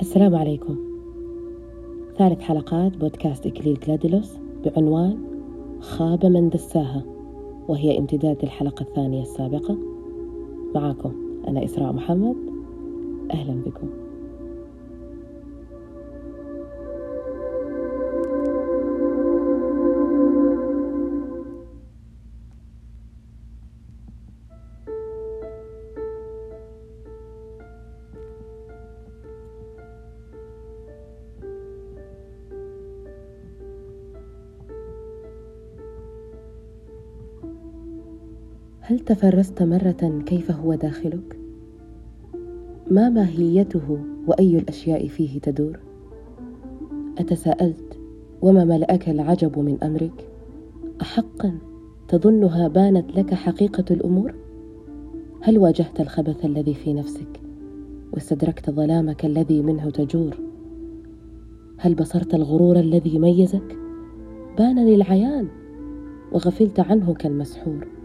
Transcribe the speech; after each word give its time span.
السلام 0.00 0.34
عليكم. 0.34 0.76
ثالث 2.18 2.40
حلقات 2.40 2.96
بودكاست 2.96 3.46
إكليل 3.46 3.78
جلاديلوس 3.86 4.38
بعنوان 4.64 5.18
خاب 5.80 6.26
من 6.26 6.48
دساها 6.48 7.04
وهي 7.68 7.98
امتداد 7.98 8.42
الحلقة 8.42 8.82
الثانية 8.82 9.22
السابقة. 9.22 9.78
معاكم 10.74 11.12
أنا 11.48 11.64
إسراء 11.64 11.92
محمد. 11.92 12.36
أهلا 13.30 13.54
بكم. 13.66 14.01
تفرست 39.12 39.62
مرة 39.62 40.22
كيف 40.26 40.50
هو 40.50 40.74
داخلك؟ 40.74 41.38
ما 42.90 43.08
ماهيته 43.08 43.98
وأي 44.26 44.58
الأشياء 44.58 45.08
فيه 45.08 45.40
تدور؟ 45.40 45.78
أتساءلت 47.18 47.98
وما 48.42 48.64
ملأك 48.64 49.08
العجب 49.08 49.58
من 49.58 49.82
أمرك؟ 49.82 50.28
أحقا 51.00 51.58
تظنها 52.08 52.68
بانت 52.68 53.16
لك 53.16 53.34
حقيقة 53.34 53.84
الأمور؟ 53.90 54.34
هل 55.40 55.58
واجهت 55.58 56.00
الخبث 56.00 56.44
الذي 56.44 56.74
في 56.74 56.92
نفسك 56.92 57.40
واستدركت 58.12 58.70
ظلامك 58.70 59.24
الذي 59.24 59.62
منه 59.62 59.90
تجور؟ 59.90 60.36
هل 61.78 61.94
بصرت 61.94 62.34
الغرور 62.34 62.78
الذي 62.78 63.18
ميزك؟ 63.18 63.76
بان 64.58 64.86
للعيان 64.86 65.48
وغفلت 66.32 66.80
عنه 66.80 67.14
كالمسحور 67.14 68.01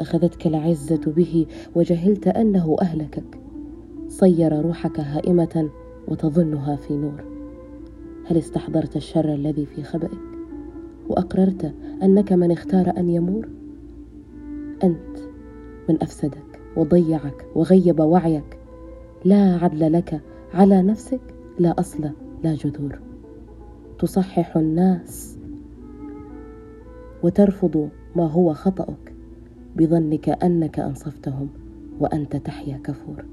أخذتك 0.00 0.46
العزة 0.46 1.12
به 1.16 1.46
وجهلت 1.74 2.28
أنه 2.28 2.76
أهلكك. 2.82 3.40
صير 4.08 4.62
روحك 4.62 5.00
هائمة 5.00 5.70
وتظنها 6.08 6.76
في 6.76 6.96
نور. 6.96 7.24
هل 8.26 8.36
استحضرت 8.36 8.96
الشر 8.96 9.34
الذي 9.34 9.66
في 9.66 9.82
خبئك؟ 9.82 10.18
وأقررت 11.08 11.74
أنك 12.02 12.32
من 12.32 12.50
اختار 12.50 12.92
أن 12.96 13.10
يمور؟ 13.10 13.48
أنت 14.84 15.18
من 15.88 16.02
أفسدك 16.02 16.60
وضيعك 16.76 17.46
وغيب 17.54 18.00
وعيك. 18.00 18.58
لا 19.24 19.58
عدل 19.62 19.92
لك 19.92 20.20
على 20.54 20.82
نفسك 20.82 21.20
لا 21.58 21.74
أصل 21.80 22.10
لا 22.44 22.54
جذور. 22.54 22.98
تصحح 23.98 24.56
الناس 24.56 25.38
وترفض 27.22 27.88
ما 28.16 28.26
هو 28.26 28.54
خطأك. 28.54 29.07
بظنك 29.78 30.28
أنك 30.28 30.78
أنصفتهم 30.78 31.48
وأنت 32.00 32.36
تحيا 32.36 32.80
كفور. 32.84 33.24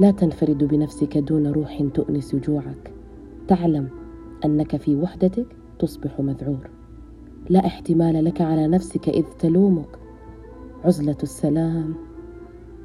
لا 0.00 0.10
تنفرد 0.10 0.64
بنفسك 0.64 1.18
دون 1.18 1.46
روح 1.46 1.82
تؤنس 1.94 2.36
جوعك 2.36 2.92
تعلم 3.48 3.88
أنك 4.44 4.76
في 4.76 4.96
وحدتك 4.96 5.46
تصبح 5.78 6.20
مذعور. 6.20 6.70
لا 7.50 7.66
احتمال 7.66 8.24
لك 8.24 8.40
على 8.40 8.66
نفسك 8.66 9.08
إذ 9.08 9.24
تلومك. 9.38 9.98
عزلة 10.84 11.16
السلام 11.22 11.94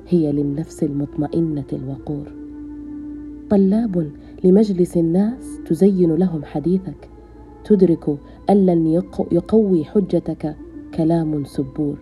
هي 0.08 0.32
للنفس 0.32 0.84
المطمئنة 0.84 1.66
الوقور. 1.74 2.32
طلاب 3.50 4.12
لمجلس 4.44 4.98
الناس 4.98 5.60
تزين 5.66 6.16
لهم 6.16 6.44
حديثك. 6.44 7.10
تدرك 7.64 8.18
أن 8.50 8.66
لن 8.66 8.88
يقوي 9.32 9.86
حجتك 9.86 10.56
كلام 10.94 11.44
سبور. 11.44 11.98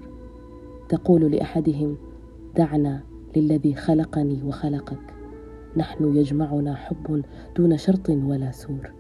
تقول 0.90 1.32
لأحدهم 1.32 1.98
دعنا 2.56 3.04
للذي 3.36 3.76
خلقني 3.76 4.44
وخلقك. 4.44 5.00
نحن 5.78 6.16
يجمعنا 6.16 6.76
حب 6.76 7.24
دون 7.58 7.78
شرط 7.78 8.10
ولا 8.10 8.52
سور. 8.52 8.92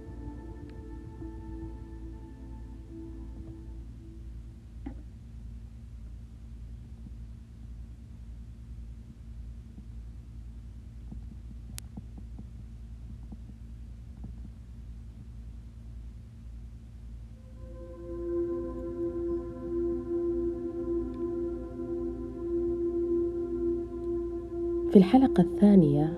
في 24.99 25.05
الحلقة 25.05 25.41
الثانية 25.41 26.13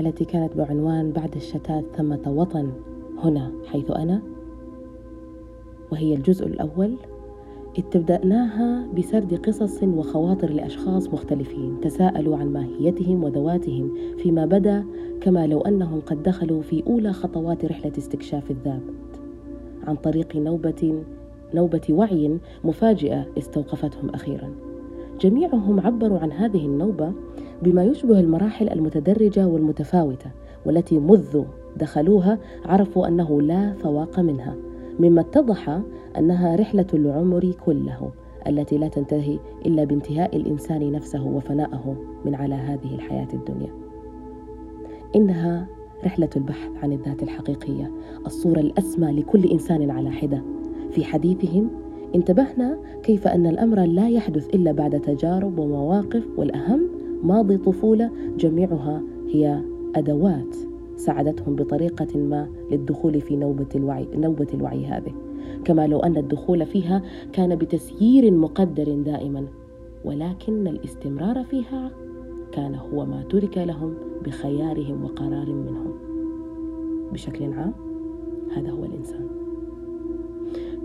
التي 0.00 0.24
كانت 0.24 0.56
بعنوان 0.56 1.12
بعد 1.12 1.36
الشتات 1.36 1.84
ثمة 1.96 2.20
وطن 2.26 2.70
هنا 3.18 3.52
حيث 3.66 3.90
أنا 3.90 4.22
وهي 5.92 6.14
الجزء 6.14 6.46
الأول 6.46 6.96
ابتدأناها 7.78 8.86
بسرد 8.98 9.34
قصص 9.34 9.82
وخواطر 9.82 10.50
لأشخاص 10.50 11.08
مختلفين 11.08 11.80
تساءلوا 11.80 12.36
عن 12.36 12.52
ماهيتهم 12.52 13.24
وذواتهم 13.24 13.94
فيما 14.18 14.46
بدا 14.46 14.84
كما 15.20 15.46
لو 15.46 15.60
أنهم 15.60 16.00
قد 16.00 16.22
دخلوا 16.22 16.62
في 16.62 16.82
أولى 16.86 17.12
خطوات 17.12 17.64
رحلة 17.64 17.92
استكشاف 17.98 18.50
الذات 18.50 18.82
عن 19.86 19.96
طريق 19.96 20.36
نوبة 20.36 21.02
نوبة 21.54 21.86
وعي 21.90 22.38
مفاجئة 22.64 23.26
استوقفتهم 23.38 24.10
أخيرا. 24.14 24.50
جميعهم 25.20 25.80
عبروا 25.80 26.18
عن 26.18 26.32
هذه 26.32 26.66
النوبة 26.66 27.12
بما 27.62 27.84
يشبه 27.84 28.20
المراحل 28.20 28.68
المتدرجة 28.68 29.46
والمتفاوتة 29.46 30.30
والتي 30.66 30.98
منذ 30.98 31.44
دخلوها 31.76 32.38
عرفوا 32.64 33.08
أنه 33.08 33.42
لا 33.42 33.72
فواق 33.72 34.20
منها 34.20 34.54
مما 35.00 35.20
اتضح 35.20 35.80
أنها 36.18 36.56
رحلة 36.56 36.86
العمر 36.94 37.52
كله 37.66 38.10
التي 38.46 38.78
لا 38.78 38.88
تنتهي 38.88 39.38
إلا 39.66 39.84
بانتهاء 39.84 40.36
الإنسان 40.36 40.92
نفسه 40.92 41.26
وفنائه 41.26 41.96
من 42.24 42.34
على 42.34 42.54
هذه 42.54 42.94
الحياة 42.94 43.28
الدنيا. 43.34 43.70
إنها 45.16 45.66
رحلة 46.04 46.28
البحث 46.36 46.70
عن 46.82 46.92
الذات 46.92 47.22
الحقيقية 47.22 47.90
الصورة 48.26 48.60
الأسمى 48.60 49.12
لكل 49.12 49.44
إنسان 49.44 49.90
على 49.90 50.10
حدة. 50.10 50.42
في 50.90 51.04
حديثهم 51.04 51.70
انتبهنا 52.14 52.78
كيف 53.02 53.28
أن 53.28 53.46
الأمر 53.46 53.84
لا 53.84 54.08
يحدث 54.08 54.54
إلا 54.54 54.72
بعد 54.72 55.00
تجارب 55.00 55.58
ومواقف 55.58 56.24
والأهم 56.36 56.93
ماضي 57.24 57.56
طفولة 57.56 58.10
جميعها 58.38 59.02
هي 59.28 59.62
أدوات 59.96 60.56
ساعدتهم 60.96 61.56
بطريقة 61.56 62.18
ما 62.18 62.48
للدخول 62.70 63.20
في 63.20 63.36
نوبة 63.36 63.66
الوعي 63.74 64.08
نوبة 64.14 64.46
الوعي 64.54 64.86
هذه. 64.86 65.12
كما 65.64 65.86
لو 65.86 66.00
أن 66.00 66.16
الدخول 66.16 66.66
فيها 66.66 67.02
كان 67.32 67.56
بتسيير 67.56 68.30
مقدر 68.30 68.94
دائما 68.94 69.46
ولكن 70.04 70.66
الاستمرار 70.66 71.44
فيها 71.44 71.90
كان 72.52 72.74
هو 72.74 73.06
ما 73.06 73.22
ترك 73.22 73.58
لهم 73.58 73.94
بخيارهم 74.24 75.04
وقرار 75.04 75.52
منهم. 75.52 75.92
بشكل 77.12 77.52
عام 77.52 77.72
هذا 78.56 78.70
هو 78.70 78.84
الإنسان. 78.84 79.33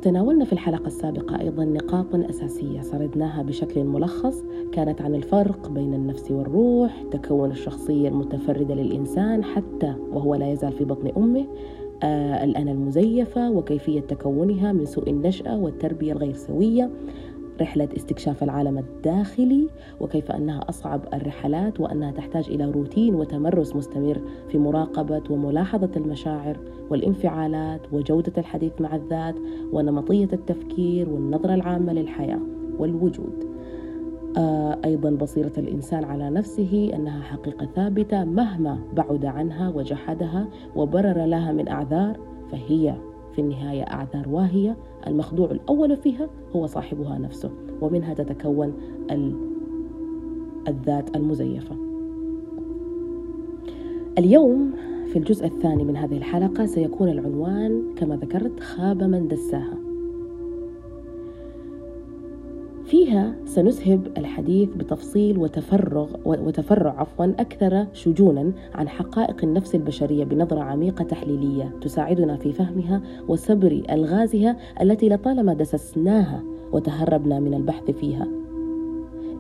تناولنا 0.01 0.45
في 0.45 0.53
الحلقة 0.53 0.87
السابقة 0.87 1.39
أيضا 1.41 1.65
نقاط 1.65 2.15
أساسية 2.15 2.81
سردناها 2.81 3.41
بشكل 3.43 3.83
ملخص 3.83 4.43
كانت 4.71 5.01
عن 5.01 5.15
الفرق 5.15 5.69
بين 5.69 5.93
النفس 5.93 6.31
والروح 6.31 7.03
تكون 7.11 7.51
الشخصية 7.51 8.09
المتفردة 8.09 8.75
للإنسان 8.75 9.43
حتى 9.43 9.93
وهو 10.11 10.35
لا 10.35 10.51
يزال 10.51 10.71
في 10.71 10.85
بطن 10.85 11.11
أمه 11.17 11.45
آه 12.03 12.43
الأنا 12.43 12.71
المزيفة 12.71 13.51
وكيفية 13.51 13.99
تكونها 13.99 14.71
من 14.71 14.85
سوء 14.85 15.09
النشأة 15.09 15.57
والتربية 15.57 16.11
الغير 16.13 16.33
سوية. 16.33 16.89
رحلة 17.61 17.89
استكشاف 17.97 18.43
العالم 18.43 18.77
الداخلي 18.77 19.67
وكيف 19.99 20.31
أنها 20.31 20.69
أصعب 20.69 21.01
الرحلات 21.13 21.79
وأنها 21.79 22.11
تحتاج 22.11 22.49
إلى 22.49 22.71
روتين 22.71 23.15
وتمرس 23.15 23.75
مستمر 23.75 24.21
في 24.49 24.57
مراقبة 24.57 25.23
وملاحظة 25.29 25.89
المشاعر 25.97 26.57
والانفعالات 26.89 27.81
وجودة 27.93 28.33
الحديث 28.37 28.81
مع 28.81 28.95
الذات 28.95 29.35
ونمطية 29.73 30.29
التفكير 30.33 31.09
والنظرة 31.09 31.53
العامة 31.53 31.93
للحياة 31.93 32.39
والوجود. 32.79 33.49
آه، 34.37 34.77
أيضا 34.85 35.09
بصيرة 35.09 35.51
الإنسان 35.57 36.03
على 36.03 36.29
نفسه 36.29 36.91
أنها 36.95 37.21
حقيقة 37.21 37.65
ثابتة 37.75 38.23
مهما 38.23 38.79
بعد 38.93 39.25
عنها 39.25 39.69
وجحدها 39.69 40.47
وبرر 40.75 41.25
لها 41.25 41.51
من 41.51 41.67
أعذار 41.67 42.19
فهي 42.51 42.95
في 43.33 43.41
النهاية 43.41 43.83
أعذار 43.83 44.29
واهية 44.29 44.77
المخدوع 45.07 45.51
الأول 45.51 45.97
فيها 45.97 46.29
هو 46.55 46.65
صاحبها 46.65 47.17
نفسه 47.17 47.51
ومنها 47.81 48.13
تتكون 48.13 48.73
الذات 50.67 51.15
المزيفة. 51.15 51.75
اليوم 54.17 54.71
في 55.07 55.19
الجزء 55.19 55.45
الثاني 55.45 55.83
من 55.83 55.97
هذه 55.97 56.17
الحلقة 56.17 56.65
سيكون 56.65 57.09
العنوان 57.09 57.83
كما 57.95 58.15
ذكرت 58.15 58.59
خاب 58.59 59.03
من 59.03 59.27
دساها. 59.27 59.88
فيها 62.89 63.35
سنسهب 63.45 64.07
الحديث 64.17 64.69
بتفصيل 64.69 65.37
وتفرغ 65.37 66.07
وتفرع 66.25 66.99
عفوا 66.99 67.25
أكثر 67.25 67.85
شجونا 67.93 68.51
عن 68.75 68.89
حقائق 68.89 69.43
النفس 69.43 69.75
البشرية 69.75 70.23
بنظرة 70.23 70.59
عميقة 70.59 71.03
تحليلية 71.03 71.71
تساعدنا 71.81 72.37
في 72.37 72.53
فهمها 72.53 73.01
وسبر 73.27 73.81
ألغازها 73.89 74.57
التي 74.81 75.09
لطالما 75.09 75.53
دسسناها 75.53 76.43
وتهربنا 76.71 77.39
من 77.39 77.53
البحث 77.53 77.91
فيها. 77.91 78.27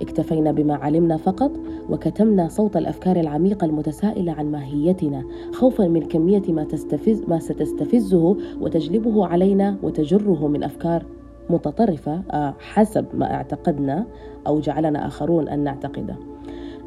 اكتفينا 0.01 0.51
بما 0.51 0.75
علمنا 0.75 1.17
فقط 1.17 1.51
وكتمنا 1.89 2.47
صوت 2.47 2.77
الأفكار 2.77 3.19
العميقة 3.19 3.65
المتسائلة 3.65 4.31
عن 4.31 4.51
ماهيتنا 4.51 5.23
خوفا 5.53 5.87
من 5.87 6.01
كمية 6.01 6.43
ما 6.49 6.63
تستفز 6.63 7.23
ما 7.27 7.39
ستستفزه 7.39 8.37
وتجلبه 8.61 9.25
علينا 9.25 9.77
وتجره 9.83 10.47
من 10.47 10.63
أفكار 10.63 11.05
متطرفة 11.49 12.21
آه، 12.31 12.53
حسب 12.59 13.05
ما 13.13 13.33
اعتقدنا 13.33 14.05
أو 14.47 14.59
جعلنا 14.59 15.07
آخرون 15.07 15.47
أن 15.49 15.59
نعتقده. 15.59 16.15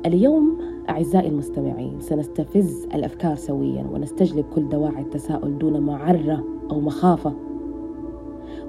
اليوم 0.06 0.58
أعزائي 0.88 1.28
المستمعين 1.28 2.00
سنستفز 2.00 2.86
الأفكار 2.94 3.34
سويا 3.34 3.84
ونستجلب 3.92 4.44
كل 4.54 4.68
دواعي 4.68 5.02
التساؤل 5.02 5.58
دون 5.58 5.80
معرة 5.80 6.44
أو 6.70 6.80
مخافة. 6.80 7.32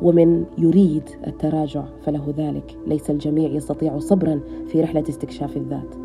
ومن 0.01 0.44
يريد 0.57 1.10
التراجع 1.28 1.84
فله 2.01 2.34
ذلك. 2.38 2.78
ليس 2.88 3.10
الجميع 3.10 3.50
يستطيع 3.50 4.00
صبرا 4.00 4.40
في 4.68 4.81
رحلة 4.81 5.04
استكشاف 5.10 5.57
الذات. 5.57 5.95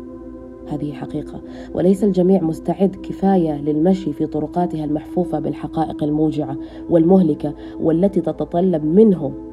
هذه 0.67 0.91
حقيقة. 0.93 1.41
وليس 1.73 2.03
الجميع 2.03 2.43
مستعد 2.43 2.95
كفاية 2.95 3.61
للمشي 3.61 4.13
في 4.13 4.25
طرقاتها 4.25 4.85
المحفوفة 4.85 5.39
بالحقائق 5.39 6.03
الموجعة 6.03 6.57
والمهلكة 6.89 7.53
والتي 7.79 8.21
تتطلب 8.21 8.85
منه 8.85 9.48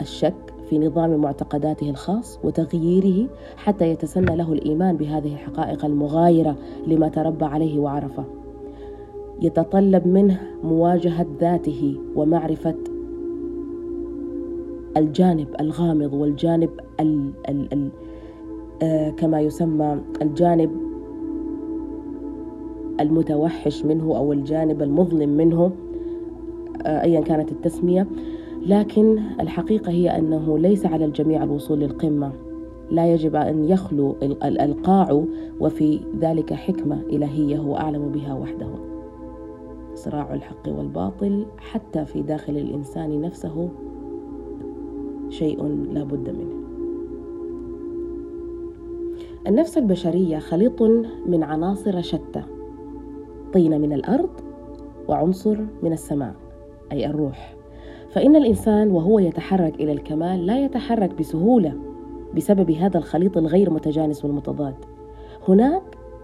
الشك 0.00 0.34
في 0.70 0.78
نظام 0.78 1.16
معتقداته 1.16 1.90
الخاص 1.90 2.38
وتغييره 2.44 3.28
حتى 3.56 3.90
يتسنى 3.90 4.36
له 4.36 4.52
الإيمان 4.52 4.96
بهذه 4.96 5.32
الحقائق 5.32 5.84
المغايرة 5.84 6.56
لما 6.86 7.08
تربى 7.08 7.44
عليه 7.44 7.78
وعرفه. 7.78 8.24
يتطلب 9.42 10.06
منه 10.06 10.40
مواجهة 10.64 11.26
ذاته 11.40 11.96
ومعرفة 12.16 12.74
الجانب 14.96 15.46
الغامض 15.60 16.12
والجانب 16.12 16.70
ال 17.00 17.30
ال 17.48 17.72
ال 17.72 17.88
آه 18.82 19.10
كما 19.10 19.40
يسمى 19.40 20.00
الجانب 20.22 20.70
المتوحش 23.00 23.84
منه 23.84 24.16
أو 24.16 24.32
الجانب 24.32 24.82
المظلم 24.82 25.28
منه 25.36 25.72
آه 26.82 27.02
ايا 27.02 27.20
كانت 27.20 27.52
التسمية. 27.52 28.06
لكن 28.66 29.18
الحقيقة 29.40 29.90
هي 29.90 30.18
أنه 30.18 30.58
ليس 30.58 30.86
على 30.86 31.04
الجميع 31.04 31.42
الوصول 31.44 31.80
للقمة. 31.80 32.32
لا 32.90 33.12
يجب 33.12 33.36
أن 33.36 33.64
يخلو 33.64 34.16
القاع 34.42 35.24
وفي 35.60 36.00
ذلك 36.20 36.52
حكمة 36.52 37.00
إلهية 37.10 37.58
هو 37.58 37.76
أعلم 37.76 38.08
بها 38.08 38.34
وحده. 38.34 38.68
صراع 39.94 40.34
الحق 40.34 40.68
والباطل 40.68 41.46
حتى 41.58 42.04
في 42.04 42.22
داخل 42.22 42.56
الإنسان 42.56 43.20
نفسه 43.20 43.68
شيء 45.28 45.62
لا 45.92 46.04
بد 46.04 46.30
منه. 46.30 46.60
النفس 49.46 49.78
البشرية 49.78 50.38
خليط 50.38 50.82
من 51.26 51.42
عناصر 51.42 52.02
شتى 52.02 52.42
طين 53.52 53.80
من 53.80 53.92
الأرض 53.92 54.30
وعنصر 55.08 55.56
من 55.82 55.92
السماء 55.92 56.34
أي 56.92 57.06
الروح. 57.06 57.59
فإن 58.10 58.36
الإنسان 58.36 58.90
وهو 58.90 59.18
يتحرك 59.18 59.74
إلى 59.74 59.92
الكمال 59.92 60.46
لا 60.46 60.64
يتحرك 60.64 61.18
بسهولة 61.18 61.72
بسبب 62.36 62.70
هذا 62.70 62.98
الخليط 62.98 63.38
الغير 63.38 63.70
متجانس 63.70 64.24
والمتضاد. 64.24 64.74
هناك 65.48 65.82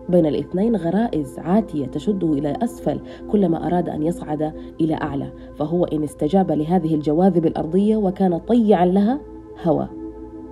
بين 0.09 0.27
الاثنين 0.27 0.77
غرائز 0.77 1.39
عاتية 1.39 1.87
تشده 1.87 2.33
إلى 2.33 2.55
أسفل 2.63 3.01
كلما 3.31 3.67
أراد 3.67 3.89
أن 3.89 4.03
يصعد 4.03 4.53
إلى 4.81 4.95
أعلى 4.95 5.33
فهو 5.55 5.85
إن 5.85 6.03
استجاب 6.03 6.51
لهذه 6.51 6.95
الجواذب 6.95 7.47
الأرضية 7.47 7.97
وكان 7.97 8.39
طيعا 8.39 8.87
لها 8.87 9.21
هوى. 9.65 9.89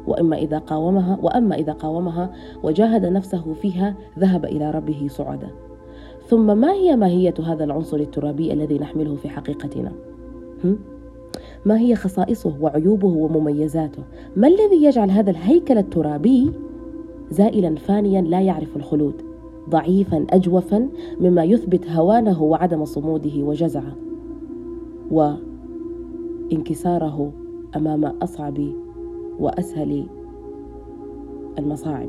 وإما 0.07 0.37
إذا 0.37 0.59
قاومها 0.59 1.19
وأما 1.23 1.55
إذا 1.55 1.73
قاومها 1.73 2.33
وجاهد 2.63 3.07
نفسه 3.07 3.53
فيها 3.53 3.97
ذهب 4.19 4.45
إلى 4.45 4.71
ربه 4.71 5.07
صعدا. 5.11 5.49
ثم 6.27 6.59
ما 6.59 6.73
هي 6.73 6.97
ماهية 6.97 7.35
هذا 7.47 7.65
العنصر 7.65 7.97
الترابي 7.97 8.53
الذي 8.53 8.79
نحمله 8.79 9.15
في 9.15 9.29
حقيقتنا؟ 9.29 9.93
ما 11.65 11.79
هي 11.79 11.95
خصائصه 11.95 12.55
وعيوبه 12.61 13.09
ومميزاته. 13.09 14.03
ما 14.37 14.49
الذي 14.49 14.85
يجعل 14.85 15.11
هذا 15.11 15.31
الهيكل 15.31 15.79
الترابي 15.79 16.51
زائلا 17.31 17.75
فانيا 17.75 18.23
لا 18.23 18.41
يعرف 18.41 18.77
الخلود 18.77 19.23
ضعيفا 19.71 20.27
اجوفا 20.31 20.89
مما 21.21 21.45
يثبت 21.45 21.91
هوانه 21.91 22.43
وعدم 22.43 22.85
صموده 22.85 23.43
وجزعه 23.43 23.97
وانكساره 26.51 27.33
أمام 27.77 28.05
أصعب 28.05 28.61
وأسهل 29.39 30.07
المصاعب؟ 31.59 32.09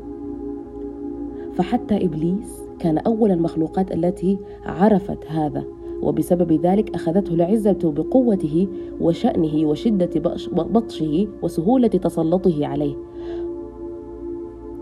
فحتى 1.54 2.04
إبليس 2.04 2.62
كان 2.78 2.98
أول 2.98 3.30
المخلوقات 3.30 3.92
التي 3.92 4.38
عرفت 4.66 5.26
هذا. 5.26 5.64
وبسبب 6.02 6.52
ذلك 6.52 6.94
أخذته 6.94 7.34
العزة 7.34 7.78
بقوته 7.84 8.68
وشأنه 9.00 9.68
وشدة 9.68 10.10
بطشه 10.52 11.28
وسهولة 11.42 11.88
تسلطه 11.88 12.66
عليه. 12.66 12.94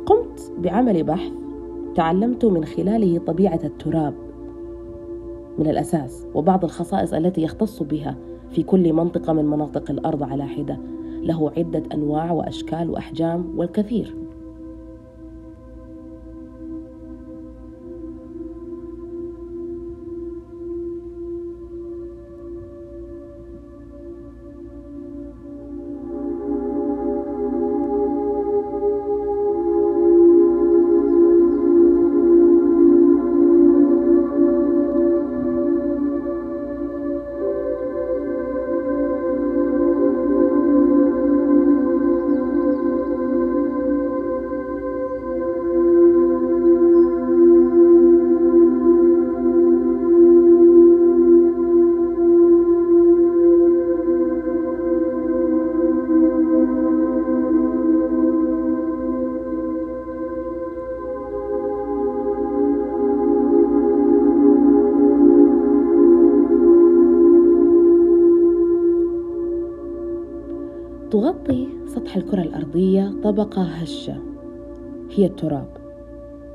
قمت 0.07 0.53
بعمل 0.59 1.03
بحث 1.03 1.33
تعلمت 1.95 2.45
من 2.45 2.65
خلاله 2.65 3.19
طبيعة 3.19 3.61
التراب 3.65 4.15
من 5.59 5.67
الأساس 5.67 6.27
وبعض 6.35 6.65
الخصائص 6.65 7.15
التي 7.15 7.43
يختص 7.43 7.83
بها 7.83 8.17
في 8.51 8.63
كل 8.63 8.93
منطقة 8.93 9.33
من 9.33 9.45
مناطق 9.45 9.91
الأرض 9.91 10.23
على 10.23 10.47
حدة. 10.47 10.79
له 11.23 11.51
عدة 11.57 11.83
أنواع 11.95 12.33
وأشكال 12.33 12.91
وأحجام 12.91 13.45
والكثير. 13.57 14.15
تغطي 71.15 71.69
سطح 71.87 72.17
الكرة 72.17 72.43
الأرضية 72.43 73.13
طبقة 73.23 73.63
هشة. 73.63 74.17
هي 75.11 75.27
التراب. 75.27 75.69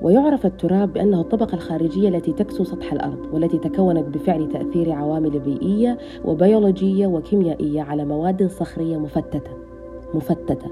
ويعرف 0.01 0.45
التراب 0.45 0.93
بأنه 0.93 1.21
الطبقة 1.21 1.55
الخارجية 1.55 2.09
التي 2.09 2.33
تكسو 2.33 2.63
سطح 2.63 2.93
الأرض 2.93 3.33
والتي 3.33 3.57
تكونت 3.57 4.17
بفعل 4.17 4.49
تأثير 4.49 4.91
عوامل 4.91 5.39
بيئية 5.39 5.97
وبيولوجية 6.25 7.07
وكيميائية 7.07 7.81
على 7.81 8.05
مواد 8.05 8.47
صخرية 8.47 8.97
مفتتة. 8.97 9.51
مفتتة. 10.13 10.71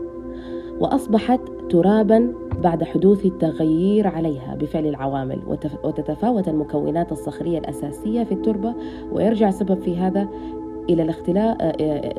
وأصبحت 0.79 1.41
ترابا 1.69 2.33
بعد 2.63 2.83
حدوث 2.83 3.25
التغيير 3.25 4.07
عليها 4.07 4.55
بفعل 4.55 4.85
العوامل 4.85 5.39
وتتفاوت 5.83 6.47
المكونات 6.47 7.11
الصخرية 7.11 7.59
الأساسية 7.59 8.23
في 8.23 8.31
التربة 8.31 8.73
ويرجع 9.11 9.49
السبب 9.49 9.81
في 9.81 9.97
هذا 9.97 10.27
إلى 10.89 11.03
الاختلاف 11.03 11.57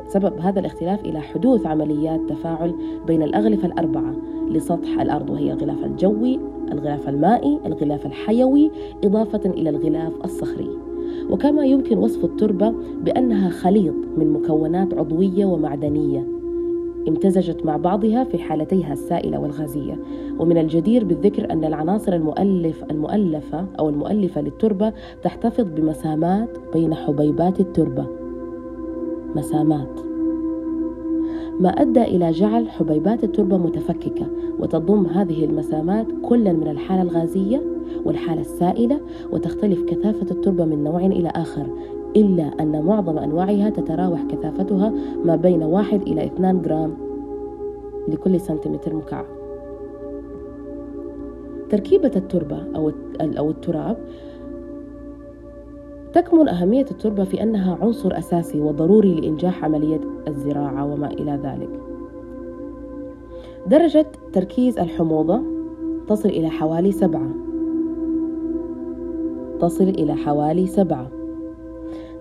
سبب 0.07 0.33
هذا 0.39 0.59
الاختلاف 0.59 1.05
إلى 1.05 1.19
حدوث 1.19 1.65
عمليات 1.65 2.19
تفاعل 2.29 2.73
بين 3.07 3.23
الأغلفة 3.23 3.67
الأربعة 3.67 4.15
لسطح 4.49 4.99
الأرض 5.01 5.29
وهي 5.29 5.53
الغلاف 5.53 5.85
الجوي 5.85 6.39
الغلاف 6.71 7.09
المائي 7.09 7.59
الغلاف 7.65 8.05
الحيوي 8.05 8.71
إضافة 9.03 9.49
إلى 9.49 9.69
الغلاف 9.69 10.13
الصخري. 10.25 10.69
وكما 11.29 11.65
يمكن 11.65 11.97
وصف 11.97 12.25
التربة 12.25 12.73
بأنها 13.03 13.49
خليط 13.49 13.95
من 14.17 14.33
مكونات 14.33 14.93
عضوية 14.93 15.45
ومعدنية 15.45 16.27
امتزجت 17.07 17.65
مع 17.65 17.77
بعضها 17.77 18.23
في 18.23 18.37
حالتيها 18.37 18.93
السائلة 18.93 19.39
والغازية. 19.39 19.99
ومن 20.39 20.57
الجدير 20.57 21.03
بالذكر 21.05 21.51
أن 21.51 21.65
العناصر 21.65 22.13
المؤلف 22.13 22.83
المؤلفة 22.91 23.65
أو 23.79 23.89
المؤلفة 23.89 24.41
للتربة 24.41 24.93
تحتفظ 25.23 25.65
بمسامات 25.75 26.57
بين 26.73 26.93
حبيبات 26.93 27.59
التربة. 27.59 28.18
مسامات. 29.35 29.99
ما 31.59 31.69
أدى 31.69 32.01
إلى 32.01 32.31
جعل 32.31 32.69
حبيبات 32.69 33.23
التربة 33.23 33.57
متفككة 33.57 34.25
وتضم 34.59 35.05
هذه 35.05 35.45
المسامات 35.45 36.07
كلا 36.21 36.53
من 36.53 36.67
الحالة 36.67 37.01
الغازية 37.01 37.61
والحالة 38.05 38.41
السائلة 38.41 38.99
وتختلف 39.31 39.83
كثافة 39.83 40.31
التربة 40.31 40.65
من 40.65 40.83
نوع 40.83 41.05
إلى 41.05 41.29
آخر 41.29 41.65
إلا 42.15 42.51
أن 42.59 42.85
معظم 42.85 43.17
أنواعها 43.17 43.69
تتراوح 43.69 44.23
كثافتها 44.23 44.93
ما 45.25 45.35
بين 45.35 45.63
واحد 45.63 46.01
إلى 46.01 46.25
اثنان 46.25 46.61
جرام 46.61 46.93
لكل 48.07 48.39
سنتيمتر 48.39 48.95
مكعب. 48.95 49.25
تركيبة 51.69 52.11
التربة 52.15 52.63
أو 53.37 53.49
التراب 53.49 53.97
تكمن 56.13 56.47
أهمية 56.47 56.85
التربة 56.91 57.23
في 57.23 57.43
أنها 57.43 57.77
عنصر 57.81 58.17
أساسي 58.17 58.61
وضروري 58.61 59.13
لإنجاح 59.13 59.65
عملية 59.65 59.99
الزراعة 60.27 60.85
وما 60.85 61.07
إلى 61.07 61.39
ذلك. 61.43 61.69
درجة 63.67 64.05
تركيز 64.33 64.79
الحموضة 64.79 65.41
تصل 66.07 66.29
إلى 66.29 66.49
حوالي 66.49 66.91
سبعة. 66.91 67.29
تصل 69.59 69.83
إلى 69.83 70.15
حوالي 70.15 70.67
سبعة. 70.67 71.11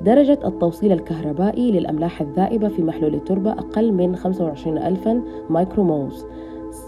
درجة 0.01 0.39
التوصيل 0.45 0.93
الكهربائي 0.93 1.73
للأملاح 1.73 2.21
الذائبة 2.21 2.69
في 2.69 2.83
محلول 2.83 3.15
التربة 3.15 3.53
أقل 3.53 3.93
من 3.93 4.17
25 4.17 4.79
ألفا 4.79 5.23
مايكروموز 5.51 6.27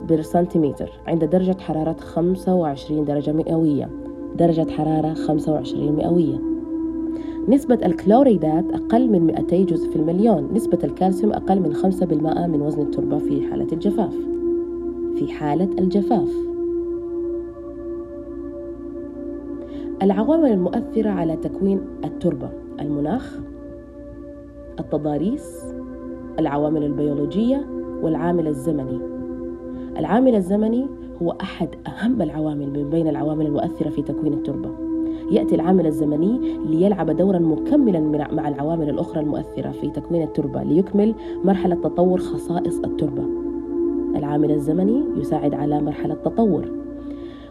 بالسنتيمتر 0.08 0.90
عند 1.06 1.24
درجة 1.24 1.56
حرارة 1.60 1.96
25 2.00 3.04
درجة 3.04 3.32
مئوية. 3.32 3.90
درجة 4.36 4.70
حرارة 4.70 5.14
25 5.14 5.92
مئوية. 5.92 6.49
نسبة 7.48 7.78
الكلوريدات 7.86 8.64
أقل 8.72 9.10
من 9.10 9.26
200 9.26 9.64
جزء 9.64 9.90
في 9.90 9.96
المليون. 9.96 10.48
نسبة 10.54 10.78
الكالسيوم 10.84 11.32
أقل 11.32 11.60
من 11.60 11.74
5% 11.74 12.46
من 12.46 12.62
وزن 12.62 12.82
التربة 12.82 13.18
في 13.18 13.50
حالة 13.50 13.66
الجفاف. 13.72 14.14
في 15.16 15.32
حالة 15.32 15.68
الجفاف. 15.78 16.34
العوامل 20.02 20.52
المؤثرة 20.52 21.10
على 21.10 21.36
تكوين 21.36 21.80
التربة. 22.04 22.50
المناخ 22.80 23.38
التضاريس 24.80 25.74
العوامل 26.38 26.84
البيولوجية 26.84 27.66
والعامل 28.02 28.46
الزمني. 28.46 29.00
العامل 29.98 30.34
الزمني 30.34 30.86
هو 31.22 31.30
أحد 31.30 31.68
أهم 31.86 32.22
العوامل 32.22 32.70
من 32.70 32.90
بين 32.90 33.08
العوامل 33.08 33.46
المؤثرة 33.46 33.90
في 33.90 34.02
تكوين 34.02 34.32
التربة. 34.32 34.89
يأتي 35.30 35.54
العامل 35.54 35.86
الزمني 35.86 36.58
ليلعب 36.66 37.10
دورا 37.10 37.38
مكملا 37.38 38.00
مع 38.32 38.48
العوامل 38.48 38.90
الأخرى 38.90 39.20
المؤثرة 39.20 39.70
في 39.70 39.90
تكوين 39.90 40.22
التربة 40.22 40.62
ليكمل 40.62 41.14
مرحلة 41.44 41.74
تطور 41.74 42.18
خصائص 42.18 42.78
التربة. 42.78 43.22
العامل 44.16 44.50
الزمني 44.50 45.04
يساعد 45.16 45.54
على 45.54 45.80
مرحلة 45.80 46.14
تطور. 46.14 46.70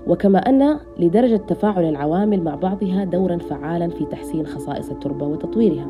وكما 0.07 0.39
أن 0.39 0.79
لدرجة 0.99 1.35
تفاعل 1.35 1.83
العوامل 1.83 2.43
مع 2.43 2.55
بعضها 2.55 3.03
دورا 3.03 3.37
فعالا 3.37 3.87
في 3.87 4.05
تحسين 4.05 4.45
خصائص 4.45 4.89
التربة 4.91 5.27
وتطويرها. 5.27 5.87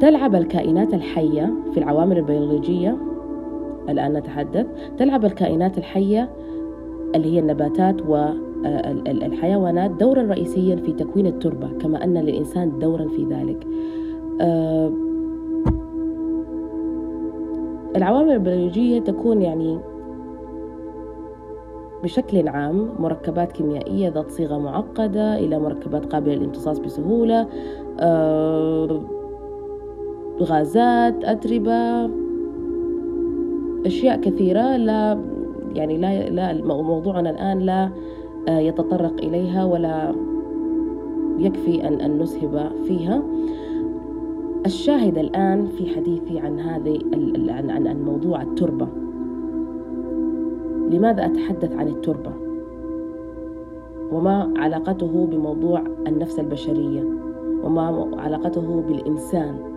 تلعب 0.00 0.34
الكائنات 0.34 0.94
الحية 0.94 1.54
في 1.72 1.78
العوامل 1.78 2.18
البيولوجية. 2.18 2.96
الآن 3.88 4.12
نتحدث. 4.12 4.66
تلعب 4.98 5.24
الكائنات 5.24 5.78
الحية 5.78 6.30
اللي 7.14 7.34
هي 7.34 7.38
النباتات 7.38 8.02
والحيوانات 8.06 9.90
دورا 9.90 10.22
رئيسيا 10.22 10.76
في 10.76 10.92
تكوين 10.92 11.26
التربة 11.26 11.68
كما 11.68 12.04
أن 12.04 12.18
للإنسان 12.18 12.78
دورا 12.78 13.08
في 13.08 13.24
ذلك. 13.24 13.66
آه، 14.40 14.92
العوامل 17.96 18.32
البيولوجية 18.32 19.00
تكون 19.00 19.42
يعني 19.42 19.78
بشكل 22.02 22.48
عام 22.48 22.88
مركبات 22.98 23.52
كيميائية 23.52 24.08
ذات 24.08 24.30
صيغة 24.30 24.58
معقدة 24.58 25.38
إلى 25.38 25.58
مركبات 25.58 26.06
قابلة 26.12 26.34
للامتصاص 26.34 26.78
بسهولة 26.78 27.46
آه، 28.00 29.02
غازات 30.42 31.24
أتربة 31.24 32.10
أشياء 33.86 34.20
كثيرة 34.20 34.76
لا 34.76 35.33
يعني 35.74 35.98
لا 35.98 36.30
لا 36.30 36.64
موضوعنا 36.64 37.30
الآن 37.30 37.58
لا 37.58 37.90
آه، 38.48 38.58
يتطرق 38.58 39.12
إليها 39.22 39.64
ولا 39.64 40.14
يكفي 41.38 41.88
أن 41.88 42.00
أن 42.00 42.18
نسهب 42.18 42.72
فيها. 42.84 43.22
الشاهد 44.66 45.18
الآن 45.18 45.66
في 45.66 45.94
حديثي 45.94 46.38
عن 46.38 46.60
هذه 46.60 46.98
عن 47.48 47.70
عن 47.70 48.02
موضوع 48.02 48.42
التربة. 48.42 48.88
لماذا 50.90 51.26
أتحدث 51.26 51.76
عن 51.76 51.88
التربة؟ 51.88 52.32
وما 54.12 54.54
علاقته 54.56 55.28
بموضوع 55.32 55.82
النفس 56.06 56.38
البشرية؟ 56.38 57.04
وما 57.64 58.10
علاقته 58.18 58.82
بالإنسان؟ 58.88 59.73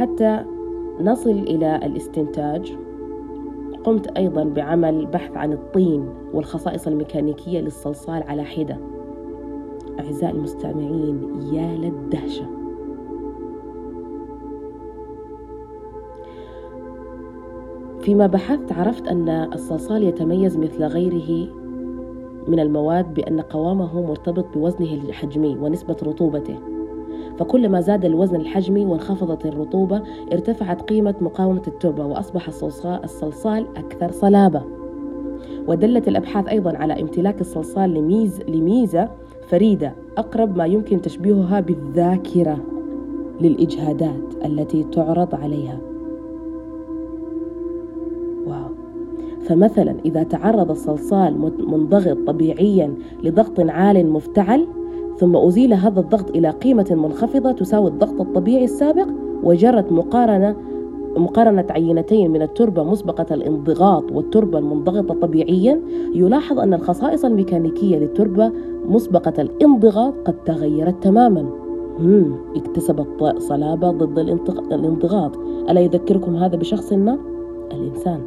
حتى 0.00 0.44
نصل 1.00 1.30
إلى 1.30 1.76
الاستنتاج 1.76 2.76
قمت 3.84 4.06
أيضا 4.16 4.44
بعمل 4.44 5.06
بحث 5.06 5.36
عن 5.36 5.52
الطين 5.52 6.08
والخصائص 6.32 6.86
الميكانيكية 6.86 7.60
للصلصال 7.60 8.22
على 8.22 8.44
حدة. 8.44 8.78
أعزائي 10.00 10.32
المستمعين 10.32 11.42
يا 11.52 11.76
للدهشة. 11.76 12.46
فيما 18.00 18.26
بحثت 18.26 18.72
عرفت 18.72 19.08
أن 19.08 19.28
الصلصال 19.28 20.02
يتميز 20.02 20.56
مثل 20.56 20.84
غيره 20.84 21.48
من 22.48 22.60
المواد 22.60 23.14
بأن 23.14 23.40
قوامه 23.40 24.02
مرتبط 24.02 24.46
بوزنه 24.54 24.94
الحجمي 24.94 25.58
ونسبة 25.58 25.96
رطوبته. 26.02 26.69
فكلما 27.40 27.80
زاد 27.80 28.04
الوزن 28.04 28.36
الحجمي 28.36 28.86
وانخفضت 28.86 29.46
الرطوبة 29.46 30.02
ارتفعت 30.32 30.82
قيمة 30.82 31.14
مقاومة 31.20 31.62
التربة 31.66 32.06
وأصبح 32.06 32.48
الصلصال 33.04 33.66
أكثر 33.76 34.10
صلابة. 34.10 34.62
ودلت 35.68 36.08
الأبحاث 36.08 36.48
أيضا 36.48 36.76
على 36.76 37.00
امتلاك 37.00 37.40
الصلصال 37.40 37.94
لميز 37.94 38.40
لميزة 38.48 39.08
فريدة 39.48 39.92
أقرب 40.18 40.56
ما 40.56 40.66
يمكن 40.66 41.02
تشبيهها 41.02 41.60
بالذاكرة 41.60 42.58
للإجهادات 43.40 44.44
التي 44.44 44.84
تعرض 44.84 45.34
عليها. 45.34 45.78
واو. 48.46 48.68
فمثلا 49.42 49.94
إذا 50.04 50.22
تعرض 50.22 50.70
الصلصال 50.70 51.52
منضغط 51.58 52.18
طبيعيا 52.26 52.94
لضغط 53.22 53.60
عال 53.60 54.10
مفتعل 54.10 54.66
ثم 55.20 55.36
أزيل 55.36 55.74
هذا 55.74 56.00
الضغط 56.00 56.30
إلى 56.30 56.50
قيمة 56.50 56.86
منخفضة 56.90 57.52
تساوي 57.52 57.90
الضغط 57.90 58.20
الطبيعي 58.20 58.64
السابق 58.64 59.06
وجرت 59.42 59.92
مقارنة 59.92 60.56
مقارنة 61.16 61.66
عينتين 61.70 62.30
من 62.30 62.42
التربة 62.42 62.84
مسبقة 62.84 63.34
الانضغاط 63.34 64.12
والتربة 64.12 64.58
المنضغطة 64.58 65.14
طبيعيا 65.14 65.80
يلاحظ 66.14 66.58
أن 66.58 66.74
الخصائص 66.74 67.24
الميكانيكية 67.24 67.98
للتربة 67.98 68.52
مسبقة 68.88 69.42
الانضغاط 69.42 70.14
قد 70.24 70.34
تغيرت 70.44 71.02
تماما 71.02 71.46
مم. 71.98 72.34
اكتسبت 72.56 73.34
صلابة 73.38 73.90
ضد 73.90 74.18
الانضغاط 74.72 75.36
ألا 75.70 75.80
يذكركم 75.80 76.36
هذا 76.36 76.56
بشخص 76.56 76.92
ما؟ 76.92 77.18
الإنسان 77.72 78.20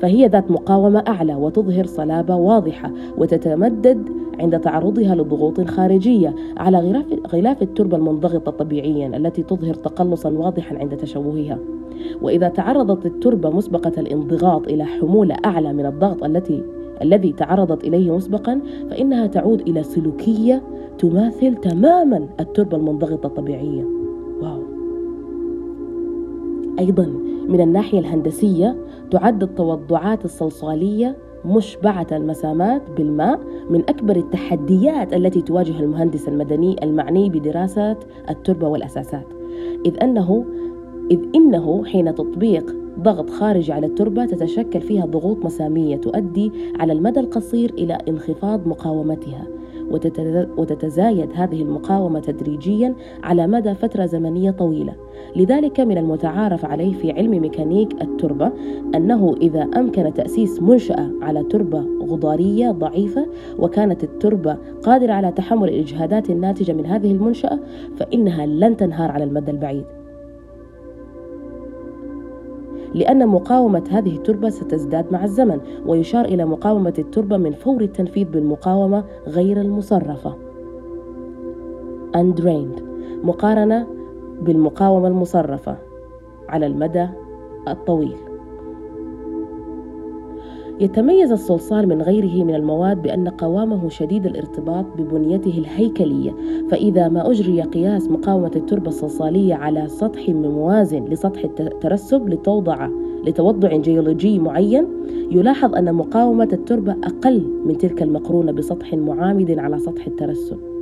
فهي 0.00 0.26
ذات 0.26 0.50
مقاومة 0.50 1.04
أعلى 1.08 1.34
وتظهر 1.34 1.86
صلابة 1.86 2.36
واضحة 2.36 2.92
وتتمدد 3.18 4.08
عند 4.40 4.60
تعرضها 4.60 5.14
لضغوط 5.14 5.60
خارجية 5.60 6.34
على 6.56 7.04
غلاف 7.32 7.62
التربة 7.62 7.96
المنضغطة 7.96 8.52
طبيعيا 8.52 9.16
التي 9.16 9.42
تظهر 9.42 9.74
تقلصا 9.74 10.30
واضحا 10.30 10.78
عند 10.78 10.96
تشوهها. 10.96 11.58
وإذا 12.22 12.48
تعرضت 12.48 13.06
التربة 13.06 13.50
مسبقة 13.50 13.92
الانضغاط 13.98 14.68
إلى 14.68 14.84
حمولة 14.84 15.36
أعلى 15.44 15.72
من 15.72 15.86
الضغط 15.86 16.24
التي 16.24 16.62
الذي 17.02 17.32
تعرضت 17.32 17.84
إليه 17.84 18.16
مسبقا 18.16 18.60
فإنها 18.90 19.26
تعود 19.26 19.60
إلى 19.60 19.82
سلوكية 19.82 20.62
تماثل 20.98 21.54
تماما 21.54 22.26
التربة 22.40 22.76
المنضغطة 22.76 23.26
الطبيعية. 23.26 23.84
واو. 24.42 24.62
أيضا 26.78 27.06
من 27.48 27.60
الناحية 27.60 27.98
الهندسية 27.98 28.76
تعد 29.10 29.42
التوضعات 29.42 30.24
الصلصالية 30.24 31.16
مشبعة 31.46 32.06
المسامات 32.12 32.82
بالماء 32.96 33.40
من 33.70 33.80
أكبر 33.80 34.16
التحديات 34.16 35.12
التي 35.12 35.42
تواجه 35.42 35.80
المهندس 35.80 36.28
المدني 36.28 36.76
المعني 36.82 37.30
بدراسة 37.30 37.96
التربة 38.30 38.68
والأساسات. 38.68 39.26
إذ 39.86 40.02
أنه 40.02 40.44
إذ 41.10 41.18
إنه 41.34 41.84
حين 41.84 42.14
تطبيق 42.14 42.76
ضغط 43.00 43.30
خارجي 43.30 43.72
على 43.72 43.86
التربة 43.86 44.24
تتشكل 44.24 44.80
فيها 44.80 45.06
ضغوط 45.06 45.44
مسامية 45.44 45.96
تؤدي 45.96 46.52
على 46.80 46.92
المدى 46.92 47.20
القصير 47.20 47.74
إلى 47.74 47.98
انخفاض 48.08 48.68
مقاومتها. 48.68 49.46
وتتزايد 50.56 51.28
هذه 51.34 51.62
المقاومة 51.62 52.20
تدريجيا 52.20 52.94
على 53.22 53.46
مدى 53.46 53.74
فترة 53.74 54.06
زمنية 54.06 54.50
طويلة. 54.50 54.94
لذلك 55.36 55.80
من 55.80 55.98
المتعارف 55.98 56.64
عليه 56.64 56.92
في 56.92 57.12
علم 57.12 57.30
ميكانيك 57.30 58.02
التربة 58.02 58.52
أنه 58.94 59.34
إذا 59.42 59.62
أمكن 59.62 60.14
تأسيس 60.14 60.62
منشأة 60.62 61.10
على 61.22 61.42
تربة 61.42 61.84
غضارية 62.02 62.70
ضعيفة 62.70 63.26
وكانت 63.58 64.04
التربة 64.04 64.56
قادرة 64.82 65.12
على 65.12 65.32
تحمل 65.32 65.68
الإجهادات 65.68 66.30
الناتجة 66.30 66.72
من 66.72 66.86
هذه 66.86 67.12
المنشأة 67.12 67.58
فإنها 67.96 68.46
لن 68.46 68.76
تنهار 68.76 69.10
على 69.10 69.24
المدى 69.24 69.50
البعيد. 69.50 69.84
لأن 72.94 73.28
مقاومة 73.28 73.84
هذه 73.90 74.16
التربة 74.16 74.48
ستزداد 74.48 75.12
مع 75.12 75.24
الزمن 75.24 75.60
ويشار 75.86 76.24
إلى 76.24 76.44
مقاومة 76.44 76.94
التربة 76.98 77.36
من 77.36 77.52
فور 77.52 77.80
التنفيذ 77.80 78.26
بالمقاومة 78.30 79.04
غير 79.26 79.60
المصرفة. 79.60 80.34
Undrained 82.16 82.82
مقارنة 83.24 83.86
بالمقاومة 84.42 85.08
المصرفة 85.08 85.76
على 86.48 86.66
المدى 86.66 87.06
الطويل. 87.68 88.25
يتميز 90.80 91.32
الصلصال 91.32 91.88
من 91.88 92.02
غيره 92.02 92.44
من 92.44 92.54
المواد 92.54 93.02
بأن 93.02 93.28
قوامه 93.28 93.88
شديد 93.88 94.26
الارتباط 94.26 94.84
ببنيته 94.98 95.58
الهيكلية 95.58 96.34
فإذا 96.70 97.08
ما 97.08 97.30
أجري 97.30 97.62
قياس 97.62 98.10
مقاومة 98.10 98.50
التربة 98.56 98.88
الصلصالية 98.88 99.54
على 99.54 99.88
سطح 99.88 100.28
موازن 100.28 101.04
لسطح 101.04 101.44
الترسب 101.60 102.28
لتوضع 102.28 102.88
لتوضع 103.26 103.76
جيولوجي 103.76 104.38
معين 104.38 104.86
يلاحظ 105.30 105.74
أن 105.74 105.94
مقاومة 105.94 106.48
التربة 106.52 106.92
أقل 106.92 107.62
من 107.64 107.78
تلك 107.78 108.02
المقرونة 108.02 108.52
بسطح 108.52 108.94
معامد 108.94 109.58
على 109.58 109.78
سطح 109.78 110.06
الترسب. 110.06 110.75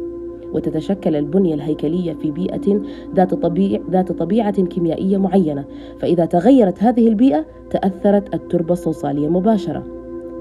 وتتشكل 0.55 1.17
البنية 1.17 1.55
الهيكلية 1.55 2.13
في 2.13 2.31
بيئة 2.31 2.81
ذات, 3.15 3.35
طبيع 3.35 3.81
ذات 3.91 4.13
طبيعة 4.13 4.63
كيميائية 4.63 5.17
معينة. 5.17 5.65
فإذا 5.99 6.25
تغيرت 6.25 6.83
هذه 6.83 7.09
البيئة 7.09 7.47
تأثرت 7.71 8.35
التربة 8.35 8.73
الصلصالية 8.73 9.29
مباشرة. 9.29 9.87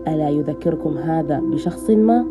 ألا 0.07 0.29
يذكركم 0.29 0.97
هذا 0.97 1.39
بشخص 1.39 1.89
ما؟ 1.89 2.25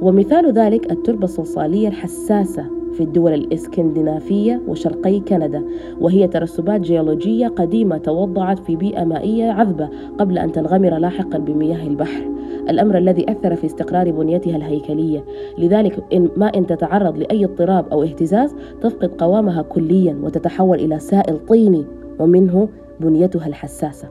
ومثال 0.00 0.52
ذلك 0.52 0.92
التربة 0.92 1.24
الصلصالية 1.24 1.88
الحساسة. 1.88 2.79
في 3.00 3.06
الدول 3.06 3.34
الإسكندنافية 3.34 4.60
وشرقي 4.68 5.20
كندا 5.20 5.64
وهي 6.00 6.28
ترسبات 6.28 6.80
جيولوجية 6.80 7.48
قديمة 7.48 7.98
توضعت 7.98 8.58
في 8.58 8.76
بيئة 8.76 9.04
مائية 9.04 9.50
عذبة 9.50 9.88
قبل 10.18 10.38
أن 10.38 10.52
تنغمر 10.52 10.98
لاحقا 10.98 11.38
بمياه 11.38 11.86
البحر. 11.86 12.22
الأمر 12.70 12.98
الذي 12.98 13.30
أثر 13.30 13.56
في 13.56 13.66
استقرار 13.66 14.10
بنيتها 14.10 14.56
الهيكلية. 14.56 15.24
لذلك 15.58 16.04
إن 16.12 16.28
ما 16.36 16.46
إن 16.46 16.66
تتعرض 16.66 17.18
لأي 17.18 17.44
اضطراب 17.44 17.88
أو 17.92 18.02
اهتزاز 18.02 18.54
تفقد 18.80 19.14
قوامها 19.18 19.62
كليا 19.62 20.18
وتتحول 20.22 20.78
إلى 20.78 20.98
سائل 20.98 21.46
طيني 21.46 21.84
ومنه 22.18 22.68
بنيتها 23.00 23.46
الحساسة. 23.46 24.08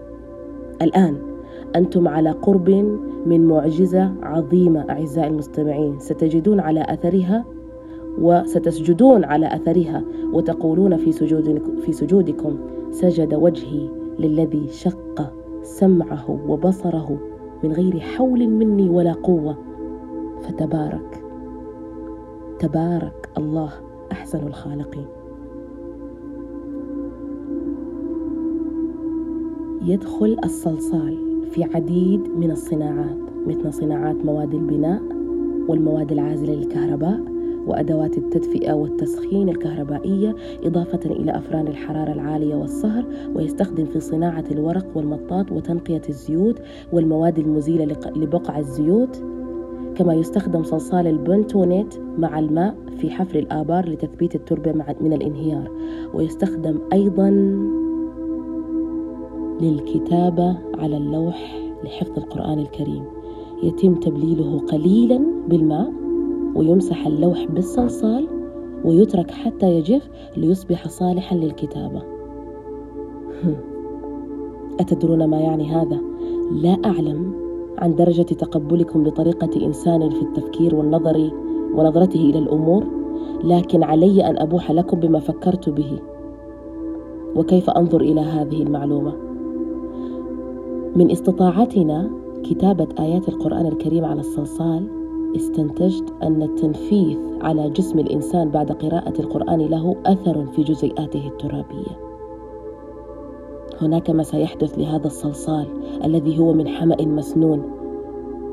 الآن 0.82 1.16
أنتم 1.76 2.08
على 2.08 2.32
قرب 2.32 2.70
من 3.26 3.46
معجزة 3.46 4.12
عظيمة 4.24 4.86
أعزائي 4.90 5.28
المستمعين. 5.28 6.00
ستجدون 6.00 6.60
على 6.60 6.86
أثرها 6.90 7.46
وستسجدون 8.22 9.24
على 9.24 9.56
أثرها 9.56 10.04
وتقولون 10.34 10.98
في 10.98 11.12
سجودكم, 11.12 11.76
في 11.76 11.92
سجودكم 11.92 12.58
سجد 12.92 13.34
وجهي 13.34 13.90
للذي 14.20 14.68
شق 14.68 15.34
سمعه 15.62 16.40
وبصره 16.48 17.18
من 17.64 17.72
غير 17.72 18.00
حول 18.00 18.48
مني 18.48 18.90
ولا 18.90 19.14
قوة. 19.14 19.58
فتبارك 20.42 21.24
تبارك 22.60 23.30
الله 23.38 23.72
أحسن 24.12 24.48
الخالقين. 24.48 25.06
يدخل 29.82 30.38
الصلصال 30.44 31.18
في 31.52 31.64
عديد 31.64 32.22
من 32.38 32.52
الصناعات 32.52 33.18
مثل 33.48 33.74
صناعات 33.74 34.26
مواد 34.26 34.54
البناء 34.54 35.02
والمواد 35.68 36.12
العازلة 36.12 36.54
للكهرباء 36.54 37.20
وأدوات 37.68 38.18
التدفئة 38.18 38.74
والتسخين 38.74 39.50
الكهربائية 39.50 40.36
إضافة 40.64 41.00
إلى 41.06 41.38
أفران 41.38 41.68
الحرارة 41.68 42.12
العالية 42.12 42.56
والصهر 42.56 43.06
ويستخدم 43.36 43.86
في 43.86 44.00
صناعة 44.00 44.44
الورق 44.52 44.88
والمطاط 44.96 45.52
وتنقية 45.52 46.02
الزيوت 46.10 46.60
والمواد 46.94 47.40
المزيلة 47.40 47.98
لبقع 48.16 48.60
الزيوت. 48.60 49.24
كما 49.96 50.14
يستخدم 50.14 50.64
صلصال 50.64 51.08
البنتونيت 51.08 51.96
مع 52.18 52.40
الماء 52.40 52.76
في 52.98 53.10
حفر 53.10 53.40
الآبار 53.40 53.90
لتثبيت 53.90 54.36
التربة 54.36 54.72
من 55.02 55.14
الانهيار. 55.14 55.72
ويستخدم 56.14 56.80
أيضا 56.94 57.30
للكتابة 59.62 60.58
على 60.78 60.98
اللوح 60.98 61.72
لحفظ 61.84 62.18
القرآن 62.18 62.60
الكريم. 62.60 63.04
يتم 63.64 63.96
تبليله 63.96 64.60
قليلا 64.60 65.22
بالماء. 65.48 66.09
ويمسح 66.56 67.08
اللوح 67.08 67.46
بالصلصال 67.46 68.28
ويترك 68.86 69.32
حتى 69.32 69.74
يجف 69.74 70.10
ليصبح 70.38 70.88
صالحا 70.88 71.36
للكتابة. 71.36 72.02
أتدرون 74.80 75.26
ما 75.26 75.40
يعني 75.40 75.72
هذا؟ 75.72 76.00
لا 76.52 76.78
أعلم 76.86 77.32
عن 77.78 77.96
درجة 77.96 78.22
تقبلكم 78.22 79.04
لطريقة 79.04 79.66
إنسان 79.66 80.10
في 80.10 80.22
التفكير 80.22 80.76
والنظر 80.76 81.32
ونظرته 81.76 82.20
إلى 82.20 82.40
الأمور 82.40 82.84
لكن 83.44 83.84
علي 83.84 84.30
أن 84.30 84.38
أبوح 84.38 84.72
لكم 84.72 85.00
بما 85.00 85.20
فكرت 85.20 85.70
به. 85.70 86.00
وكيف 87.36 87.70
أنظر 87.70 88.02
إلى 88.02 88.22
هذه 88.22 88.64
المعلومة؟ 88.64 89.14
من 90.96 91.12
استطاعتنا 91.12 92.10
كتابة 92.44 92.88
آيات 93.00 93.30
القرآن 93.30 93.66
الكريم 93.66 94.06
على 94.06 94.20
الصلصال 94.20 94.99
استنتجت 95.36 96.14
أن 96.24 96.42
التنفيذ 96.42 97.18
على 97.42 97.70
جسم 97.70 98.00
الإنسان 98.00 98.50
بعد 98.50 98.72
قراءة 98.72 99.22
القرآن 99.22 99.60
له 99.60 99.96
أثر 100.06 100.46
في 100.46 100.64
جزيئاته 100.64 101.28
الترابية. 101.28 102.00
هناك 103.82 104.10
ما 104.10 104.24
سيحدث 104.24 104.80
لهذا 104.80 105.08
الصلصال 105.08 105.68
الذي 106.04 106.40
هو 106.40 106.54
من 106.54 106.68
حمأ 106.68 107.06
مسنون 107.06 107.62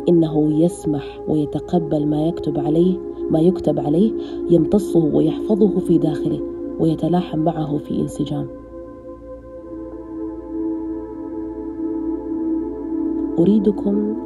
إنه 0.08 0.52
يسمح 0.52 1.20
ويتقبل 1.28 2.06
ما 2.06 2.26
يكتب 2.26 2.58
عليه 2.58 2.98
ما 3.30 3.40
يكتب 3.40 3.80
عليه 3.80 4.12
يمتصه 4.50 5.04
ويحفظه 5.04 5.78
في 5.78 5.98
داخله 5.98 6.40
ويتلاحم 6.80 7.38
معه 7.38 7.78
في 7.78 8.00
انسجام. 8.00 8.46
أريدكم 13.38 14.16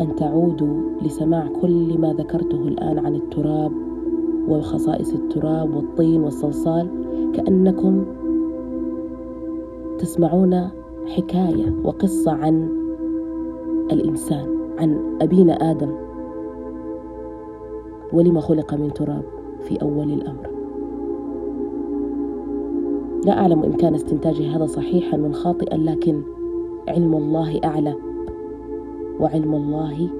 أن 0.00 0.16
تعودوا 0.16 0.82
لسماع 1.02 1.46
كل 1.62 1.98
ما 1.98 2.12
ذكرته 2.12 2.68
الآن 2.68 2.98
عن 2.98 3.14
التراب 3.14 3.72
وخصائص 4.48 5.14
التراب 5.14 5.74
والطين 5.74 6.22
والصلصال 6.22 6.88
كأنكم 7.34 8.04
تسمعون 9.98 10.68
حكاية 11.06 11.74
وقصة 11.84 12.32
عن 12.32 12.68
الإنسان 13.92 14.46
عن 14.78 15.18
أبينا 15.22 15.52
آدم. 15.52 15.92
ولما 18.12 18.40
خلق 18.40 18.74
من 18.74 18.92
تراب 18.92 19.22
في 19.60 19.82
أول 19.82 20.12
الأمر؟ 20.12 20.48
لا 23.26 23.38
أعلم 23.38 23.62
إن 23.62 23.72
كان 23.72 23.94
استنتاجي 23.94 24.48
هذا 24.48 24.66
صحيحا 24.66 25.16
من 25.16 25.34
خاطئا 25.34 25.76
لكن 25.76 26.22
علم 26.88 27.14
الله 27.14 27.60
أعلى. 27.64 28.11
وعلم 29.22 29.54
الله 29.54 30.10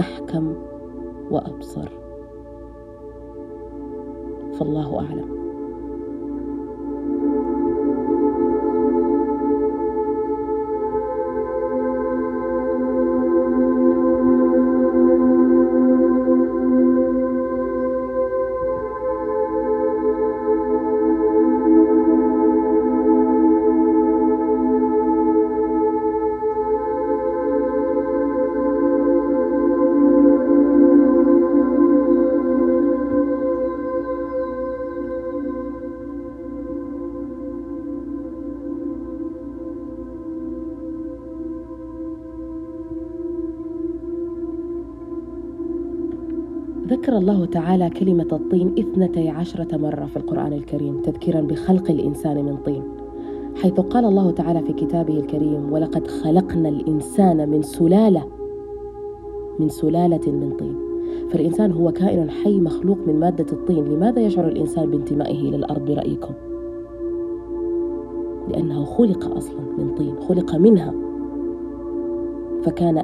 أحكم 0.00 0.54
وأبصر. 1.30 1.88
فالله 4.58 5.00
أعلم. 5.00 5.35
الله 47.16 47.44
تعالى 47.44 47.90
كلمة 47.90 48.26
الطين 48.32 48.74
اثنتي 48.78 49.28
عشرة 49.28 49.76
مرة 49.76 50.06
في 50.06 50.16
القرآن 50.16 50.52
الكريم 50.52 51.00
تذكيرا 51.02 51.40
بخلق 51.40 51.90
الإنسان 51.90 52.44
من 52.44 52.56
طين. 52.56 52.82
حيث 53.54 53.80
قال 53.80 54.04
الله 54.04 54.30
تعالى 54.30 54.62
في 54.62 54.72
كتابه 54.72 55.16
الكريم 55.18 55.72
ولقد 55.72 56.06
خلقنا 56.06 56.68
الإنسان 56.68 57.48
من 57.48 57.62
سلالة 57.62 58.24
من 59.58 59.68
سلالة 59.68 60.32
من 60.32 60.56
طين. 60.58 60.76
فالإنسان 61.30 61.72
هو 61.72 61.92
كائن 61.92 62.30
حي 62.30 62.60
مخلوق 62.60 62.98
من 63.06 63.20
مادة 63.20 63.46
الطين. 63.52 63.84
لماذا 63.84 64.20
يشعر 64.20 64.48
الإنسان 64.48 64.90
بانتمائه 64.90 65.50
للأرض 65.50 65.84
برأيكم؟ 65.84 66.34
لأنه 68.48 68.84
خلق 68.84 69.36
أصلا 69.36 69.60
من 69.78 69.94
طين 69.94 70.14
خلق 70.20 70.56
منها. 70.56 70.94
فكان 72.62 73.02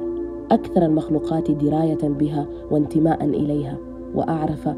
أكثر 0.51 0.85
المخلوقات 0.85 1.51
دراية 1.51 2.09
بها 2.19 2.47
وانتماء 2.71 3.25
إليها. 3.25 3.77
وأعرف 4.15 4.69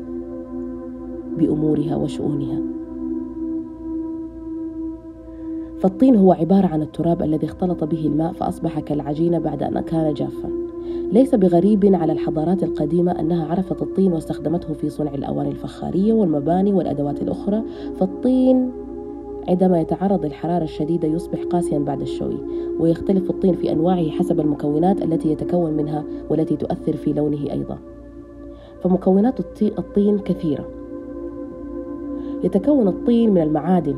بأمورها 1.38 1.96
وشؤونها. 1.96 2.62
فالطين 5.80 6.16
هو 6.16 6.34
عبارة 6.34 6.68
عن 6.68 6.82
التراب 6.82 7.22
الذي 7.22 7.46
اختلط 7.46 7.84
به 7.84 8.08
الماء 8.08 8.34
فأصبح 8.34 8.80
كالعجينة 8.80 9.40
بعد 9.40 9.64
أن 9.64 9.80
كان 9.80 10.14
جافا. 10.14 10.50
ليس 11.12 11.36
بغريب 11.36 11.96
على 11.96 12.14
الحضارات 12.14 12.64
القديمة 12.64 13.12
أنها 13.12 13.48
عرفت 13.48 13.82
الطين 13.82 14.14
واستخدمته 14.14 14.74
في 14.74 14.90
صنع 14.90 15.14
الأواني 15.14 15.50
الفخارية 15.50 16.14
والمباني 16.14 16.74
والأدوات 16.74 17.22
الأخرى. 17.22 17.64
فالطين 18.00 18.72
عندما 19.48 19.82
يتعرض 19.82 20.26
للحرارة 20.26 20.64
الشديدة 20.64 21.08
يصبح 21.08 21.44
قاسيا 21.44 21.80
بعد 21.80 22.02
الشوي 22.02 22.38
ويختلف 22.80 23.30
الطين 23.30 23.56
في 23.56 23.72
أنواعه 23.72 24.10
حسب 24.10 24.40
المكونات 24.40 25.02
التي 25.02 25.32
يتكون 25.32 25.72
منها 25.72 26.04
والتي 26.30 26.56
تؤثر 26.56 26.96
في 26.96 27.14
لونه 27.14 27.52
أيضا. 27.52 27.78
فمكونات 28.84 29.40
الطين 29.62 30.20
كثيرة. 30.20 30.66
يتكون 32.44 32.88
الطين 32.88 33.34
من 33.34 33.42
المعادن. 33.42 33.96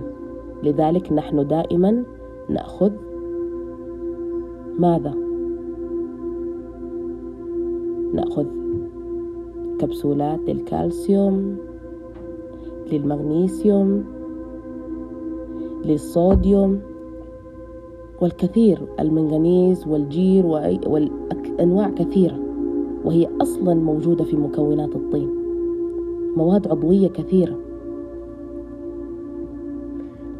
لذلك 0.63 1.13
نحن 1.13 1.47
دائما 1.47 2.03
نأخذ 2.49 2.91
ماذا؟ 4.79 5.13
نأخذ 8.13 8.45
كبسولات 9.79 10.39
للكالسيوم 10.47 11.57
للمغنيسيوم 12.91 14.03
للصوديوم 15.85 16.79
والكثير 18.21 18.81
المنغنيز 18.99 19.87
والجير 19.87 20.45
وأنواع 20.45 21.89
كثيرة. 21.89 22.46
وهي 23.07 23.27
أصلا 23.41 23.73
موجودة 23.73 24.23
في 24.23 24.37
مكونات 24.37 24.95
الطين. 24.95 25.29
مواد 26.37 26.67
عضوية 26.67 27.07
كثيرة. 27.07 27.59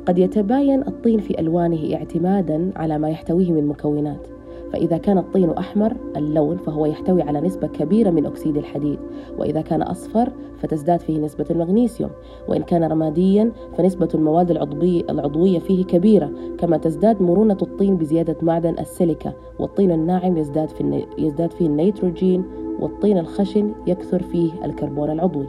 قد 0.06 0.18
يتباين 0.18 0.82
الطين 0.88 1.20
في 1.20 1.40
ألوانه 1.40 1.96
اعتمادا 1.96 2.72
على 2.76 3.00
ما 3.00 3.10
يحتويه 3.10 3.52
من 3.52 3.68
مكونات. 3.68 4.28
فإذا 4.74 4.98
كان 4.98 5.18
الطين 5.18 5.50
أحمر 5.50 5.94
اللون 6.18 6.58
فهو 6.58 6.86
يحتوي 6.86 7.22
على 7.22 7.42
نسبة 7.42 7.68
كبيرة 7.68 8.10
من 8.10 8.26
أكسيد 8.26 8.58
الحديد. 8.58 9.00
وإذا 9.38 9.62
كان 9.62 9.82
أصفر 9.82 10.30
فتزداد 10.58 11.00
فيه 11.00 11.20
نسبة 11.20 11.46
المغنيسيوم. 11.52 12.10
وإن 12.48 12.62
كان 12.64 12.84
رماديا 12.84 13.52
فنسبة 13.78 14.10
المواد 14.16 14.52
العضوية, 14.52 15.04
العضوية 15.10 15.60
فيه 15.60 15.86
كبيرة. 15.86 16.32
كما 16.58 16.78
تزداد 16.78 17.22
مرونة 17.22 17.58
الطين 17.62 17.98
بزيادة 17.98 18.36
معدن 18.42 18.76
السيليكا. 18.80 19.34
والطين 19.60 19.92
الناعم 19.92 20.38
يزداد, 20.38 20.70
في 20.70 21.06
يزداد 21.18 21.52
فيه 21.52 21.66
النيتروجين. 21.66 22.44
والطين 22.80 23.18
الخشن 23.18 23.72
يكثر 23.88 24.24
فيه 24.24 24.52
الكربون 24.66 25.10
العضوي. 25.10 25.48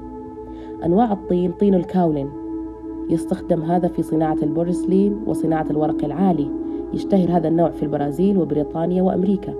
أنواع 0.85 1.12
الطين 1.12 1.52
طين 1.52 1.74
الكاولين. 1.74 2.31
يستخدم 3.11 3.62
هذا 3.62 3.88
في 3.88 4.02
صناعة 4.02 4.37
البورسلين 4.42 5.20
وصناعة 5.26 5.66
الورق 5.70 6.04
العالي. 6.04 6.50
يشتهر 6.94 7.37
هذا 7.37 7.48
النوع 7.48 7.70
في 7.70 7.83
البرازيل 7.83 8.38
وبريطانيا 8.38 9.03
وأمريكا. 9.03 9.55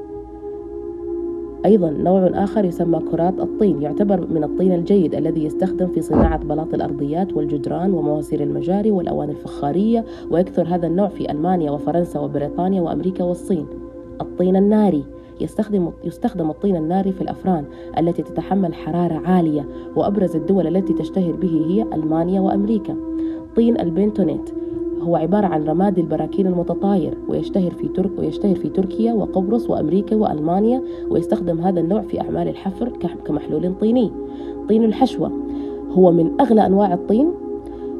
أيضا 1.65 1.91
نوع 1.91 2.31
آخر 2.35 2.65
يسمى 2.65 3.01
كرات 3.11 3.41
الطين 3.41 3.83
يعتبر 3.83 4.27
من 4.31 4.45
الطين 4.45 4.73
الجيد 4.73 5.15
الذي 5.15 5.45
يستخدم 5.45 5.87
في 5.87 6.01
صناعة 6.01 6.45
بلاط 6.45 6.75
الأرضيات 6.75 7.33
والجدران 7.37 7.95
ومواسير 7.95 8.43
المجاري 8.43 8.91
والأواني 8.91 9.33
الفخارية 9.33 10.05
ويكثر 10.31 10.67
هذا 10.69 10.87
النوع 10.87 11.09
في 11.09 11.31
ألمانيا 11.31 11.71
وفرنسا 11.71 12.21
وبريطانيا 12.21 12.83
وأمريكا 12.83 13.25
والصين. 13.25 13.67
الطين 14.21 14.57
الناري 14.57 15.05
يستخدم 15.41 15.91
يستخدم 16.05 16.51
الطين 16.51 16.77
الناري 16.77 17.13
في 17.13 17.21
الأفران 17.21 17.65
التي 17.99 18.23
تتحمل 18.23 18.75
حرارة 18.75 19.15
عالية 19.15 19.69
وأبرز 19.97 20.37
الدول 20.37 20.77
التي 20.77 20.93
تشتهر 20.93 21.33
به 21.33 21.65
هي 21.69 21.83
ألمانيا 21.83 22.41
وأمريكا. 22.41 22.97
طين 23.57 23.81
البنتونيت 23.81 24.51
هو 25.03 25.17
عبارة 25.17 25.47
عن 25.47 25.65
رماد 25.65 25.99
البراكين 25.99 26.47
المتطاير 26.47 27.19
ويشتهر 27.29 27.71
في 27.71 27.89
ترك 27.89 28.11
ويشتهر 28.19 28.55
في 28.55 28.69
تركيا 28.69 29.13
وقبرص 29.13 29.71
وأمريكا 29.71 30.17
وألمانيا 30.17 30.83
ويستخدم 31.11 31.61
هذا 31.61 31.81
النوع 31.81 32.03
في 32.03 32.21
أعمال 32.21 32.49
الحفر 32.49 32.93
كمحلول 33.25 33.75
طيني. 33.81 34.13
طين 34.69 34.85
الحشوة 34.85 35.33
هو 35.91 36.13
من 36.13 36.41
أغلى 36.41 36.67
أنواع 36.67 36.95
الطين 36.95 37.31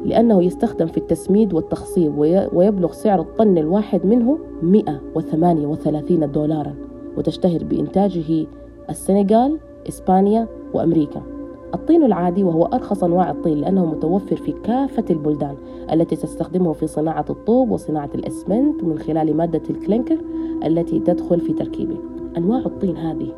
لأنه 0.05 0.43
يستخدم 0.43 0.87
في 0.87 0.97
التسميد 0.97 1.53
والتخصيب 1.53 2.17
ويبلغ 2.53 2.91
سعر 2.91 3.19
الطن 3.21 3.57
الواحد 3.57 4.05
منه 4.05 4.37
138 4.63 6.31
دولارا 6.31 6.73
وتشتهر 7.17 7.63
بإنتاجه 7.63 8.45
السنغال 8.89 9.57
إسبانيا 9.89 10.47
وأمريكا. 10.73 11.38
الطين 11.73 12.03
العادي 12.03 12.43
وهو 12.43 12.65
أرخص 12.65 13.03
أنواع 13.03 13.31
الطين 13.31 13.57
لأنه 13.57 13.85
متوفر 13.85 14.35
في 14.35 14.51
كافة 14.51 15.05
البلدان 15.09 15.55
التي 15.93 16.15
تستخدمه 16.15 16.73
في 16.73 16.87
صناعة 16.87 17.25
الطوب 17.29 17.71
وصناعة 17.71 18.09
الإسمنت 18.15 18.83
من 18.83 18.99
خلال 18.99 19.37
مادة 19.37 19.61
الكلينكر 19.69 20.17
التي 20.65 20.99
تدخل 20.99 21.39
في 21.39 21.53
تركيبه 21.53 21.97
أنواع 22.37 22.59
الطين 22.59 22.97
هذه 22.97 23.31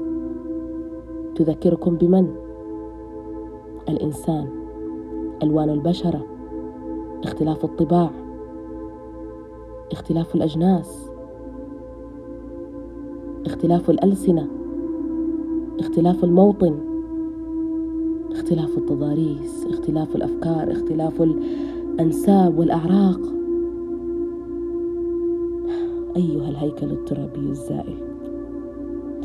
تذكركم 1.36 1.96
بمن؟ 1.96 2.28
الإنسان 3.90 4.48
ألوان 5.44 5.70
البشرة 5.70 6.26
اختلاف 7.24 7.66
الطباع 7.66 8.12
اختلاف 9.92 10.36
الأجناس 10.36 11.12
اختلاف 13.46 13.90
الألسنة 13.90 14.48
اختلاف 15.80 16.24
الموطن 16.24 16.91
اختلاف 18.32 18.78
التضاريس 18.78 19.66
اختلاف 19.70 20.16
الأفكار 20.16 20.72
اختلاف 20.72 21.22
الأنساب 21.22 22.60
والأعراق. 22.60 23.20
أيها 26.16 26.50
الهيكل 26.50 26.92
الترابي 26.92 27.50
الزائل 27.50 27.98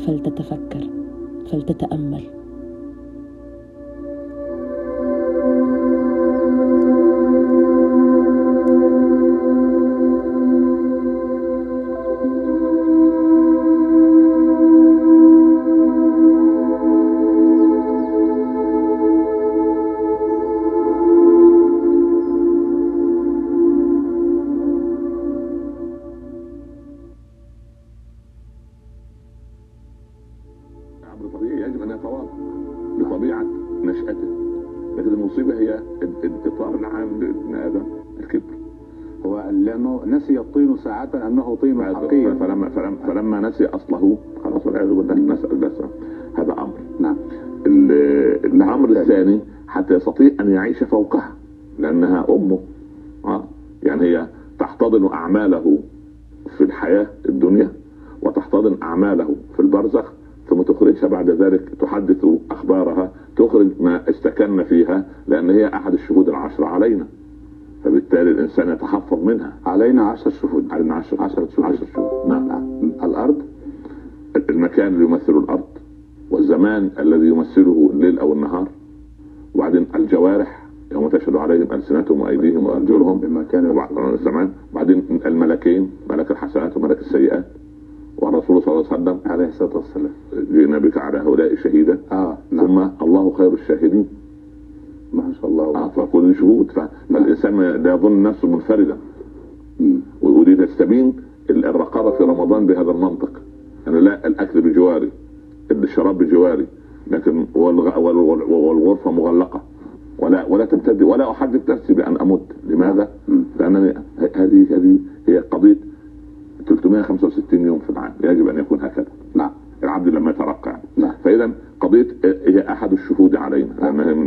فلتتفكر 0.05 0.89
فلتتأمل. 1.51 2.36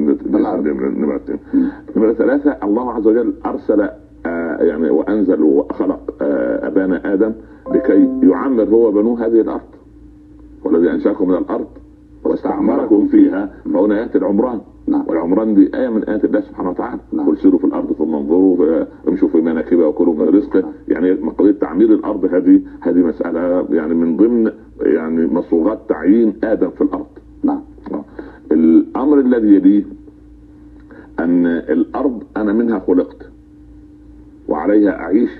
نمرة 0.00 1.20
نمره 1.96 2.12
ثلاثة 2.12 2.56
الله 2.62 2.92
عز 2.92 3.06
وجل 3.06 3.34
أرسل 3.46 3.80
آه 4.26 4.56
يعني 4.62 4.90
وأنزل 4.90 5.42
وخلق 5.42 6.14
آه 6.22 6.66
أبانا 6.66 7.12
آدم 7.14 7.32
لكي 7.74 8.08
يعمر 8.22 8.64
هو 8.64 8.88
وبنوه 8.88 9.26
هذه 9.26 9.40
الأرض. 9.40 9.60
والذي 10.64 10.90
أنشأكم 10.90 11.28
من 11.28 11.34
الأرض 11.34 11.66
واستعمركم 12.24 13.06
فيها 13.06 13.50
فهنا 13.74 14.00
ياتي 14.00 14.18
العمران. 14.18 14.60
نعم. 14.86 15.04
والعمران 15.08 15.54
دي 15.54 15.70
آية 15.74 15.88
من 15.88 16.04
آيات 16.04 16.24
الله 16.24 16.40
سبحانه 16.40 16.70
وتعالى. 16.70 17.00
نعم. 17.12 17.26
قل 17.26 17.36
سيروا 17.36 17.58
في 17.58 17.64
الأرض 17.64 17.92
ثم 17.92 18.14
انظروا 18.14 18.84
امشوا 19.08 19.28
في 19.28 19.40
مناكبها 19.40 19.86
وكلوا 19.86 20.14
من 20.14 20.28
رزقه 20.28 20.60
نعم. 20.60 20.72
يعني 20.88 21.12
قضيه 21.12 21.52
تعمير 21.52 21.92
الأرض 21.92 22.24
هذه 22.24 22.60
هذه 22.80 22.98
مسألة 22.98 23.66
يعني 23.70 23.94
من 23.94 24.16
ضمن 24.16 24.50
يعني 24.80 25.26
مصوغات 25.26 25.78
تعيين 25.88 26.34
آدم 26.44 26.70
في 26.70 26.80
الأرض. 26.80 27.06
نعم. 27.44 27.60
الأمر 28.52 29.20
الذي 29.20 29.54
يليه 29.54 29.84
أن 31.20 31.46
الأرض 31.46 32.22
أنا 32.36 32.52
منها 32.52 32.78
خلقت 32.78 33.30
وعليها 34.48 34.90
أعيش 34.90 35.30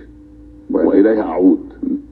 وإليها 0.71 1.23
أعود. 1.23 1.61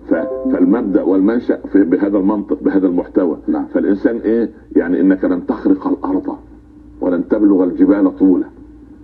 فالمبدأ 0.09 1.03
والمنشأ 1.03 1.57
في 1.57 1.85
بهذا 1.85 2.19
المنطق 2.19 2.63
بهذا 2.63 2.87
المحتوى. 2.87 3.39
نعم. 3.49 3.65
فالإنسان 3.65 4.17
إيه؟ 4.17 4.51
يعني 4.77 5.01
إنك 5.01 5.25
لن 5.25 5.47
تخرق 5.47 5.87
الأرض 5.87 6.37
ولن 7.01 7.29
تبلغ 7.29 7.65
الجبال 7.65 8.17
طولا. 8.19 8.45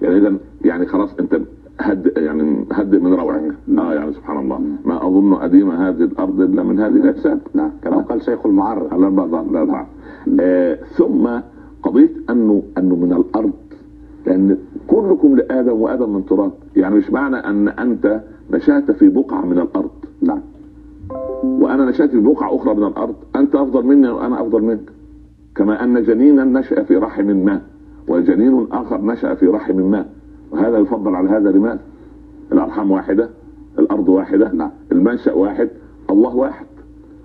يعني 0.02 0.18
اذا 0.18 0.36
يعني 0.64 0.86
خلاص 0.86 1.14
أنت 1.20 1.40
هد 1.80 2.12
يعني 2.16 2.64
هدئ 2.72 2.98
من 2.98 3.14
روعك. 3.14 3.52
نعم. 3.66 3.86
آه 3.86 3.94
يعني 3.94 4.12
سبحان 4.12 4.38
الله. 4.38 4.60
ما 4.84 5.06
أظن 5.06 5.42
أديم 5.42 5.70
هذه 5.70 6.04
الأرض 6.04 6.40
إلا 6.40 6.62
من 6.62 6.80
هذه 6.80 6.96
الأجساد. 6.96 7.40
نعم. 7.54 7.70
كما 7.82 7.96
قال 7.96 8.22
شيخ 8.22 8.46
المعرض 8.46 8.92
بعض 9.10 9.52
لا 9.52 9.64
بعض 9.64 9.86
آه 10.40 10.74
ثم 10.74 11.28
قضية 11.84 12.10
انه 12.30 12.62
أنه 12.78 12.96
من 12.96 13.12
الأرض 13.12 13.52
لأن 14.26 14.58
كلكم 14.86 15.36
لآدم 15.36 15.80
وآدم 15.80 16.14
من 16.14 16.26
تراب 16.26 16.52
يعني 16.76 16.94
مش 16.94 17.10
معنى 17.10 17.36
أن 17.36 17.68
أنت 17.68 18.20
نشأت 18.50 18.90
في 18.90 19.08
بقعة 19.08 19.46
من 19.46 19.58
الأرض 19.58 19.90
نعم 20.22 20.40
وأنا 21.44 21.84
نشأت 21.84 22.10
في 22.10 22.20
بقعة 22.20 22.56
أخرى 22.56 22.74
من 22.74 22.84
الأرض 22.84 23.14
أنت 23.36 23.54
أفضل 23.54 23.86
مني 23.86 24.08
وأنا 24.08 24.42
أفضل 24.42 24.62
منك 24.62 24.90
كما 25.56 25.84
أن 25.84 26.02
جنينا 26.02 26.44
نشأ 26.44 26.82
في 26.82 26.96
رحم 26.96 27.26
ما 27.26 27.60
وجنين 28.08 28.66
آخر 28.72 29.00
نشأ 29.00 29.34
في 29.34 29.46
رحم 29.46 29.76
ما 29.76 30.06
وهذا 30.52 30.78
يفضل 30.78 31.14
على 31.14 31.28
هذا 31.28 31.50
لماذا؟ 31.50 31.80
الأرحام 32.52 32.90
واحدة 32.90 33.28
الأرض 33.78 34.08
واحدة 34.08 34.52
نعم. 34.52 34.70
المنشأ 34.92 35.32
واحد 35.32 35.68
الله 36.10 36.36
واحد 36.36 36.66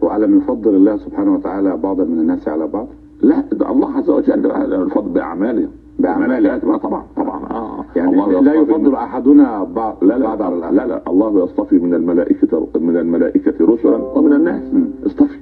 وألم 0.02 0.38
يفضل 0.38 0.76
الله 0.76 0.98
سبحانه 0.98 1.34
وتعالى 1.34 1.78
بعضا 1.78 2.04
من 2.04 2.20
الناس 2.20 2.48
على 2.48 2.68
بعض؟ 2.68 2.88
لا 3.22 3.42
ده 3.52 3.72
الله 3.72 3.92
عز 3.92 4.10
وجل 4.10 4.52
الفضل 4.52 5.10
باعمالهم 5.10 5.72
بأعمالهم 6.00 6.78
طبعا 6.78 7.04
طبعا. 7.16 7.50
آه. 7.52 7.86
يعني 7.96 8.10
الله 8.12 8.42
لا 8.42 8.54
يفضل 8.54 8.96
أحدنا 8.96 9.64
بعض 9.64 10.04
لا 10.04 10.18
لا 10.18 10.36
بعض 10.36 10.54
الآخر 10.54 10.74
لا 10.76 10.88
لا. 10.88 11.02
الله 11.08 11.44
يصطفي 11.44 11.76
من 11.80 11.94
الملائكة 11.94 12.68
من 12.80 12.98
الملائكة 12.98 13.66
رسلا 13.66 13.96
ومن 13.96 14.34
الناس. 14.34 14.64
اصطفي. 15.06 15.40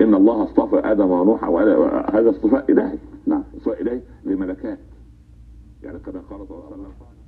إن 0.00 0.14
الله 0.14 0.42
اصطفى 0.42 0.76
آدم 0.76 1.10
ونوح 1.10 1.44
هذا 2.14 2.30
اصطفاء 2.30 2.72
إلهي. 2.72 2.98
نعم. 3.26 3.42
اصطفاء 3.56 3.82
إلهي 3.82 4.00
لملكات. 4.24 4.78
يعني 5.82 5.98
كما 5.98 6.20
قال 6.30 6.48
صلى 6.48 6.56
الله 6.56 6.64
عليه 6.66 6.74
وسلم. 6.82 7.19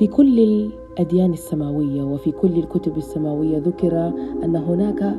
في 0.00 0.06
كل 0.06 0.38
الأديان 0.38 1.32
السماوية 1.32 2.02
وفي 2.02 2.32
كل 2.32 2.58
الكتب 2.58 2.96
السماوية 2.96 3.58
ذكر 3.58 4.12
أن 4.44 4.56
هناك 4.56 5.16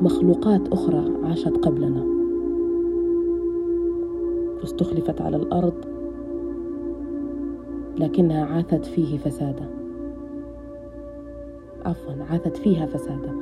مخلوقات 0.00 0.68
أخرى 0.68 1.12
عاشت 1.24 1.56
قبلنا. 1.56 2.06
استخلفت 4.64 5.20
على 5.20 5.36
الأرض 5.36 5.74
لكنها 7.98 8.44
عاثت 8.44 8.84
فيه 8.84 9.18
فسادا. 9.18 9.66
عفوا 11.84 12.12
عاثت 12.30 12.56
فيها 12.56 12.86
فسادا. 12.86 13.36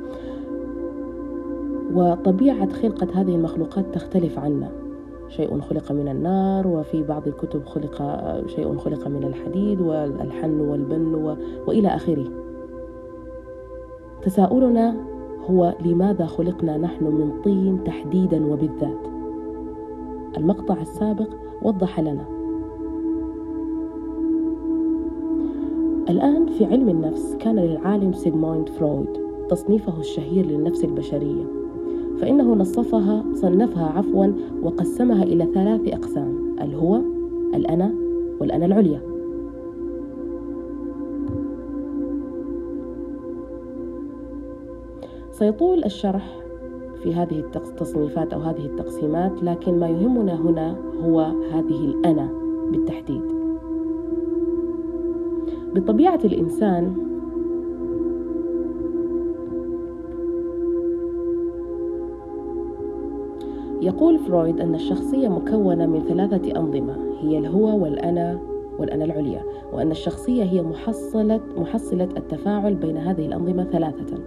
وطبيعة 1.93 2.69
خلقة 2.69 3.21
هذه 3.21 3.35
المخلوقات 3.35 3.85
تختلف 3.93 4.39
عنا. 4.39 4.80
شيء 5.31 5.61
خلق 5.61 5.91
من 5.91 6.07
النار 6.07 6.67
وفي 6.67 7.03
بعض 7.03 7.27
الكتب 7.27 7.65
خلق 7.65 7.97
شيء 8.47 8.77
خلق 8.77 9.07
من 9.07 9.23
الحديد 9.23 9.81
والحن 9.81 10.59
والبن 10.59 11.15
و... 11.15 11.35
وإلى 11.67 11.87
آخره. 11.87 12.25
تساؤلنا 14.21 14.95
هو 15.49 15.73
لماذا 15.85 16.25
خلقنا 16.25 16.77
نحن 16.77 17.03
من 17.05 17.41
طين 17.43 17.83
تحديدا 17.83 18.45
وبالذات؟ 18.45 19.07
المقطع 20.37 20.81
السابق 20.81 21.29
وضح 21.61 21.99
لنا. 21.99 22.25
الآن 26.09 26.45
في 26.45 26.65
علم 26.65 26.89
النفس 26.89 27.35
كان 27.35 27.55
للعالم 27.55 28.13
سيغموند 28.13 28.69
فرويد 28.69 29.21
تصنيفه 29.49 29.99
الشهير 29.99 30.45
للنفس 30.45 30.83
البشرية 30.83 31.60
فإنه 32.21 32.55
نصفها 32.55 33.23
صنفها 33.33 33.85
عفوا 33.85 34.27
وقسمها 34.63 35.23
إلى 35.23 35.47
ثلاث 35.53 35.81
أقسام 35.87 36.55
الهو 36.61 37.01
الأنا 37.55 37.93
والأنا 38.39 38.65
العليا؟ 38.65 39.01
سيطول 45.31 45.83
الشرح 45.83 46.37
في 47.03 47.13
هذه 47.13 47.43
التصنيفات 47.55 48.33
أو 48.33 48.39
هذه 48.39 48.65
التقسيمات 48.65 49.43
لكن 49.43 49.79
ما 49.79 49.89
يهمنا 49.89 50.35
هنا 50.35 50.75
هو 51.03 51.19
هذه 51.51 51.85
الأنا 51.85 52.29
بالتحديد. 52.71 53.21
بطبيعة 55.75 56.19
الإنسان 56.25 57.10
يقول 63.91 64.19
فرويد 64.19 64.59
أن 64.59 64.75
الشخصية 64.75 65.27
مكونة 65.27 65.85
من 65.85 66.03
ثلاثة 66.07 66.59
أنظمة 66.59 66.95
هي 67.21 67.37
الهو 67.37 67.83
والأنا 67.83 68.39
والأنا 68.79 69.05
العليا 69.05 69.43
وأن 69.73 69.91
الشخصية 69.91 70.43
هي 70.43 70.61
محصلة 70.61 71.41
محصلة 71.57 72.09
التفاعل 72.17 72.75
بين 72.75 72.97
هذه 72.97 73.25
الأنظمة 73.25 73.63
ثلاثة. 73.63 74.17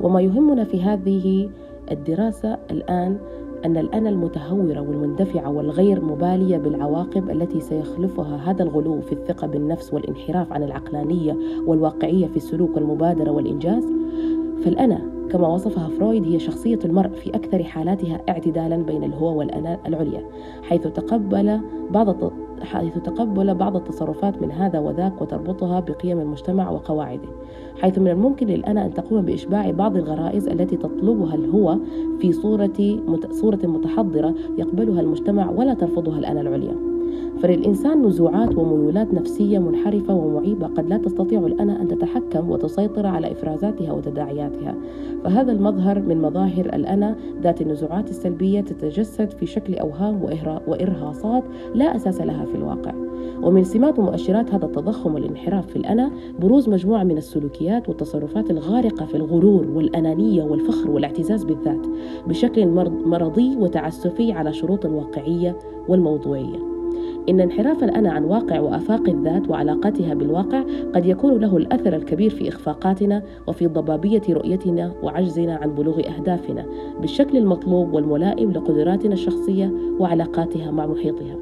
وما 0.00 0.20
يهمنا 0.20 0.64
في 0.64 0.82
هذه 0.82 1.50
الدراسة 1.90 2.58
الآن 2.70 3.16
أن 3.64 3.76
الأنا 3.76 4.08
المتهورة 4.08 4.80
والمندفعة 4.80 5.50
والغير 5.50 6.04
مبالية 6.04 6.56
بالعواقب 6.56 7.30
التي 7.30 7.60
سيخلفها 7.60 8.36
هذا 8.36 8.62
الغلو 8.62 9.00
في 9.00 9.12
الثقة 9.12 9.46
بالنفس 9.46 9.94
والانحراف 9.94 10.52
عن 10.52 10.62
العقلانية 10.62 11.36
والواقعية 11.66 12.26
في 12.26 12.36
السلوك 12.36 12.76
والمبادرة 12.76 13.30
والإنجاز. 13.30 13.84
فالأنا 14.64 15.17
كما 15.30 15.48
وصفها 15.48 15.88
فرويد 15.88 16.24
هي 16.24 16.38
شخصية 16.38 16.78
المرء 16.84 17.08
في 17.08 17.30
أكثر 17.30 17.64
حالاتها 17.64 18.20
اعتدالا 18.28 18.76
بين 18.76 19.04
الهو 19.04 19.38
والأنا 19.38 19.78
العليا 19.86 20.22
حيث 20.62 20.82
تقبل 20.82 21.60
بعض 21.90 22.32
حيث 22.60 22.98
تقبل 22.98 23.54
بعض 23.54 23.76
التصرفات 23.76 24.42
من 24.42 24.50
هذا 24.52 24.78
وذاك 24.78 25.22
وتربطها 25.22 25.80
بقيم 25.80 26.20
المجتمع 26.20 26.70
وقواعده 26.70 27.28
حيث 27.80 27.98
من 27.98 28.08
الممكن 28.08 28.46
للأنا 28.46 28.86
أن 28.86 28.94
تقوم 28.94 29.22
بإشباع 29.22 29.70
بعض 29.70 29.96
الغرائز 29.96 30.48
التي 30.48 30.76
تطلبها 30.76 31.34
الهو 31.34 31.78
في 32.20 32.32
صورة 32.32 33.00
صورة 33.30 33.60
متحضرة 33.64 34.34
يقبلها 34.58 35.00
المجتمع 35.00 35.50
ولا 35.50 35.74
ترفضها 35.74 36.18
الأنا 36.18 36.40
العليا. 36.40 36.97
فللإنسان 37.42 38.06
نزوعات 38.06 38.58
وميولات 38.58 39.14
نفسية 39.14 39.58
منحرفة 39.58 40.14
ومعيبة 40.14 40.66
قد 40.66 40.88
لا 40.88 40.96
تستطيع 40.96 41.46
الأنا 41.46 41.82
أن 41.82 41.88
تتحكم 41.88 42.50
وتسيطر 42.50 43.06
على 43.06 43.32
إفرازاتها 43.32 43.92
وتداعياتها. 43.92 44.74
فهذا 45.24 45.52
المظهر 45.52 46.00
من 46.00 46.22
مظاهر 46.22 46.66
الأنا 46.66 47.16
ذات 47.42 47.62
النزوعات 47.62 48.10
السلبية 48.10 48.60
تتجسد 48.60 49.30
في 49.30 49.46
شكل 49.46 49.74
أوهام 49.74 50.22
وإرهاصات 50.66 51.44
لا 51.74 51.96
أساس 51.96 52.20
لها 52.20 52.44
في 52.44 52.54
الواقع. 52.54 52.92
ومن 53.42 53.64
سمات 53.64 53.98
ومؤشرات 53.98 54.54
هذا 54.54 54.66
التضخم 54.66 55.14
والانحراف 55.14 55.66
في 55.66 55.76
الأنا 55.76 56.10
بروز 56.40 56.68
مجموعة 56.68 57.04
من 57.04 57.16
السلوكيات 57.18 57.88
والتصرفات 57.88 58.50
الغارقة 58.50 59.06
في 59.06 59.16
الغرور 59.16 59.68
والأنانية 59.74 60.42
والفخر 60.42 60.90
والاعتزاز 60.90 61.44
بالذات 61.44 61.86
بشكل 62.26 62.66
مرضي 63.04 63.56
وتعسفي 63.56 64.32
على 64.32 64.52
شروط 64.52 64.86
الواقعية 64.86 65.56
والموضوعية. 65.88 66.77
إن 67.28 67.40
انحراف 67.40 67.84
الأنا 67.84 68.12
عن 68.12 68.24
واقع 68.24 68.60
وآفاق 68.60 69.08
الذات 69.08 69.50
وعلاقتها 69.50 70.14
بالواقع 70.14 70.64
قد 70.94 71.06
يكون 71.06 71.40
له 71.40 71.56
الأثر 71.56 71.96
الكبير 71.96 72.30
في 72.30 72.48
إخفاقاتنا 72.48 73.22
وفي 73.46 73.66
ضبابية 73.66 74.22
رؤيتنا 74.30 74.92
وعجزنا 75.02 75.56
عن 75.56 75.74
بلوغ 75.74 76.00
أهدافنا 76.00 76.66
بالشكل 77.00 77.38
المطلوب 77.38 77.92
والملائم 77.92 78.52
لقدراتنا 78.52 79.12
الشخصية 79.12 79.72
وعلاقاتها 79.98 80.70
مع 80.70 80.86
محيطها. 80.86 81.36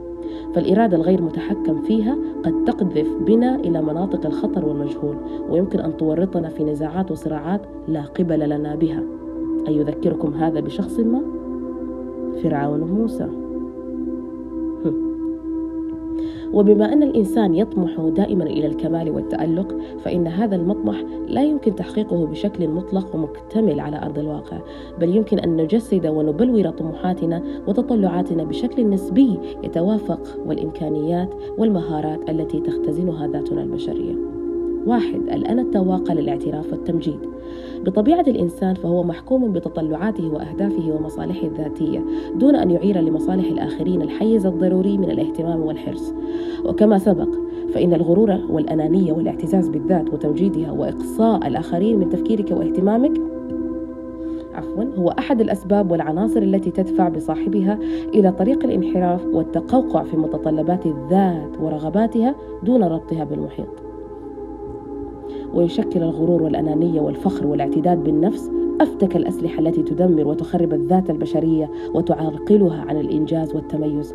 فالإرادة 0.55 0.97
الغير 0.97 1.23
متحكم 1.23 1.83
فيها 1.83 2.17
قد 2.45 2.65
تقذف 2.65 3.09
بنا 3.27 3.55
إلى 3.55 3.83
مناطق 3.83 4.27
الخطر 4.27 4.67
والمجهول 4.67 5.17
ويمكن 5.51 5.81
أن 5.81 5.97
تورطنا 5.97 6.49
في 6.49 6.65
نزاعات 6.65 7.11
وصراعات 7.11 7.61
لا 7.89 8.03
قبل 8.03 8.49
لنا 8.49 8.75
بها. 8.75 9.03
أيذكركم 9.69 10.35
هذا 10.35 10.61
بشخص 10.61 10.99
ما؟ 10.99 11.23
فرعون 12.43 12.81
موسى. 12.81 13.46
وبما 16.57 16.93
أن 16.93 17.03
الإنسان 17.03 17.55
يطمح 17.55 18.01
دائما 18.01 18.45
إلى 18.45 18.67
الكمال 18.67 19.11
والتألق 19.11 19.77
فإن 20.05 20.27
هذا 20.27 20.57
المطمح 20.57 21.05
لا 21.29 21.43
يمكن 21.43 21.75
تحقيقه 21.75 22.27
بشكل 22.27 22.69
مطلق 22.69 23.15
ومكتمل 23.15 23.81
على 23.81 24.03
أرض 24.03 24.19
الواقع 24.19 24.59
بل 25.01 25.17
يمكن 25.17 25.39
أن 25.39 25.57
نجسد 25.57 26.07
ونبلور 26.07 26.71
طموحاتنا 26.71 27.43
وتطلعاتنا 27.67 28.45
بشكل 28.45 28.91
نسبي 28.91 29.39
يتوافق 29.65 30.21
والإمكانيات 30.47 31.35
والمهارات 31.59 32.31
التي 32.31 32.61
تختزنها 32.61 33.27
ذاتنا 33.27 33.63
البشرية. 33.63 34.15
واحد 34.87 35.21
الأنا 35.21 35.63
التواقة 35.63 36.15
للاعتراف 36.15 36.73
والتمجيد. 36.73 37.21
بطبيعة 37.85 38.25
الإنسان 38.29 38.75
فهو 38.75 39.03
محكوم 39.03 39.53
بتطلعاته 39.53 40.29
وأهدافه 40.33 40.93
ومصالحه 40.93 41.47
الذاتية 41.47 42.05
دون 42.35 42.57
أن 42.57 42.71
يعير 42.71 43.01
لمصالح 43.01 43.47
الآخرين 43.47 44.03
الحيز 44.03 44.47
الضروري 44.47 44.99
من 44.99 45.11
الاهتمام 45.11 45.61
والحرص. 45.61 46.15
وكما 46.65 46.99
سبق 46.99 47.29
فإن 47.75 47.95
الغرور 47.95 48.39
والأنانية 48.51 49.13
والاعتزاز 49.13 49.69
بالذات 49.69 50.13
وتمجيدها 50.13 50.71
وإقصاء 50.71 51.47
الآخرين 51.47 51.99
من 51.99 52.11
تفكيرك 52.11 52.51
واهتمامك 52.51 53.21
عفوا 54.55 54.85
هو 54.99 55.09
أحد 55.09 55.41
الأسباب 55.41 55.91
والعناصر 55.91 56.43
التي 56.43 56.71
تدفع 56.71 57.09
بصاحبها 57.09 57.79
إلى 58.15 58.33
طريق 58.33 58.65
الانحراف 58.65 59.27
والتقوقع 59.27 60.03
في 60.03 60.17
متطلبات 60.17 60.87
الذات 60.87 61.61
ورغباتها 61.61 62.35
دون 62.63 62.85
ربطها 62.85 63.25
بالمحيط. 63.25 63.86
ويشكل 65.57 66.03
الغرور 66.03 66.43
والأنانية 66.43 67.01
والفخر 67.01 67.47
والاعتداد 67.47 68.05
بالنفس 68.05 68.51
أفتك 68.81 69.17
الأسلحة 69.17 69.59
التي 69.61 69.83
تدمر 69.83 70.29
وتخرب 70.29 70.73
الذات 70.73 71.11
البشرية 71.11 71.71
وتعرقلها 71.95 72.81
عن 72.89 73.01
الإنجاز 73.01 73.55
والتميز. 73.55 74.15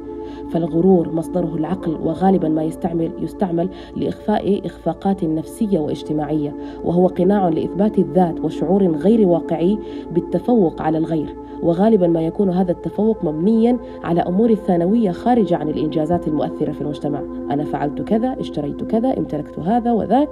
فالغرور 0.50 1.12
مصدره 1.12 1.56
العقل 1.56 1.98
وغالبا 2.04 2.50
ما 2.50 2.64
يستعمل 2.64 3.12
يستعمل 3.20 3.70
لإخفاء 3.96 4.66
إخفاقات 4.66 5.24
نفسية 5.24 5.80
واجتماعية 5.80 6.56
وهو 6.84 7.08
قناع 7.08 7.50
لإثبات 7.50 8.00
الذات 8.00 8.40
وشعور 8.40 8.88
غير 8.88 9.28
واقعي 9.28 9.78
بالتفوق 10.12 10.82
على 10.82 10.98
الغير. 10.98 11.36
وغالبا 11.64 12.08
ما 12.08 12.22
يكون 12.22 12.50
هذا 12.50 12.72
التفوق 12.72 13.24
مبنيا 13.24 13.78
على 14.04 14.22
أمور 14.22 14.50
الثانوية 14.50 15.12
خارجة 15.12 15.56
عن 15.56 15.70
الإنجازات 15.70 16.28
المؤثرة 16.28 16.72
في 16.72 16.82
المجتمع. 16.82 17.22
أنا 17.52 17.64
فعلت 17.64 18.02
كذا 18.02 18.36
اشتريت 18.40 18.84
كذا 18.84 19.18
امتلكت 19.18 19.60
هذا 19.60 19.92
وذاك. 19.92 20.30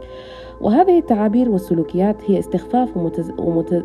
وهذه 0.61 0.99
التعابير 0.99 1.49
والسلوكيات 1.49 2.31
هي 2.31 2.39
استخفاف 2.39 2.89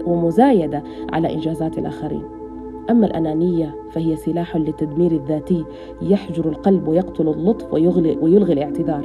ومزايدة 0.07 0.83
على 1.13 1.35
إنجازات 1.35 1.79
الآخرين. 1.79 2.23
أما 2.91 3.07
الأنانية 3.07 3.75
فهي 3.91 4.17
سلاح 4.17 4.57
للتدمير 4.57 5.13
الذاتي 5.13 5.65
يحجر 6.03 6.49
القلب 6.49 6.89
ويقتل 6.89 7.29
اللطف 7.29 7.75
ويغلي 7.75 8.19
ويلغي 8.21 8.53
الاعتذار. 8.53 9.05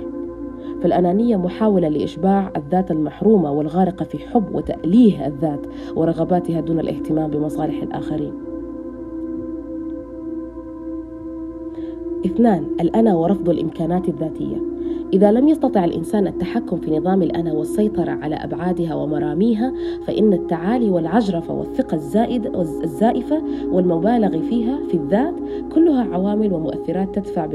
فالأنانية 0.81 1.35
محاولة 1.35 1.87
لإشباع 1.87 2.51
الذات 2.55 2.91
المحرومة 2.91 3.51
والغارقة 3.51 4.03
في 4.03 4.17
حب 4.19 4.55
وتأليه 4.55 5.27
الذات 5.27 5.65
ورغباتها 5.95 6.61
دون 6.61 6.79
الاهتمام 6.79 7.31
بمصالح 7.31 7.81
الآخرين. 7.81 8.33
اثنان 12.25 12.63
الأنا 12.81 13.15
ورفض 13.15 13.49
الإمكانات 13.49 14.09
الذاتية. 14.09 14.57
إذا 15.13 15.31
لم 15.31 15.47
يستطع 15.47 15.85
الإنسان 15.85 16.27
التحكم 16.27 16.77
في 16.77 16.97
نظام 16.97 17.21
الأنا 17.21 17.53
والسيطرة 17.53 18.11
على 18.11 18.35
أبعادها 18.35 18.95
ومراميها 18.95 19.73
فإن 20.07 20.33
التعالي 20.33 20.89
والعجرفة 20.89 21.53
والثقة 21.53 21.95
الزائد 21.95 22.55
الزائفة 22.83 23.41
والمبالغ 23.71 24.41
فيها 24.41 24.79
في 24.87 24.93
الذات 24.93 25.33
كلها 25.75 26.03
عوامل 26.03 26.53
ومؤثرات 26.53 27.15
تدفع 27.15 27.45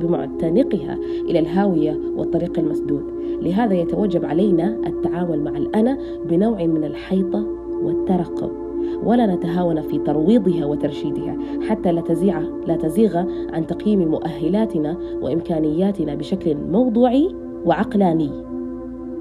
بمعتنقها 0.00 0.98
إلى 1.28 1.38
الهاوية 1.38 1.98
والطريق 2.16 2.58
المسدود. 2.58 3.04
لهذا 3.42 3.74
يتوجب 3.74 4.24
علينا 4.24 4.76
التعامل 4.86 5.40
مع 5.40 5.56
الأنا 5.56 5.98
بنوع 6.28 6.64
من 6.64 6.84
الحيطة 6.84 7.46
والترقب. 7.82 8.59
ولا 9.04 9.34
نتهاون 9.34 9.80
في 9.80 9.98
ترويضها 9.98 10.66
وترشيدها 10.66 11.36
حتى 11.68 11.92
لا 11.92 12.00
تزيع 12.00 12.40
لا 12.66 12.76
تزيغ 12.76 13.16
عن 13.52 13.66
تقييم 13.66 14.08
مؤهلاتنا 14.08 14.96
وإمكانياتنا 15.22 16.14
بشكل 16.14 16.56
موضوعي 16.56 17.28
وعقلاني. 17.66 18.30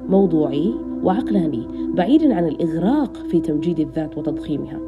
موضوعي 0.10 0.74
وعقلاني 1.04 1.68
بعيدا 1.94 2.36
عن 2.36 2.48
الإغراق 2.48 3.18
في 3.18 3.40
تمجيد 3.40 3.80
الذات 3.80 4.18
وتضخيمها. 4.18 4.80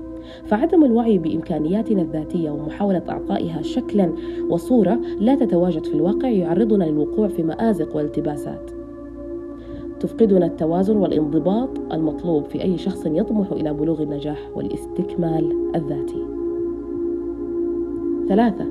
فعدم 0.45 0.83
الوعي 0.83 1.17
بإمكانياتنا 1.17 2.01
الذاتية 2.01 2.51
ومحاولة 2.51 3.01
إعطائها 3.09 3.61
شكلا 3.61 4.13
وصورة 4.49 4.99
لا 5.19 5.35
تتواجد 5.35 5.85
في 5.85 5.93
الواقع 5.93 6.29
يعرضنا 6.29 6.83
للوقوع 6.83 7.27
في 7.27 7.43
مآزق 7.43 7.95
والتباسات. 7.95 8.80
تفقدنا 10.01 10.45
التوازن 10.45 10.97
والانضباط 10.97 11.69
المطلوب 11.93 12.45
في 12.45 12.61
أي 12.61 12.77
شخص 12.77 13.05
يطمح 13.05 13.51
إلى 13.51 13.73
بلوغ 13.73 14.01
النجاح 14.01 14.49
والاستكمال 14.55 15.71
الذاتي. 15.75 16.25
ثلاثة 18.29 18.65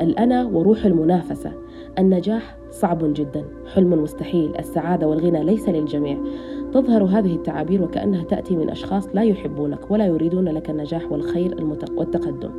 الأنا 0.00 0.46
وروح 0.46 0.84
المنافسة. 0.84 1.52
النجاح 1.98 2.56
صعب 2.70 2.98
جدا 3.02 3.44
حلم 3.74 4.02
مستحيل. 4.02 4.56
السعادة 4.58 5.08
والغنى 5.08 5.44
ليس 5.44 5.68
للجميع. 5.68 6.18
تظهر 6.72 7.04
هذه 7.04 7.34
التعابير 7.34 7.82
وكأنها 7.82 8.24
تأتي 8.24 8.56
من 8.56 8.70
أشخاص 8.70 9.08
لا 9.14 9.22
يحبونك 9.22 9.90
ولا 9.90 10.06
يريدون 10.06 10.48
لك 10.48 10.70
النجاح 10.70 11.12
والخير 11.12 11.56
والتقدم. 11.96 12.50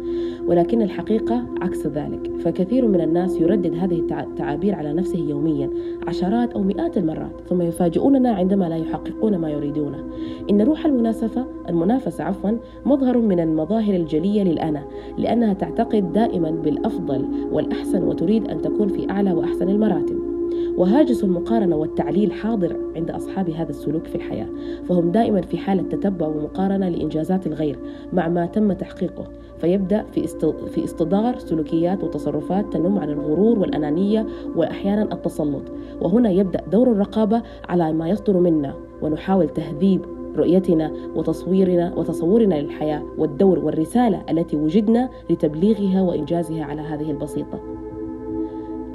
ولكن 0.47 0.81
الحقيقة 0.81 1.43
عكس 1.61 1.87
ذلك. 1.87 2.31
فكثير 2.39 2.87
من 2.87 3.01
الناس 3.01 3.41
يردد 3.41 3.73
هذه 3.75 3.99
التعابير 3.99 4.75
على 4.75 4.93
نفسه 4.93 5.19
يوميا 5.19 5.69
عشرات 6.07 6.53
أو 6.53 6.61
مئات 6.61 6.97
المرات 6.97 7.41
ثم 7.49 7.61
يفاجئوننا 7.61 8.31
عندما 8.31 8.69
لا 8.69 8.75
يحققون 8.75 9.37
ما 9.37 9.49
يريدونه. 9.49 10.03
إن 10.49 10.61
روح 10.61 10.85
المناسفة 10.85 11.45
المنافسة 11.69 12.23
عفوا 12.23 12.51
مظهر 12.85 13.17
من 13.17 13.39
المظاهر 13.39 13.95
الجلية 13.95 14.43
للأنا 14.43 14.83
لأنها 15.17 15.53
تعتقد 15.53 16.13
دائما 16.13 16.51
بالأفضل 16.51 17.25
والأحسن 17.51 18.03
وتريد 18.03 18.47
أن 18.47 18.61
تكون 18.61 18.87
في 18.87 19.09
أعلى 19.09 19.33
وأحسن 19.33 19.69
المراتب. 19.69 20.32
وهاجس 20.77 21.23
المقارنة 21.23 21.75
والتعليل 21.75 22.31
حاضر 22.31 22.77
عند 22.95 23.11
أصحاب 23.11 23.49
هذا 23.49 23.69
السلوك 23.69 24.07
في 24.07 24.15
الحياة 24.15 24.47
فهم 24.89 25.11
دائما 25.11 25.41
في 25.41 25.57
حالة 25.57 25.83
تتبع 25.83 26.27
ومقارنة 26.27 26.89
لإنجازات 26.89 27.47
الغير 27.47 27.79
مع 28.13 28.27
ما 28.27 28.45
تم 28.45 28.73
تحقيقه 28.73 29.27
فيبدأ 29.57 30.03
في 30.11 30.27
في 30.67 30.83
استدار 30.83 31.37
سلوكيات 31.39 32.03
وتصرفات 32.03 32.73
تنم 32.73 32.99
عن 32.99 33.09
الغرور 33.09 33.59
والأنانية 33.59 34.27
وأحيانا 34.55 35.13
التسلط 35.13 35.63
وهنا 36.01 36.31
يبدأ 36.31 36.61
دور 36.71 36.91
الرقابة 36.91 37.41
على 37.69 37.93
ما 37.93 38.09
يصدر 38.09 38.37
منا 38.37 38.73
ونحاول 39.01 39.49
تهذيب 39.49 40.01
رؤيتنا 40.37 40.91
وتصويرنا 41.15 41.93
وتصورنا 41.95 42.55
للحياة 42.55 43.03
والدور 43.17 43.59
والرسالة 43.59 44.23
التي 44.29 44.57
وجدنا 44.57 45.09
لتبليغها 45.29 46.01
وإنجازها 46.01 46.63
على 46.63 46.81
هذه 46.81 47.11
البسيطة. 47.11 47.82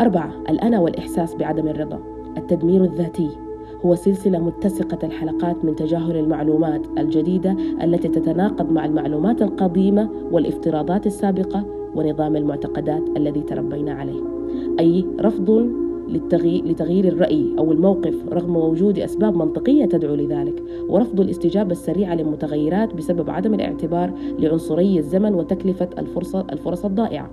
أربعة 0.01 0.32
الأنا 0.49 0.80
والإحساس 0.80 1.34
بعدم 1.34 1.68
الرضا. 1.68 1.99
التدمير 2.36 2.84
الذاتي 2.84 3.28
هو 3.86 3.94
سلسلة 3.94 4.38
متسقة 4.38 5.07
الحلقات 5.07 5.64
من 5.64 5.76
تجاهل 5.76 6.16
المعلومات 6.16 6.86
الجديدة 6.99 7.57
التي 7.82 8.09
تتناقض 8.09 8.72
مع 8.72 8.84
المعلومات 8.84 9.42
القديمة 9.42 10.11
والافتراضات 10.32 11.07
السابقة 11.07 11.64
ونظام 11.94 12.36
المعتقدات 12.36 13.03
الذي 13.16 13.40
تربينا 13.40 13.92
عليه. 13.92 14.20
أي 14.80 15.07
رفض 15.20 15.70
لتغيير 16.64 17.05
الرأي 17.05 17.55
أو 17.59 17.72
الموقف 17.72 18.14
رغم 18.32 18.57
وجود 18.57 18.99
أسباب 18.99 19.36
منطقية 19.36 19.84
تدعو 19.84 20.14
لذلك. 20.14 20.62
ورفض 20.88 21.20
الاستجابة 21.20 21.72
السريعة 21.72 22.14
للمتغيرات 22.14 22.94
بسبب 22.94 23.30
عدم 23.30 23.55
الاعتبار 23.55 24.12
لعنصري 24.38 24.99
الزمن 24.99 25.34
وتكلفة 25.34 25.88
الفرصة 25.99 26.46
الفرص 26.53 26.84
الضائعة. 26.84 27.30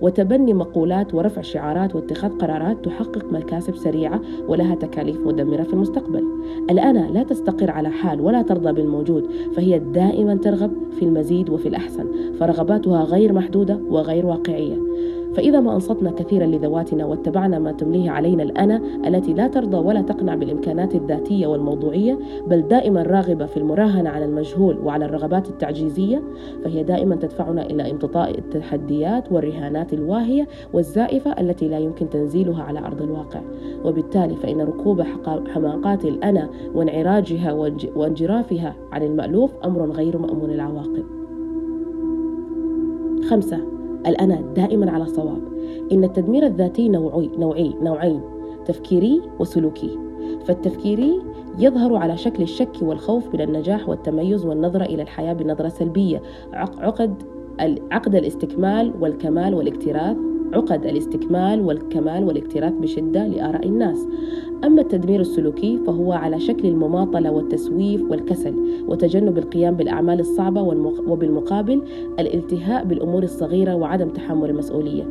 وتبني 0.00 0.54
مقولات 0.54 1.14
ورفع 1.14 1.42
شعارات 1.42 1.94
واتخاذ 1.94 2.30
قرارات 2.30 2.84
تحقق 2.84 3.32
مكاسب 3.32 3.76
سريعة 3.76 4.20
ولها 4.48 4.74
تكاليف 4.74 5.26
مدمرة 5.26 5.62
في 5.62 5.72
المستقبل. 5.72 6.24
الأنا 6.70 7.10
لا 7.12 7.22
تستقر 7.22 7.70
على 7.70 7.88
حال 7.88 8.20
ولا 8.20 8.42
ترضى 8.42 8.72
بالموجود 8.72 9.26
فهي 9.56 9.78
دائما 9.78 10.34
ترغب 10.34 10.70
في 10.98 11.04
المزيد 11.04 11.50
وفي 11.50 11.68
الأحسن 11.68 12.06
فرغباتها 12.40 13.04
غير 13.04 13.32
محدودة 13.32 13.78
وغير 13.90 14.26
واقعية. 14.26 14.76
فإذا 15.34 15.60
ما 15.60 15.74
أنصتنا 15.74 16.10
كثيرا 16.10 16.46
لذواتنا 16.46 17.06
واتبعنا 17.06 17.58
ما 17.58 17.72
تمليه 17.72 18.10
علينا 18.10 18.42
الأنا 18.42 18.80
التي 19.06 19.32
لا 19.32 19.46
ترضى 19.46 19.76
ولا 19.76 20.02
تقنع 20.02 20.34
بالإمكانات 20.34 20.94
الذاتية 20.94 21.46
والموضوعية 21.46 22.18
بل 22.46 22.68
دائما 22.68 23.02
راغبة 23.02 23.46
في 23.46 23.56
المراهنة 23.56 24.10
على 24.10 24.24
المجهول 24.24 24.78
وعلى 24.78 25.04
الرغبات 25.04 25.48
التعجيزية 25.48 26.22
فهي 26.64 26.82
دائما 26.82 27.16
تدفعنا 27.16 27.62
إلى 27.62 27.90
امتطاء 27.90 28.38
التحديات 28.38 29.32
والرهانات 29.32 29.92
الواهية 29.92 30.48
والزائفة 30.72 31.30
التي 31.40 31.68
لا 31.68 31.78
يمكن 31.78 32.10
تنزيلها 32.10 32.62
على 32.62 32.78
أرض 32.78 33.02
الواقع. 33.02 33.40
وبالتالي 33.84 34.36
فإن 34.36 34.60
ركوب 34.60 35.02
حماقات 35.48 36.04
الأنا 36.04 36.48
وانعراجها 36.74 37.52
وانجرافها 37.96 38.74
عن 38.92 39.02
المألوف 39.02 39.50
أمر 39.64 39.90
غير 39.90 40.18
مأمون 40.18 40.50
العواقب. 40.50 41.04
خمسة 43.30 43.73
الأنا 44.06 44.40
دائما 44.56 44.90
على 44.90 45.06
صواب 45.06 45.42
إن 45.92 46.04
التدمير 46.04 46.46
الذاتي 46.46 46.88
نوعي, 46.88 47.30
نوعي 47.38 47.74
نوعين 47.82 48.20
تفكيري 48.66 49.22
وسلوكي. 49.38 49.98
فالتفكيري 50.44 51.22
يظهر 51.58 51.96
على 51.96 52.16
شكل 52.16 52.42
الشك 52.42 52.76
والخوف 52.82 53.34
من 53.34 53.40
النجاح 53.40 53.88
والتميز 53.88 54.46
والنظرة 54.46 54.84
إلى 54.84 55.02
الحياة 55.02 55.32
بنظرة 55.32 55.68
سلبية 55.68 56.22
عقد 56.54 57.22
عقد 57.92 58.14
الاستكمال 58.14 58.92
والكمال 59.00 59.54
والإكتراث. 59.54 60.16
عقد 60.54 60.86
الاستكمال 60.86 61.60
والكمال 61.60 62.24
والاكتراث 62.24 62.72
بشدة 62.72 63.26
لآراء 63.26 63.66
الناس. 63.66 64.06
أما 64.64 64.80
التدمير 64.80 65.20
السلوكي 65.20 65.78
فهو 65.86 66.12
على 66.12 66.40
شكل 66.40 66.68
المماطلة 66.68 67.30
والتسويف 67.30 68.10
والكسل 68.10 68.54
وتجنب 68.88 69.38
القيام 69.38 69.74
بالأعمال 69.76 70.20
الصعبة 70.20 70.62
وبالمقابل 71.06 71.82
الالتهاء 72.18 72.84
بالأمور 72.84 73.22
الصغيرة 73.22 73.74
وعدم 73.74 74.08
تحمل 74.08 74.50
المسؤولية. 74.50 75.04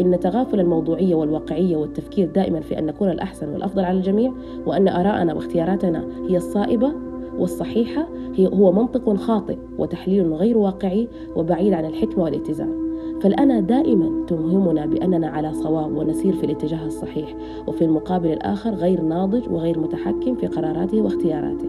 إن 0.00 0.20
تغافل 0.20 0.60
الموضوعية 0.60 1.14
والواقعية 1.14 1.76
والتفكير 1.76 2.28
دائما 2.34 2.60
في 2.60 2.78
أن 2.78 2.86
نكون 2.86 3.10
الأحسن 3.10 3.48
والأفضل 3.48 3.84
على 3.84 3.98
الجميع 3.98 4.32
وأن 4.66 4.88
آراءنا 4.88 5.34
واختياراتنا 5.34 6.04
هي 6.28 6.36
الصائبة 6.36 6.92
والصحيحة 7.38 8.08
هي 8.34 8.46
هو 8.46 8.72
منطق 8.72 9.14
خاطئ 9.14 9.56
وتحليل 9.78 10.32
غير 10.32 10.58
واقعي 10.58 11.08
وبعيد 11.36 11.72
عن 11.72 11.84
الحكمة 11.84 12.24
والاتزان. 12.24 12.89
فالأنا 13.20 13.60
دائما 13.60 14.26
توهمنا 14.26 14.86
بأننا 14.86 15.28
على 15.28 15.54
صواب 15.54 15.96
ونسير 15.96 16.32
في 16.32 16.44
الاتجاه 16.44 16.86
الصحيح 16.86 17.34
وفي 17.66 17.84
المقابل 17.84 18.32
الآخر 18.32 18.70
غير 18.70 19.00
ناضج 19.00 19.48
وغير 19.50 19.78
متحكم 19.78 20.34
في 20.34 20.46
قراراته 20.46 21.00
واختياراته. 21.00 21.68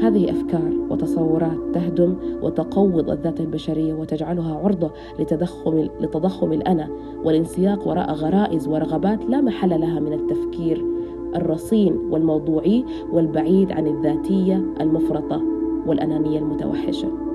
هذه 0.00 0.30
أفكار 0.30 0.72
وتصورات 0.90 1.58
تهدم 1.74 2.14
وتقوض 2.42 3.10
الذات 3.10 3.40
البشرية 3.40 3.94
وتجعلها 3.94 4.54
عرضة 4.54 4.90
لتضخم, 5.18 5.88
لتضخم 6.00 6.52
الأنا 6.52 6.88
والانسياق 7.24 7.88
وراء 7.88 8.12
غرائز 8.12 8.68
ورغبات 8.68 9.24
لا 9.24 9.40
محل 9.40 9.80
لها 9.80 10.00
من 10.00 10.12
التفكير 10.12 10.84
الرصين 11.36 11.96
والموضوعي 12.10 12.84
والبعيد 13.12 13.72
عن 13.72 13.86
الذاتية 13.86 14.64
المفرطة 14.80 15.42
والأنانية 15.86 16.38
المتوحشة. 16.38 17.25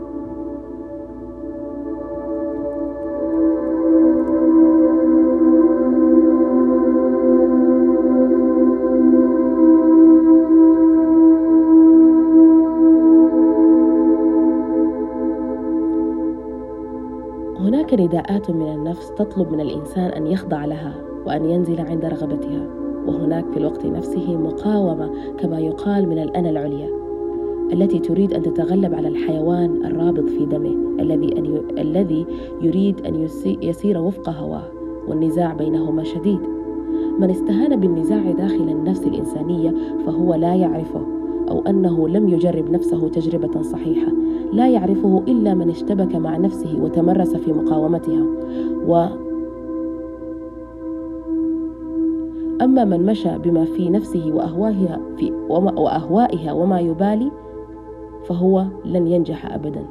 هناك 17.91 18.01
نداءات 18.01 18.51
من 18.51 18.73
النفس 18.73 19.11
تطلب 19.11 19.51
من 19.51 19.61
الإنسان 19.61 20.09
أن 20.09 20.27
يخضع 20.27 20.65
لها 20.65 20.93
وأن 21.25 21.45
ينزل 21.45 21.81
عند 21.81 22.05
رغبتها 22.05 22.67
وهناك 23.07 23.45
في 23.51 23.57
الوقت 23.57 23.85
نفسه 23.85 24.37
مقاومة 24.37 25.09
كما 25.37 25.59
يقال 25.59 26.09
من 26.09 26.19
الأنا 26.19 26.49
العليا 26.49 26.89
التي 27.73 27.99
تريد 27.99 28.33
أن 28.33 28.41
تتغلب 28.41 28.93
على 28.93 29.07
الحيوان 29.07 29.85
الرابط 29.85 30.29
في 30.29 30.45
دمه 30.45 31.01
الذي 31.01 31.37
أن 31.37 31.45
ي... 31.45 31.81
الذي 31.81 32.25
يريد 32.61 33.05
أن 33.05 33.15
يسي... 33.15 33.57
يسير 33.61 33.97
وفق 33.97 34.29
هواه 34.29 34.67
والنزاع 35.07 35.53
بينهما 35.53 36.03
شديد. 36.03 36.39
من 37.19 37.29
استهان 37.29 37.79
بالنزاع 37.79 38.31
داخل 38.31 38.69
النفس 38.69 39.03
الإنسانية 39.07 39.73
فهو 40.05 40.33
لا 40.33 40.55
يعرفه 40.55 41.01
أو 41.49 41.61
أنه 41.67 42.09
لم 42.09 42.29
يجرب 42.29 42.71
نفسه 42.71 43.09
تجربة 43.09 43.61
صحيحة. 43.61 44.11
لا 44.51 44.69
يعرفه 44.69 45.23
إلا 45.27 45.53
من 45.53 45.69
اشتبك 45.69 46.15
مع 46.15 46.37
نفسه 46.37 46.79
وتمرس 46.81 47.35
في 47.35 47.53
مقاومتها. 47.53 48.25
و 48.87 49.05
أما 52.61 52.85
من 52.85 53.05
مشى 53.05 53.37
بما 53.37 53.65
في 53.65 53.89
نفسه 53.89 54.31
وأهوائها, 54.33 54.99
في 55.17 55.31
وأهوائها 55.49 56.53
وما 56.53 56.79
يبالي 56.79 57.31
فهو 58.25 58.65
لن 58.85 59.07
ينجح 59.07 59.53
أبدا. 59.53 59.85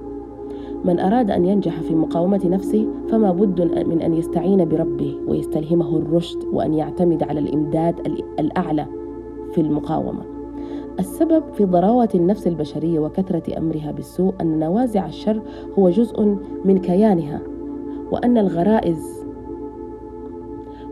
من 0.85 1.01
أراد 1.01 1.31
أن 1.31 1.45
ينجح 1.45 1.81
في 1.81 1.95
مقاومة 1.95 2.41
نفسه 2.45 2.87
فما 3.09 3.33
بد 3.33 3.87
من 3.87 4.03
أن 4.03 4.15
يستعين 4.15 4.69
بربه 4.69 5.19
ويستلهمه 5.29 5.97
الرشد 5.97 6.45
وأن 6.53 6.75
يعتمد 6.75 7.23
على 7.23 7.41
الإمداد 7.41 7.95
الأعلى 8.39 8.87
في 9.53 9.61
المقاومة. 9.61 10.30
السبب 10.99 11.43
في 11.53 11.65
ضراوة 11.65 12.09
النفس 12.15 12.47
البشرية 12.47 13.01
وكثرة 13.01 13.59
أمرها 13.59 13.93
بالسوء 13.93 14.35
أن 14.41 14.59
نوازع 14.59 15.07
الشر 15.07 15.43
هو 15.79 15.91
جزء 15.91 16.37
من 16.65 16.79
كيانها 16.79 17.41
وأن 18.13 18.39
الغرائز 18.39 19.21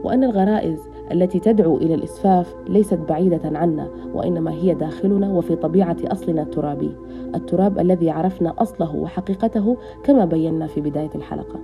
وأن 0.05 0.25
الغرائز 0.25 0.89
التي 1.13 1.39
تدعو 1.41 1.77
إلى 1.77 1.95
الإسفاف 1.95 2.55
ليست 2.69 2.99
بعيدة 3.09 3.41
عنا 3.45 3.89
وإنما 4.15 4.53
هي 4.53 4.75
داخلنا 4.75 5.33
وفي 5.33 5.57
طبيعة 5.57 5.97
أصلنا 6.05 6.43
الترابي 6.43 6.91
التراب 7.35 7.79
الذي 7.79 8.11
عرفنا 8.11 8.55
أصله 8.59 8.97
وحقيقته 8.97 9.77
كما 10.05 10.25
بينا 10.25 10.67
في 10.67 10.81
بداية 10.81 11.11
الحلقة. 11.15 11.61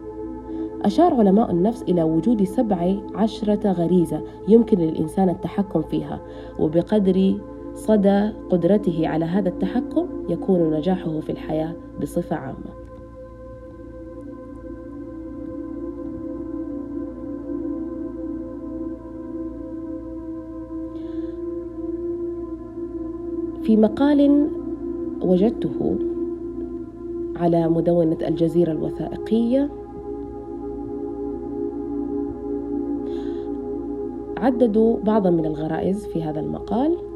أشار 0.84 1.14
علماء 1.14 1.50
النفس 1.50 1.82
إلى 1.82 2.02
وجود 2.02 2.42
سبع 2.42 2.94
عشرة 3.14 3.72
غريزة 3.72 4.22
يمكن 4.48 4.78
للإنسان 4.78 5.28
التحكم 5.28 5.82
فيها 5.82 6.20
وبقدر 6.58 7.34
صدى 7.74 8.30
قدرته 8.50 9.08
على 9.08 9.24
هذا 9.24 9.48
التحكم 9.48 10.06
يكون 10.28 10.70
نجاحه 10.70 11.20
في 11.20 11.30
الحياة 11.30 11.72
بصفة 12.02 12.36
عامة. 12.36 12.84
في 23.62 23.76
مقال 23.76 24.48
وجدته 25.22 25.96
على 27.36 27.68
مدونة 27.68 28.18
الجزيرة 28.28 28.72
الوثائقية 28.72 29.70
عددوا 34.36 34.96
بعضا 35.04 35.30
من 35.30 35.46
الغرائز 35.46 36.06
في 36.06 36.22
هذا 36.22 36.40
المقال. 36.40 37.13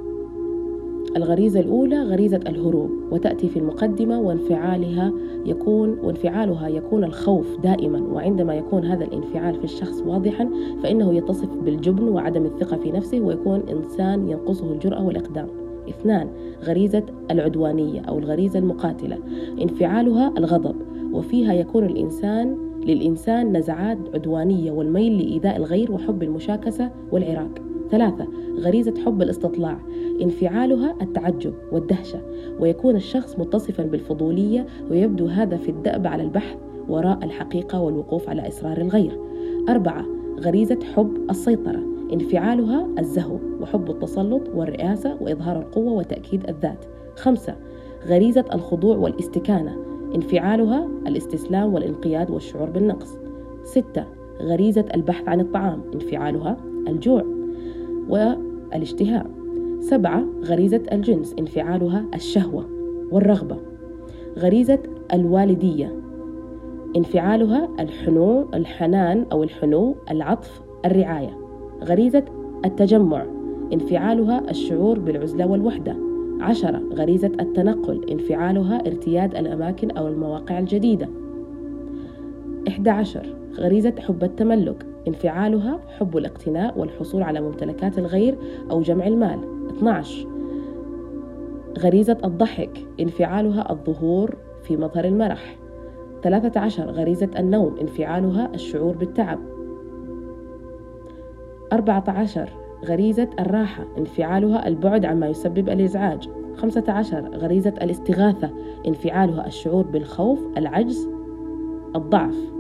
الغريزة 1.19 1.61
الأولى 1.61 2.03
غريزة 2.03 2.41
الهروب 2.47 2.91
وتأتي 3.11 3.49
في 3.49 3.59
المقدمة 3.59 4.21
وانفعالها 4.21 5.13
يكون 5.47 5.99
وانفعالها 6.03 6.69
يكون 6.69 7.05
الخوف 7.05 7.61
دائما 7.63 8.01
وعندما 8.01 8.55
يكون 8.55 8.85
هذا 8.85 9.05
الانفعال 9.05 9.55
في 9.55 9.65
الشخص 9.65 10.03
واضحا 10.07 10.51
فإنه 10.83 11.15
يتصف 11.15 11.49
بالجبن 11.65 12.09
وعدم 12.09 12.45
الثقة 12.45 12.77
في 12.77 12.93
نفسه 12.93 13.21
ويكون 13.21 13.63
إنسان 13.71 14.29
ينقصه 14.29 14.73
الجرأة 14.73 15.07
والإقدام. 15.07 15.49
اثنان 15.89 16.29
غريزة 16.65 17.03
العدوانية 17.31 18.01
أو 18.01 18.19
الغريزة 18.19 18.59
المقاتلة. 18.59 19.19
انفعالها 19.63 20.33
الغضب 20.39 20.77
وفيها 21.13 21.53
يكون 21.53 21.85
الإنسان 21.85 22.57
للإنسان 22.85 23.57
نزعات 23.57 23.99
عدوانية 24.15 24.73
والميل 24.73 25.19
لإيذاء 25.19 25.57
الغير 25.57 25.93
وحب 25.93 26.23
المشاكسة 26.23 26.91
والعراك 27.13 27.63
ثلاثة 27.91 28.27
غريزة 28.59 28.95
حب 29.05 29.23
الاستطلاع 29.23 29.79
انفعالها 30.23 30.95
التعجب 31.03 31.55
والدهشة 31.73 32.21
ويكون 32.61 32.97
الشخص 32.97 33.39
متصفا 33.39 33.83
بالفضولية 33.83 34.67
ويبدو 34.91 35.27
هذا 35.27 35.57
في 35.57 35.69
الدأب 35.69 36.07
على 36.07 36.23
البحث 36.23 36.57
وراء 36.89 37.19
الحقيقة 37.23 37.81
والوقوف 37.81 38.29
على 38.29 38.49
إسرار 38.49 38.79
الغير. 38.79 39.19
أربعة 39.69 40.05
غريزة 40.41 40.79
حب 40.95 41.17
السيطرة 41.31 41.83
انفعالها 42.13 42.89
الزهو 42.99 43.39
وحب 43.61 43.91
التسلط 43.91 44.43
والرئاسة 44.55 45.17
وإظهار 45.21 45.59
القوة 45.59 45.93
وتأكيد 45.93 46.49
الذات. 46.49 46.85
خمسة 47.17 47.57
غريزة 48.07 48.45
الخضوع 48.55 48.97
والاستكانة 48.97 49.77
انفعالها 50.15 50.89
الاستسلام 51.07 51.75
والانقياد 51.75 52.31
والشعور 52.31 52.71
بالنقص. 52.71 53.19
ستة 53.65 54.05
غريزة 54.43 54.85
البحث 54.95 55.29
عن 55.29 55.41
الطعام 55.41 55.81
انفعالها 55.95 56.57
الجوع. 56.89 57.25
والاشتهاء 58.73 59.31
سبعة 59.81 60.25
غريزة 60.45 60.83
الجنس 60.93 61.35
انفعالها 61.39 62.05
الشهوة 62.15 62.67
والرغبة. 63.13 63.57
غريزة 64.39 64.79
الوالدية 65.15 65.95
انفعالها 66.97 67.69
الحنو 67.81 68.49
الحنان 68.55 69.27
أو 69.33 69.43
الحنو 69.43 69.95
العطف 70.11 70.63
الرعاية. 70.85 71.39
غريزة 71.85 72.25
التجمع 72.65 73.27
انفعالها 73.73 74.51
الشعور 74.51 74.99
بالعزلة 74.99 75.47
والوحدة. 75.47 75.97
عشرة 76.41 76.83
غريزة 76.95 77.33
التنقل 77.41 78.11
انفعالها 78.11 78.87
ارتياد 78.87 79.35
الأماكن 79.37 79.91
أو 79.91 80.09
المواقع 80.09 80.59
الجديدة. 80.59 81.09
إحدى 82.69 82.91
عشر 82.91 83.35
غريزة 83.59 83.95
حب 83.99 84.25
التملك 84.25 84.87
انفعالها 85.09 85.81
حب 85.99 86.17
الاقتناء 86.17 86.79
والحصول 86.79 87.23
على 87.23 87.41
ممتلكات 87.41 87.99
الغير 87.99 88.39
أو 88.71 88.81
جمع 88.81 89.07
المال. 89.07 89.39
12 89.71 90.27
غريزة 91.79 92.17
الضحك 92.25 92.87
انفعالها 93.01 93.73
الظهور 93.73 94.37
في 94.63 94.77
مظهر 94.77 95.05
المرح. 95.05 95.57
13 96.23 96.91
غريزة 96.91 97.31
النوم 97.39 97.77
انفعالها 97.81 98.51
الشعور 98.55 98.97
بالتعب. 98.97 99.39
14 101.73 102.49
غريزة 102.85 103.31
الراحة 103.41 103.85
انفعالها 103.99 104.69
البعد 104.69 105.05
عما 105.05 105.29
يسبب 105.29 105.69
الإزعاج. 105.69 106.29
15 106.57 107.29
غريزة 107.29 107.75
الاستغاثة 107.83 108.51
انفعالها 108.87 109.47
الشعور 109.47 109.87
بالخوف 109.87 110.39
العجز 110.57 111.09
الضعف. 111.97 112.58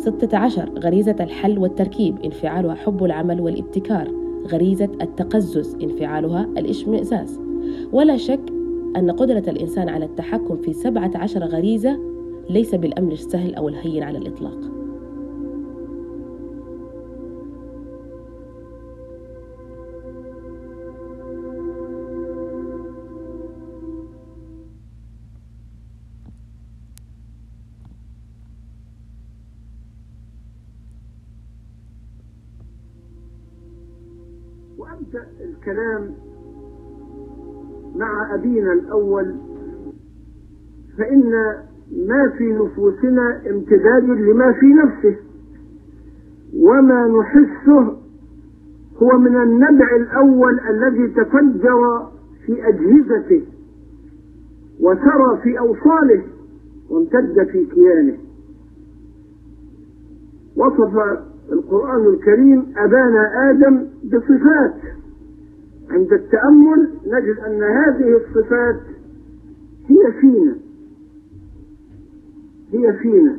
16 0.00 0.70
غريزة 0.78 1.16
الحل 1.20 1.58
والتركيب 1.58 2.18
انفعالها 2.24 2.74
حب 2.74 3.04
العمل 3.04 3.40
والابتكار 3.40 4.10
غريزة 4.46 4.88
التقزز 5.00 5.76
انفعالها 5.82 6.48
الاشمئزاز. 6.58 7.40
ولا 7.92 8.16
شك 8.16 8.40
أن 8.96 9.10
قدرة 9.10 9.44
الإنسان 9.48 9.88
على 9.88 10.04
التحكم 10.04 10.56
في 10.56 10.72
17 10.72 11.44
غريزة 11.44 11.98
ليس 12.50 12.74
بالأمر 12.74 13.12
السهل 13.12 13.54
أو 13.54 13.68
الهين 13.68 14.02
على 14.02 14.18
الإطلاق. 14.18 14.79
الكلام 35.60 36.10
مع 37.96 38.34
أبينا 38.34 38.72
الأول 38.72 39.34
فإن 40.98 41.30
ما 42.08 42.28
في 42.38 42.52
نفوسنا 42.52 43.40
امتداد 43.50 44.04
لما 44.04 44.52
في 44.52 44.66
نفسه 44.66 45.16
وما 46.56 47.06
نحسه 47.06 47.96
هو 49.02 49.18
من 49.18 49.36
النبع 49.36 49.96
الأول 49.96 50.60
الذي 50.60 51.08
تفجر 51.08 52.08
في 52.46 52.68
أجهزته 52.68 53.42
وسرى 54.80 55.40
في 55.42 55.58
أوصاله 55.58 56.22
وامتد 56.90 57.46
في 57.52 57.64
كيانه. 57.64 58.16
وصف 60.56 60.96
القرآن 61.52 62.06
الكريم 62.06 62.72
أبانا 62.76 63.50
آدم 63.50 63.86
بصفات 64.04 64.99
عند 65.90 66.12
التأمل 66.12 66.90
نجد 67.06 67.38
أن 67.38 67.62
هذه 67.62 68.16
الصفات 68.16 68.80
هي 69.86 70.12
فينا. 70.20 70.56
هي 72.72 72.92
فينا. 72.92 73.36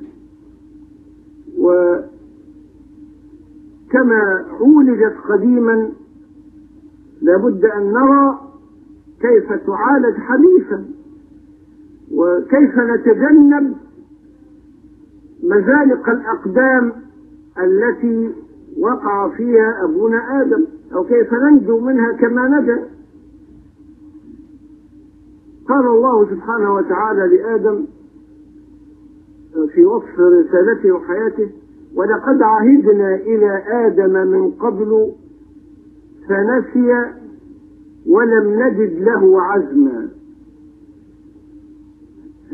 وكما 1.58 2.10
عولجت 4.60 5.16
قديما 5.30 5.92
لابد 7.22 7.66
أن 7.66 7.94
نرى 7.94 8.40
كيف 9.22 9.54
تعالج 9.54 10.18
حديثا 10.18 10.86
وكيف 12.12 12.78
نتجنب 12.80 13.76
مزالق 15.44 16.10
الأقدام 16.10 16.94
التي 17.60 18.32
وقع 18.80 19.30
فيها 19.30 19.84
أبونا 19.84 20.42
آدم. 20.42 20.66
أو 20.94 21.04
كيف 21.04 21.34
ننجو 21.34 21.80
منها 21.80 22.12
كما 22.12 22.48
نجا. 22.48 22.88
قال 25.68 25.86
الله 25.86 26.26
سبحانه 26.26 26.74
وتعالى 26.74 27.38
لآدم 27.38 27.86
في 29.74 29.86
وصف 29.86 30.20
رسالته 30.20 30.92
وحياته 30.92 31.50
ولقد 31.96 32.42
عهدنا 32.42 33.16
إلى 33.16 33.64
آدم 33.68 34.28
من 34.28 34.52
قبل 34.52 35.12
فنسي 36.28 37.06
ولم 38.08 38.64
نجد 38.64 39.02
له 39.02 39.42
عزما. 39.42 40.10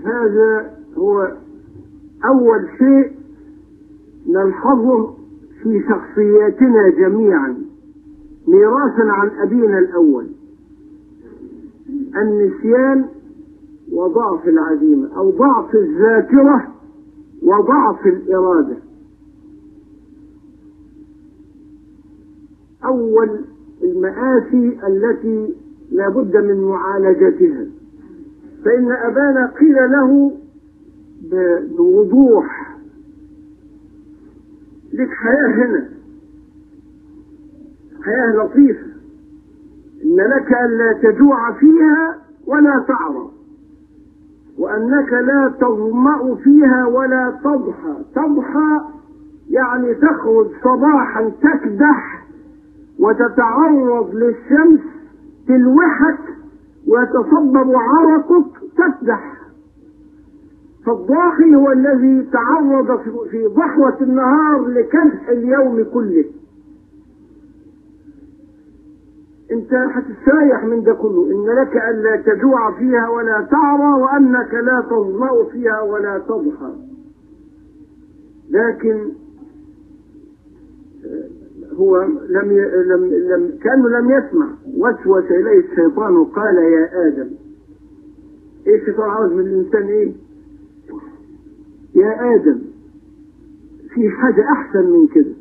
هذا 0.03 0.77
هو 0.97 1.31
أول 2.25 2.67
شيء 2.77 3.11
نلحظه 4.27 5.13
في 5.63 5.83
شخصياتنا 5.89 6.89
جميعا. 6.89 7.66
ميراثا 8.47 9.03
عن 9.11 9.29
أبينا 9.29 9.79
الأول. 9.79 10.27
النسيان 12.15 13.05
وضعف 13.91 14.47
العزيمة 14.47 15.17
أو 15.17 15.29
ضعف 15.31 15.75
الذاكرة 15.75 16.75
وضعف 17.43 18.07
الإرادة. 18.07 18.77
أول 22.85 23.45
المآسي 23.83 24.79
التي 24.87 25.55
لا 25.91 26.09
بد 26.09 26.37
من 26.37 26.61
معالجتها. 26.61 27.65
فإن 28.65 28.91
أبانا 28.91 29.53
قيل 29.59 29.75
له 29.91 30.31
بوضوح 31.77 32.77
لك 34.93 35.09
حياة 35.09 35.65
هنا. 35.65 35.96
حياة 38.05 38.35
لطيفة. 38.35 38.87
إن 40.05 40.15
لك 40.15 40.51
ألا 40.65 40.93
تجوع 40.93 41.51
فيها 41.51 42.17
ولا 42.47 42.85
تعرى 42.87 43.29
وأنك 44.57 45.13
لا 45.13 45.53
تظمأ 45.61 46.35
فيها 46.35 46.85
ولا 46.85 47.39
تضحى. 47.43 48.03
تضحى 48.15 48.81
يعني 49.49 49.93
تخرج 49.95 50.47
صباحا 50.63 51.29
تكدح 51.29 52.25
وتتعرض 52.99 54.15
للشمس 54.15 54.79
تلوحك 55.47 56.19
ويتصبب 56.87 57.75
عرقك 57.75 58.51
تكدح. 58.77 59.33
فالضاحي 60.85 61.55
هو 61.55 61.71
الذي 61.71 62.29
تعرض 62.31 62.99
في 63.31 63.47
ضحوة 63.47 63.97
النهار 64.01 64.65
لكدح 64.67 65.29
اليوم 65.29 65.83
كله. 65.93 66.25
انت 69.51 69.73
هتستريح 69.73 70.63
من 70.65 70.83
ده 70.83 70.93
كله. 70.93 71.31
إن 71.31 71.45
لك 71.61 71.77
ألا 71.77 72.15
تجوع 72.21 72.71
فيها 72.79 73.09
ولا 73.09 73.47
تعرى 73.51 74.01
وأنك 74.01 74.53
لا 74.53 74.85
تظمأ 74.89 75.43
فيها 75.51 75.81
ولا 75.81 76.17
تضحى 76.17 76.73
لكن 78.49 79.11
هو 81.73 82.01
لم 82.29 82.51
ي... 82.51 82.61
لم 82.85 83.05
لم 83.05 83.57
كأنه 83.63 83.89
لم 83.89 84.11
يسمع. 84.11 84.47
وسوس 84.77 85.31
إليه 85.31 85.59
الشيطان 85.59 86.23
قال 86.23 86.57
يا 86.57 87.07
آدم. 87.07 87.29
إيه 88.67 88.81
الشيطان 88.81 89.09
عاوز 89.09 89.31
من 89.31 89.39
الإنسان؟ 89.39 89.83
إيه؟ 89.83 90.11
يا 91.95 92.35
آدم 92.35 92.59
في 93.93 94.09
حاجة 94.09 94.51
أحسن 94.51 94.85
من 94.89 95.07
كده. 95.07 95.33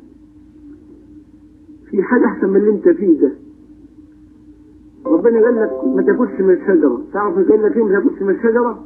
في 1.91 2.03
حاجة 2.03 2.25
أحسن 2.27 2.49
من 2.51 2.57
اللي 2.57 2.71
أنت 2.71 2.89
فيه 2.89 3.21
ده. 3.21 3.31
ربنا 5.07 5.41
قال 5.41 5.57
لك 5.57 5.85
ما 5.97 6.03
تاكلش 6.03 6.41
من 6.41 6.51
الشجرة. 6.55 7.03
تعرف 7.13 7.35
قال 7.35 7.63
لك 7.63 7.77
إيه 7.77 7.85
ما 7.85 8.01
تاكلش 8.01 8.23
من 8.23 8.31
الشجرة؟ 8.35 8.85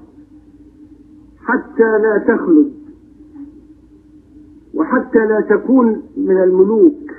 حتى 1.38 1.82
لا 2.02 2.24
تخلد. 2.28 2.72
وحتى 4.74 5.18
لا 5.18 5.40
تكون 5.40 6.02
من 6.16 6.42
الملوك. 6.42 7.10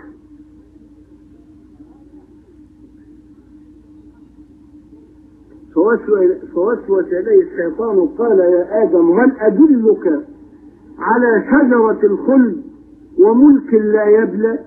فوسوس 6.53 7.05
إليه 7.05 7.41
الشيطان 7.43 8.07
قال 8.07 8.39
يا 8.39 8.83
آدم 8.83 9.11
هل 9.19 9.31
أدلك 9.39 10.25
على 10.99 11.43
شجرة 11.51 11.99
الخلد 12.03 12.61
وملك 13.19 13.73
لا 13.73 14.05
يبلى؟ 14.05 14.59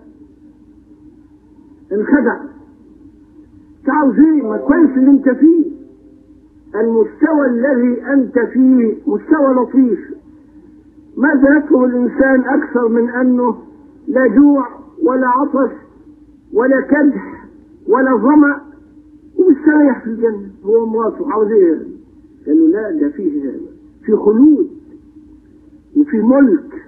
انخدع. 1.92 2.53
تعرف 3.86 4.18
إيه 4.18 4.42
ما 4.42 4.56
كويس 4.56 4.90
اللي 4.96 5.10
انت 5.10 5.28
فيه. 5.28 5.64
المستوى 6.74 7.46
الذي 7.46 8.02
انت 8.12 8.38
فيه 8.38 8.94
مستوى 9.06 9.54
لطيف. 9.54 10.14
ماذا 11.16 11.56
يطلب 11.58 11.84
الإنسان 11.84 12.40
أكثر 12.40 12.88
من 12.88 13.10
أنه 13.10 13.56
لا 14.08 14.26
جوع 14.26 14.68
ولا 15.02 15.26
عطش 15.28 15.72
ولا 16.52 16.80
كدح 16.80 17.44
ولا 17.88 18.16
ظمأ. 18.16 18.60
ومستريح 19.38 20.04
في 20.04 20.10
الجنة 20.10 20.48
هو 20.64 20.86
مراته 20.86 21.32
عاوز 21.32 21.50
إيه 21.52 21.82
لا 22.46 22.90
ده 23.00 23.08
فيه 23.08 23.52
في 24.04 24.16
خلود 24.16 24.70
وفي 25.96 26.16
ملك. 26.16 26.84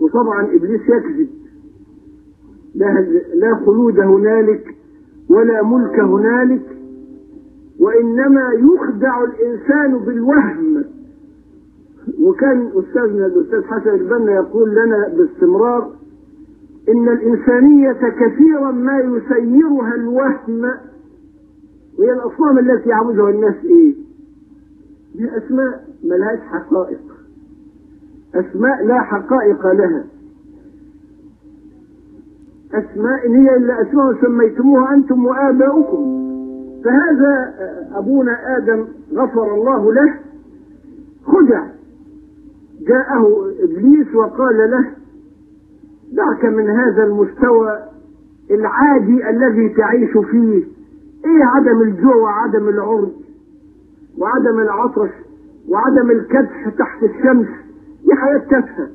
وطبعا 0.00 0.44
إبليس 0.54 0.80
يكذب. 0.80 1.28
لا 2.74 3.00
لا 3.34 3.60
خلود 3.66 4.00
هنالك. 4.00 4.71
ولا 5.32 5.62
ملك 5.62 6.00
هنالك 6.00 6.62
وإنما 7.80 8.48
يخدع 8.52 9.24
الإنسان 9.24 9.98
بالوهم. 9.98 10.84
وكان 12.20 12.70
استاذنا 12.76 13.26
الأستاذ 13.26 13.62
حسن 13.64 13.90
البنا 13.90 14.32
يقول 14.32 14.70
لنا 14.70 15.08
باستمرار 15.16 15.90
إن 16.88 17.08
الإنسانية 17.08 17.92
كثيرا 17.92 18.70
ما 18.72 18.98
يسيرها 18.98 19.94
الوهم 19.94 20.64
وهي 21.98 22.12
الأصنام 22.12 22.58
التي 22.58 22.88
يعبدها 22.88 23.30
الناس 23.30 23.54
إيه؟ 23.64 23.94
دي 25.14 25.36
اسماء 25.36 25.84
ملهاش 26.04 26.38
حقائق. 26.38 27.00
أسماء 28.34 28.84
لا 28.86 29.00
حقائق 29.00 29.66
لها. 29.72 30.04
أسماء 32.74 33.28
هي 33.30 33.56
إلا 33.56 33.82
أسماء 33.82 34.14
سميتموها 34.22 34.94
أنتم 34.94 35.24
وآباؤكم. 35.26 36.22
فهذا 36.84 37.54
أبونا 37.94 38.56
آدم 38.56 38.84
غفر 39.14 39.54
الله 39.54 39.92
له. 39.92 40.14
خدع 41.26 41.66
جاءه 42.88 43.52
إبليس 43.60 44.14
وقال 44.14 44.70
له 44.70 44.84
دعك 46.12 46.44
من 46.44 46.70
هذا 46.70 47.04
المستوى 47.04 47.78
العادي 48.50 49.30
الذي 49.30 49.68
تعيش 49.68 50.10
فيه. 50.30 50.64
إيه 51.24 51.44
عدم 51.44 51.82
الجوع 51.82 52.16
وعدم 52.16 52.68
العرض 52.68 53.12
وعدم 54.18 54.60
العطش 54.60 55.10
وعدم 55.68 56.10
الكدح 56.10 56.68
تحت 56.78 57.02
الشمس؟ 57.02 57.46
دي 58.04 58.14
حياة 58.14 58.38
تافهة. 58.38 58.88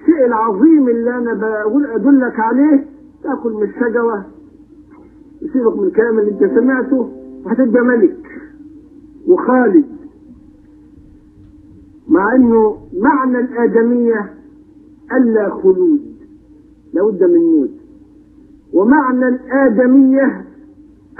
الشيء 0.00 0.26
العظيم 0.26 0.88
اللي 0.88 1.10
أنا 1.16 1.34
بقول 1.34 1.86
أدلك 1.86 2.40
عليه 2.40 2.84
تأكل 3.22 3.52
من 3.52 3.62
الشجرة 3.62 4.26
يسيبك 5.42 5.76
من 5.78 5.84
الكلام 5.86 6.18
اللي 6.18 6.30
انت 6.30 6.58
سمعته 6.58 7.10
وهتبقى 7.44 7.82
ملك 7.84 8.16
وخالد. 9.28 9.84
مع 12.08 12.34
إنه 12.36 12.76
معنى 13.00 13.38
الآدمية 13.38 14.34
ألا 15.12 15.50
خلود 15.50 16.00
لابد 16.94 17.24
من 17.24 17.38
موت. 17.40 17.70
ومعنى 18.74 19.28
الآدمية 19.28 20.44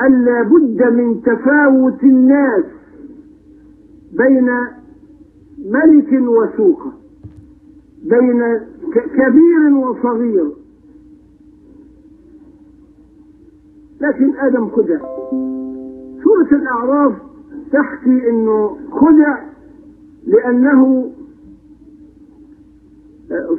ألا 0.06 0.42
بد 0.42 0.82
من 0.92 1.22
تفاوت 1.22 2.02
الناس 2.02 2.64
بين 4.18 4.50
ملك 5.58 6.12
وسوقة 6.28 6.92
بين 8.04 8.42
كبير 8.92 9.74
وصغير. 9.74 10.59
لكن 14.00 14.36
آدم 14.36 14.68
خدع. 14.68 14.98
سورة 16.24 16.48
الأعراف 16.52 17.12
تحكي 17.72 18.30
أنه 18.30 18.76
خدع 18.90 19.38
لأنه 20.26 21.10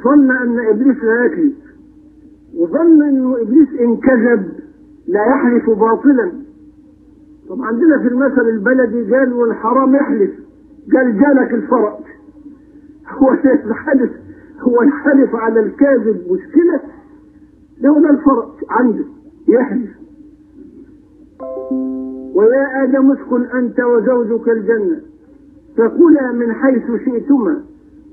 ظن 0.04 0.32
أن 0.32 0.60
إبليس 0.60 1.04
لا 1.04 1.26
يكذب 1.26 1.54
وظن 2.58 3.02
إنه 3.02 3.42
إبليس 3.42 3.70
إن 3.80 3.98
كذب 3.98 4.52
لا 5.08 5.26
يحلف 5.26 5.70
باطلا. 5.70 6.32
طب 7.50 7.62
عندنا 7.62 8.00
في 8.00 8.08
المثل 8.08 8.42
البلدي 8.50 9.16
قال 9.16 9.34
والحرام 9.34 9.96
يحلف 9.96 10.32
قال 10.94 11.20
جالك 11.20 11.54
الفرج. 11.54 12.04
هو 13.10 13.32
الحلف 13.66 14.12
هو 14.60 14.82
الحلف 14.82 15.36
على 15.36 15.60
الكاذب 15.60 16.22
مشكلة؟ 16.32 16.80
ده 17.82 18.10
الفرج 18.10 18.50
عنده 18.70 19.06
يحلف. 19.48 20.01
ويا 22.36 22.84
آدم 22.84 23.12
اسكن 23.12 23.44
أنت 23.58 23.80
وزوجك 23.80 24.50
الجنة 24.50 25.00
فكلا 25.78 26.32
من 26.32 26.54
حيث 26.54 26.84
شئتما 27.06 27.62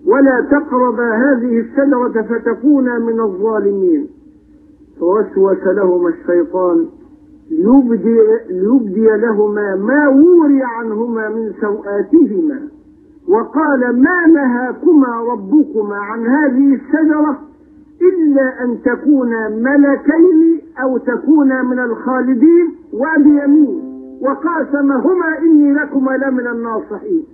ولا 0.07 0.47
تقربا 0.51 1.15
هذه 1.15 1.61
الشجرة 1.61 2.23
فتكونا 2.23 2.99
من 2.99 3.21
الظالمين. 3.21 4.07
فوسوس 5.01 5.67
لهما 5.67 6.09
الشيطان 6.09 6.87
ليبدي, 7.51 8.19
ليبدي 8.51 9.07
لهما 9.07 9.77
ما 9.77 10.09
وري 10.09 10.63
عنهما 10.63 11.29
من 11.29 11.53
سوآتهما. 11.61 12.61
وقال 13.29 14.03
ما 14.03 14.27
نهاكما 14.27 15.21
ربكما 15.33 15.97
عن 15.97 16.27
هذه 16.27 16.75
الشجرة 16.75 17.39
إلا 18.03 18.65
أن 18.65 18.79
تكونا 18.85 19.49
ملكين 19.49 20.61
أو 20.83 20.99
تكونا 20.99 21.63
من 21.63 21.79
الخالدين 21.79 22.75
وبيمين. 22.93 23.88
وقاسمهما 24.21 25.39
إني 25.39 25.73
لكما 25.73 26.11
لمن 26.11 26.47
الناصحين. 26.47 27.27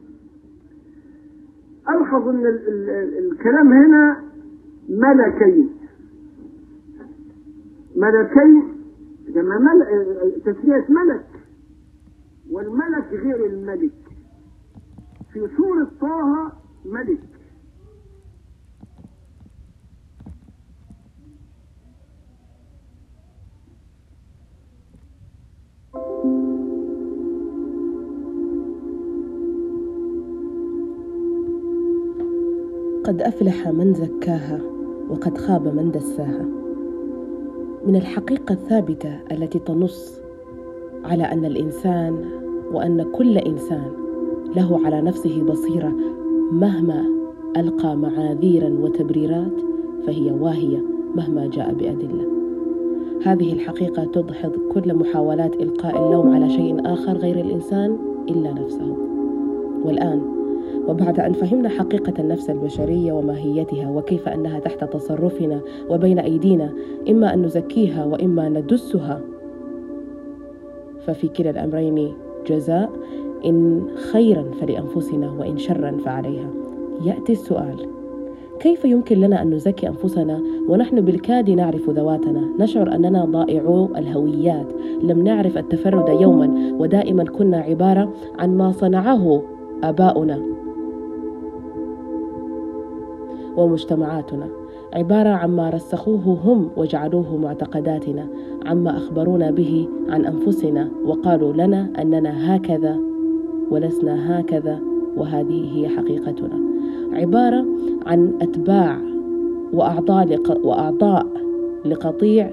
ألحظ 1.89 2.28
أن 2.28 2.47
ال 2.47 2.68
ال 2.68 2.91
ال 2.91 3.30
الكلام 3.32 3.72
هنا 3.72 4.22
ملكين. 4.89 5.70
ملكين 7.97 8.62
لما. 9.28 9.85
تسمية 10.45 10.85
ملك 10.89 11.26
والملك 12.51 13.09
غير 13.12 13.47
الملك. 13.47 13.93
في 15.32 15.49
سورة 15.57 15.91
طه 16.01 16.53
ملك. 16.85 17.34
قد 33.05 33.22
أفلح 33.22 33.68
من 33.68 33.94
زكاها 33.94 34.61
وقد 35.11 35.38
خاب 35.38 35.76
من 35.76 35.90
دساها. 35.90 36.44
من 37.86 37.96
الحقيقة 37.96 38.52
الثابتة 38.52 39.18
التي 39.32 39.59
تنص 39.59 40.20
على 41.05 41.22
أن 41.24 41.44
الإنسان 41.44 42.24
وأن 42.72 43.02
كل 43.12 43.38
إنسان 43.38 43.90
له 44.57 44.80
على 44.86 45.00
نفسه 45.00 45.42
بصيرة 45.42 45.92
مهما 46.52 47.05
ألقى 47.57 47.96
معاذيرا 47.96 48.68
وتبريرات 48.68 49.61
فهي 50.07 50.30
واهية 50.30 50.82
مهما 51.14 51.46
جاء 51.46 51.74
بأدلة. 51.74 52.26
هذه 53.24 53.52
الحقيقة 53.52 54.05
تدحض 54.05 54.52
كل 54.72 54.94
محاولات 54.94 55.55
إلقاء 55.55 56.07
اللوم 56.07 56.34
على 56.34 56.50
شيء 56.50 56.92
آخر 56.92 57.12
غير 57.12 57.40
الإنسان 57.40 57.96
إلا 58.28 58.52
نفسه. 58.52 58.96
والآن 59.84 60.34
وبعد 60.88 61.20
أن 61.20 61.32
فهمنا 61.32 61.68
حقيقة 61.68 62.14
النفس 62.18 62.50
البشرية 62.50 63.12
وماهيتها 63.12 63.90
وكيف 63.90 64.28
أنها 64.28 64.58
تحت 64.58 64.84
تصرفنا 64.84 65.60
وبين 65.90 66.18
أيدينا 66.18 66.72
إما 67.10 67.34
أن 67.34 67.42
نزكيها 67.42 68.04
وإما 68.04 68.48
ندسها. 68.48 69.20
ففي 71.06 71.28
كلا 71.28 71.50
الأمرين 71.50 72.12
جزاء 72.46 72.90
إن 73.46 73.82
خيرا 74.12 74.44
فلأنفسنا 74.60 75.32
وإن 75.38 75.58
شرا 75.58 75.96
فعليها. 76.04 76.50
يأتي 77.04 77.32
السؤال 77.32 77.86
كيف 78.60 78.84
يمكن 78.84 79.20
لنا 79.20 79.42
أن 79.42 79.50
نزكي 79.50 79.88
أنفسنا 79.88 80.40
ونحن 80.68 81.00
بالكاد 81.00 81.50
نعرف 81.50 81.90
ذواتنا؟ 81.90 82.48
نشعر 82.58 82.94
أننا 82.94 83.24
ضائعو 83.24 83.88
الهويات. 83.96 84.66
لم 85.02 85.24
نعرف 85.24 85.58
التفرد 85.58 86.20
يوما 86.20 86.74
ودائما 86.78 87.24
كنا 87.24 87.58
عبارة 87.58 88.12
عن 88.38 88.56
ما 88.56 88.72
صنعه 88.72 89.42
آباؤنا. 89.82 90.53
ومجتمعاتنا. 93.57 94.46
عبارة 94.94 95.28
عما 95.28 95.70
رسخوه 95.70 96.38
هم 96.44 96.70
وجعلوه 96.76 97.36
معتقداتنا 97.36 98.26
عما 98.66 98.96
أخبرونا 98.96 99.50
به 99.50 99.88
عن 100.09 100.24
أنفسنا 100.24 100.88
وقالوا 101.07 101.52
لنا 101.52 101.88
أننا 101.98 102.57
هكذا 102.57 102.96
ولسنا 103.70 104.40
هكذا 104.40 104.78
وهذه 105.16 105.70
هي 105.76 105.88
حقيقتنا. 105.88 106.59
عبارة 107.12 107.64
عن 108.07 108.32
أتباع 108.42 108.98
وأعضاء 109.72 110.40
وأعضاء 110.64 111.26
لقطيع 111.84 112.50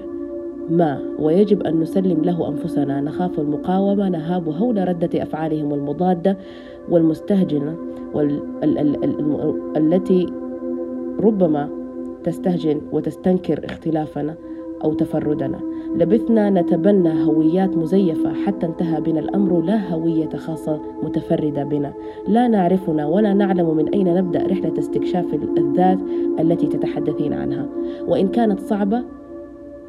ما 0.70 1.00
ويجب 1.18 1.62
أن 1.62 1.80
نسلم 1.80 2.22
له 2.22 2.48
أنفسنا. 2.48 3.00
نخاف 3.00 3.40
المقاومة 3.40 4.08
نهاب 4.08 4.48
هول 4.48 4.88
ردة 4.88 5.22
أفعالهم 5.22 5.74
المضادة 5.74 6.36
والمستهجنة 6.90 7.76
والتي 9.74 10.26
ربما 11.22 11.68
تستهجن 12.24 12.80
وتستنكر 12.92 13.64
اختلافنا 13.64 14.34
أو 14.84 14.92
تفردنا. 14.92 15.60
لبثنا 15.96 16.50
نتبنى 16.50 17.24
هويات 17.24 17.76
مزيفة 17.76 18.32
حتى 18.32 18.66
انتهى 18.66 19.00
بنا 19.00 19.20
الأمر 19.20 19.60
لا 19.60 19.94
هوية 19.94 20.28
خاصة 20.28 20.80
متفردة 21.02 21.64
بنا. 21.64 21.92
لا 22.28 22.48
نعرفنا 22.48 23.06
ولا 23.06 23.34
نعلم 23.34 23.76
من 23.76 23.88
أين 23.88 24.14
نبدأ 24.14 24.46
رحلة 24.46 24.78
استكشاف 24.78 25.34
الذات 25.58 25.98
التي 26.40 26.66
تتحدثين 26.66 27.32
عنها. 27.32 27.66
وإن 28.08 28.28
كانت 28.28 28.60
صعبة 28.60 29.02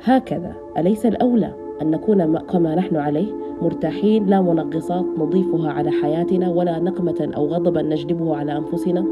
هكذا. 0.03 0.55
أليس 0.77 1.05
الأولى 1.05 1.53
أن 1.81 1.91
نكون 1.91 2.37
كما 2.37 2.75
نحن 2.75 2.95
عليه؟ 2.95 3.27
مرتاحين 3.61 4.25
لا 4.25 4.41
منغصات 4.41 5.05
نضيفها 5.17 5.71
على 5.71 5.91
حياتنا 5.91 6.49
ولا 6.49 6.79
نقمة 6.79 7.31
أو 7.35 7.45
غضبا 7.45 7.81
نجلبه 7.81 8.35
على 8.35 8.57
أنفسنا؟ 8.57 9.05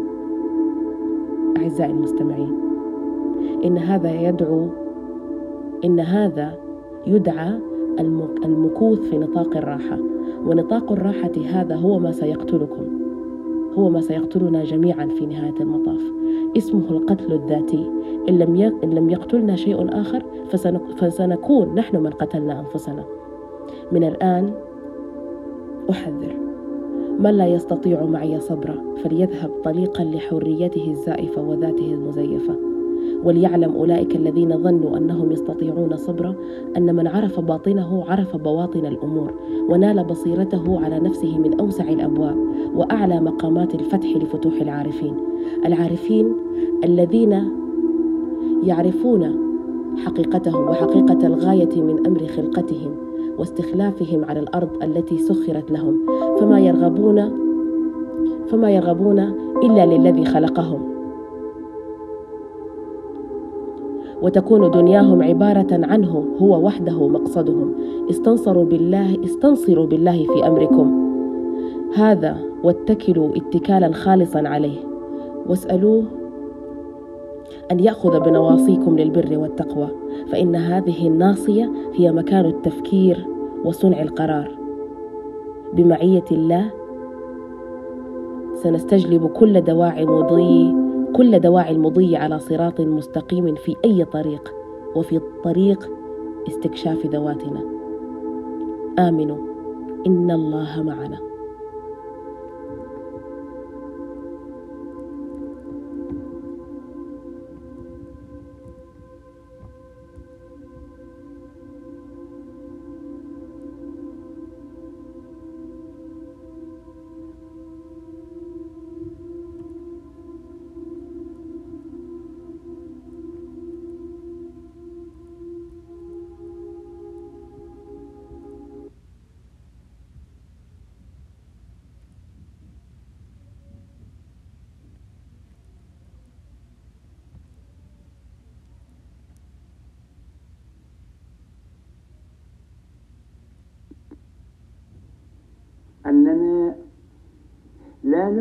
أعزائي 1.62 1.91
المستمعين 1.91 2.59
إن 3.66 3.78
هذا 3.78 4.12
يدعو 4.30 4.68
إن 5.86 5.99
هذا 5.99 6.57
يدعى 7.07 7.59
المكوث 8.45 8.99
في 8.99 9.18
نطاق 9.18 9.57
الراحة 9.57 9.97
ونطاق 10.45 10.91
الراحة 10.91 11.32
هذا 11.45 11.76
هو 11.76 11.99
ما 11.99 12.12
سيقتلكم 12.12 13.01
هو 13.74 13.89
ما 13.89 14.01
سيقتلنا 14.01 14.64
جميعا 14.64 15.05
في 15.05 15.26
نهاية 15.26 15.53
المطاف. 15.59 16.01
اسمه 16.57 16.89
القتل 16.89 17.34
الذاتي. 17.34 17.91
إن 18.30 18.38
لم 18.38 18.55
إن 18.84 18.89
لم 18.89 19.09
يقتلنا 19.09 19.55
شيء 19.55 20.01
آخر 20.01 20.24
فسنكون 20.97 21.76
نحن 21.76 21.97
من 21.97 22.09
قتلنا 22.09 22.59
أنفسنا. 22.59 23.03
من 23.91 24.03
الآن 24.03 24.53
أحذر. 25.89 26.36
من 27.20 27.38
لا 27.38 27.47
يستطيع 27.47 28.05
معي 28.05 28.39
صبرا 28.39 28.76
فليذهب 29.03 29.51
طليقا 29.64 30.03
لحريته 30.03 30.91
الزائفة 30.91 31.41
وذاته 31.41 31.93
المزيفة. 31.93 32.55
وليعلم 33.24 33.76
أولئك 33.76 34.16
الذين 34.16 34.57
ظنوا 34.57 34.97
أنهم 34.97 35.32
يستطيعون 35.32 35.97
صبرا 35.97 36.36
أن 36.78 36.95
من 36.95 37.07
عرف 37.07 37.39
باطنه 37.39 38.03
عرف 38.07 38.36
بواطن 38.36 38.86
الأمور 38.86 39.34
ونال 39.70 40.03
بصيرته 40.03 40.86
على 40.86 40.99
نفسه 40.99 41.38
من 41.38 41.59
أوسع 41.59 41.89
الأبواب 41.89 42.36
وأعلى 42.76 43.22
مقامات 43.22 43.76
الفتح 43.76 44.09
لفتوح 44.16 44.53
العارفين. 44.62 45.14
العارفين 45.66 46.34
الذين 46.84 47.51
يعرفون 48.64 49.36
حقيقتهم 49.97 50.64
وحقيقة 50.70 51.28
الغاية 51.28 51.82
من 51.82 52.07
أمر 52.07 52.28
خلقتهم. 52.28 53.11
واستخلافهم 53.38 54.26
على 54.26 54.40
الأرض 54.40 54.70
التي 54.84 55.18
سخرت 55.18 55.72
لهم 55.72 56.06
فما 56.40 56.60
يرغبون 56.60 57.32
فما 58.48 58.72
يرغبون 58.72 59.20
إلا 59.64 59.86
للذي 59.86 60.26
خلقهم. 60.26 60.82
وتكون 64.22 64.72
دنياهم 64.72 65.24
عبارة 65.24 65.68
عنه 65.72 66.26
هو 66.42 66.66
وحده 66.66 67.08
مقصدهم. 67.08 67.74
استنصروا 68.10 68.66
بالله 68.66 69.18
استنصروا 69.24 69.86
بالله 69.86 70.24
في 70.24 70.48
أمركم. 70.48 71.12
هذا 71.96 72.38
واتكلوا 72.64 73.36
اتكالا 73.36 73.92
خالصا 73.92 74.40
عليه. 74.40 74.78
واسألوه 75.50 76.04
أن 77.72 77.80
يأخذ 77.80 78.19
بنواصيكم 78.19 78.99
للبر 78.99 79.38
والتقوى 79.38 79.88
فإن 80.32 80.55
هذه 80.55 81.07
الناصية 81.07 81.72
هي 81.93 82.11
مكان 82.11 82.45
التفكير 82.45 83.28
وصنع 83.65 84.01
القرار. 84.01 84.57
بمعية 85.74 86.24
الله 86.32 86.72
سنستجلب 88.53 89.28
كل 89.28 89.61
دواعي 89.61 90.05
مضي 90.05 90.76
كل 91.15 91.39
دواعي 91.39 91.72
المضي 91.72 92.15
على 92.15 92.39
صراط 92.39 92.82
مستقيم 92.82 93.55
في 93.55 93.76
أي 93.86 94.05
طريق 94.05 94.53
وفي 94.95 95.22
طريق 95.43 95.89
استكشاف 96.47 97.05
ذواتنا. 97.05 97.61
آمنوا. 98.99 99.38
إن 100.07 100.32
الله 100.32 100.84
معنا. 100.84 101.31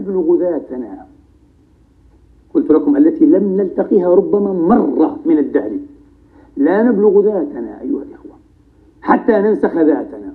نبلغ 0.00 0.38
ذاتنا. 0.40 1.06
قلت 2.54 2.70
لكم 2.70 2.96
التي 2.96 3.26
لم 3.26 3.56
نلتقيها 3.56 4.14
ربما 4.14 4.52
مرة 4.52 5.18
من 5.26 5.38
الدهر. 5.38 5.70
لا 6.56 6.82
نبلغ 6.82 7.20
ذاتنا 7.20 7.80
أيها 7.80 8.02
الإخوة 8.02 8.32
حتى 9.02 9.32
ننسخ 9.32 9.76
ذاتنا. 9.76 10.32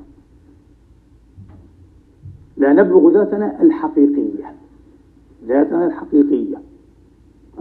لا 2.57 2.73
نبلغ 2.73 3.11
ذاتنا 3.11 3.61
الحقيقية. 3.61 4.55
ذاتنا 5.47 5.85
الحقيقية 5.85 6.57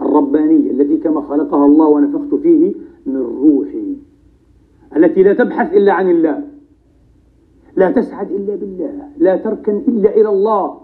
الربانية 0.02 0.70
التي 0.70 0.96
كما 0.96 1.20
خلقها 1.20 1.66
الله 1.66 1.86
ونفخت 1.86 2.34
فيه 2.34 2.74
من 3.06 3.16
روحي. 3.16 3.96
التي 4.96 5.22
لا 5.22 5.34
تبحث 5.34 5.72
إلا 5.72 5.92
عن 5.92 6.10
الله 6.10 6.44
لا 7.76 7.90
تسعد 7.90 8.30
إلا 8.30 8.54
بالله 8.56 9.08
لا 9.18 9.36
تركن 9.36 9.76
إلا 9.88 10.16
إلى 10.16 10.28
الله. 10.28 10.83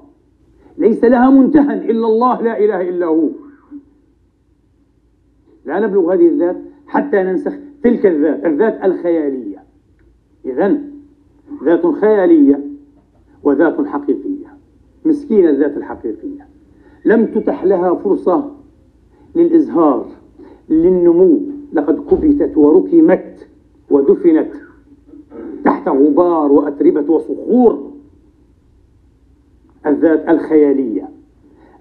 ليس 0.80 1.04
لها 1.04 1.30
منتهى 1.30 1.90
إلا 1.90 2.06
الله 2.06 2.42
لا 2.42 2.58
إله 2.64 2.88
إلا 2.88 3.06
هو. 3.06 3.28
لا 5.66 5.80
نبلغ 5.80 6.14
هذه 6.14 6.28
الذات 6.28 6.56
حتى 6.86 7.22
ننسخ 7.22 7.52
تلك 7.82 8.06
الذات 8.06 8.46
الذات 8.46 8.84
الخيالية. 8.84 9.64
إذا 10.44 10.78
ذات 11.64 11.86
خيالية 11.86 12.60
وذات 13.42 13.86
حقيقية. 13.86 14.56
مسكينة 15.04 15.50
الذات 15.50 15.76
الحقيقية. 15.76 16.48
لم 17.04 17.26
تتح 17.26 17.64
لها 17.64 17.94
فرصة 17.94 18.50
للإزهار 19.34 20.06
للنمو. 20.68 21.40
لقد 21.72 21.98
كبتت 22.10 22.56
وركمت 22.56 23.48
ودفنت 23.90 24.52
تحت 25.64 25.88
غبار 25.88 26.52
وأتربة 26.52 27.12
وصخور. 27.12 27.89
الذات 29.86 30.28
الخيالية. 30.28 31.08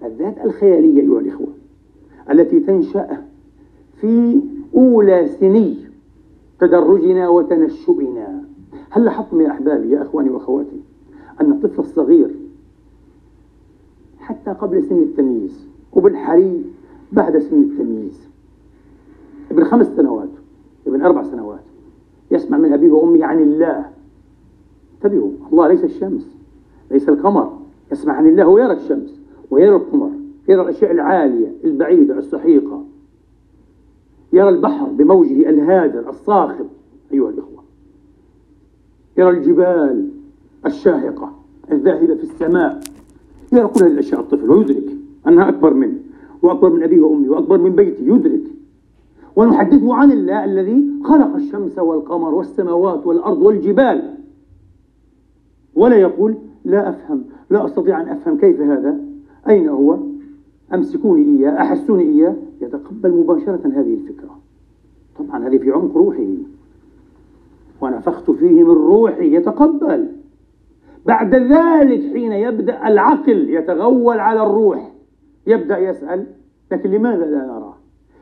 الذات 0.04 0.45
الخيالية 0.45 1.02
أيها 1.02 1.20
الإخوة 1.20 1.47
التي 2.32 2.60
تنشأ 2.60 3.24
في 4.02 4.41
أولى 4.76 5.28
سني 5.28 5.78
تدرجنا 6.60 7.30
وتنشؤنا. 7.30 8.43
هل 8.89 9.06
لاحظتم 9.06 9.41
يا 9.41 9.52
أحبابي 9.52 9.89
يا 9.89 10.02
أخواني 10.02 10.30
وأخواتي 10.30 10.82
أن 11.41 11.52
الطفل 11.52 11.80
الصغير 11.80 12.36
حتى 14.20 14.52
قبل 14.52 14.84
سن 14.84 14.97
التمييز 14.97 15.68
وبالحري 15.93 16.66
بعد 17.12 17.38
سن 17.38 17.62
التمييز 17.62 18.28
ابن 19.52 19.64
خمس 19.64 19.88
سنوات 19.88 20.30
ابن 20.88 21.02
أربع 21.02 21.24
سنوات 21.24 21.64
يسمع 22.32 22.58
من 22.58 22.74
أبيه 22.74 22.91
وأمه 22.91 23.26
عن 23.26 23.39
الله. 23.39 23.89
انتبهوا 24.95 25.32
الله 25.52 25.68
ليس 25.68 25.84
الشمس 25.84 26.38
ليس 26.91 27.10
القمر. 27.10 27.59
يسمع 27.92 28.14
عن 28.14 28.28
الله 28.28 28.48
ويرى 28.48 28.74
الشمس 28.74 29.20
ويرى 29.52 29.76
القمر 29.76 30.12
يرى 30.50 30.62
الأشياء 30.62 30.92
العالية 30.92 31.54
البعيدة 31.64 32.18
السحيقة. 32.18 32.84
يرى 34.34 34.50
البحر 34.50 34.86
بموجه 34.86 35.50
الهادر 35.50 36.10
الصاخب 36.10 36.66
أيها 37.14 37.30
الإخوة. 37.30 37.64
يرى 39.18 39.30
الجبال 39.30 40.10
الشاهقة 40.66 41.32
الذاهبة 41.72 42.16
في 42.16 42.24
السماء. 42.24 42.80
يرى 43.54 43.68
كل 43.68 43.84
هذه 43.84 43.92
الأشياء 43.92 44.22
الطفل 44.22 44.52
ويدرك 44.52 44.96
أنها 45.28 45.50
أكبر 45.50 45.74
منه 45.74 45.98
وأكبر 46.42 46.70
من 46.70 46.84
أبيه 46.84 47.02
وأمه 47.02 47.32
وأكبر 47.32 47.58
من 47.58 47.76
بيته 47.76 48.02
يدرك. 48.02 48.44
ونحدثه 49.36 49.96
عن 49.96 50.12
الله 50.12 50.46
الذي 50.46 50.86
خلق 51.04 51.36
الشمس 51.36 51.80
والقمر 51.80 52.34
والسماوات 52.34 53.08
والأرض 53.08 53.42
والجبال. 53.42 54.14
ولا 55.76 55.96
يقول 55.96 56.36
لا 56.66 56.90
أفهم 56.90 57.24
لا 57.50 57.66
أستطيع 57.66 58.02
أن 58.02 58.08
أفهم 58.08 58.38
كيف 58.38 58.62
هذا. 58.62 59.00
أين 59.50 59.70
هو؟ 59.70 59.97
أمسكوني 60.74 61.22
إياه 61.22 61.62
أحسوني 61.62 62.04
إياه. 62.04 62.36
يتقبل 62.62 63.12
مباشرة 63.12 63.62
هذه 63.66 63.93
الفكرة. 63.93 64.39
طبعا 65.20 65.47
هذه 65.47 65.58
في 65.58 65.72
عمق 65.72 65.97
روحه. 65.97 66.28
ونفخت 67.82 68.32
فيه 68.32 68.64
من 68.64 68.72
روحي. 68.72 69.36
يتقبل. 69.36 70.08
بعد 71.06 71.36
ذلك 71.36 72.14
حين 72.14 72.32
يبدأ 72.32 72.88
العقل 72.88 73.50
يتغول 73.50 74.20
على 74.20 74.43
الروح 74.43 74.91
يبدأ 75.47 75.78
يسأل 75.78 76.26
لكن 76.72 76.91
لماذا 76.91 77.26
لا 77.26 77.45
نراه 77.45 77.74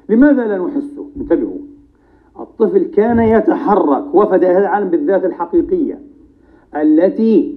لماذا 0.10 0.48
لا 0.48 0.58
نحسه 0.58 1.10
انتبهوا. 1.18 1.58
الطفل 2.40 2.84
كان 2.84 3.20
يتحرك 3.20 4.16
وفد 4.16 4.44
هذا 4.44 4.60
العالم 4.60 4.90
بالذات 4.90 5.26
الحقيقية 5.26 6.00
التي 6.76 7.57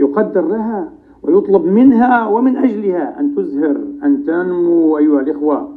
يقدر 0.00 0.48
لها 0.48 0.92
ويطلب 1.22 1.64
منها 1.64 2.28
ومن 2.28 2.56
أجلها 2.56 3.20
أن 3.20 3.34
تزهر 3.34 3.76
أن 4.04 4.24
تنمو 4.26 4.98
أيها 4.98 5.20
الإخوة 5.20 5.76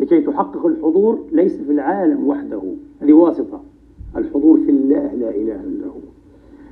لكي 0.00 0.20
تحقق 0.20 0.66
الحضور 0.66 1.18
ليس 1.32 1.56
في 1.56 1.72
العالم 1.72 2.26
وحده. 2.26 2.62
هذه 3.02 3.12
واسطة. 3.12 3.60
الحضور 4.16 4.60
في 4.60 4.70
الله 4.70 5.14
لا 5.14 5.30
إله 5.30 5.60
إلا 5.60 5.86
هو. 5.86 6.00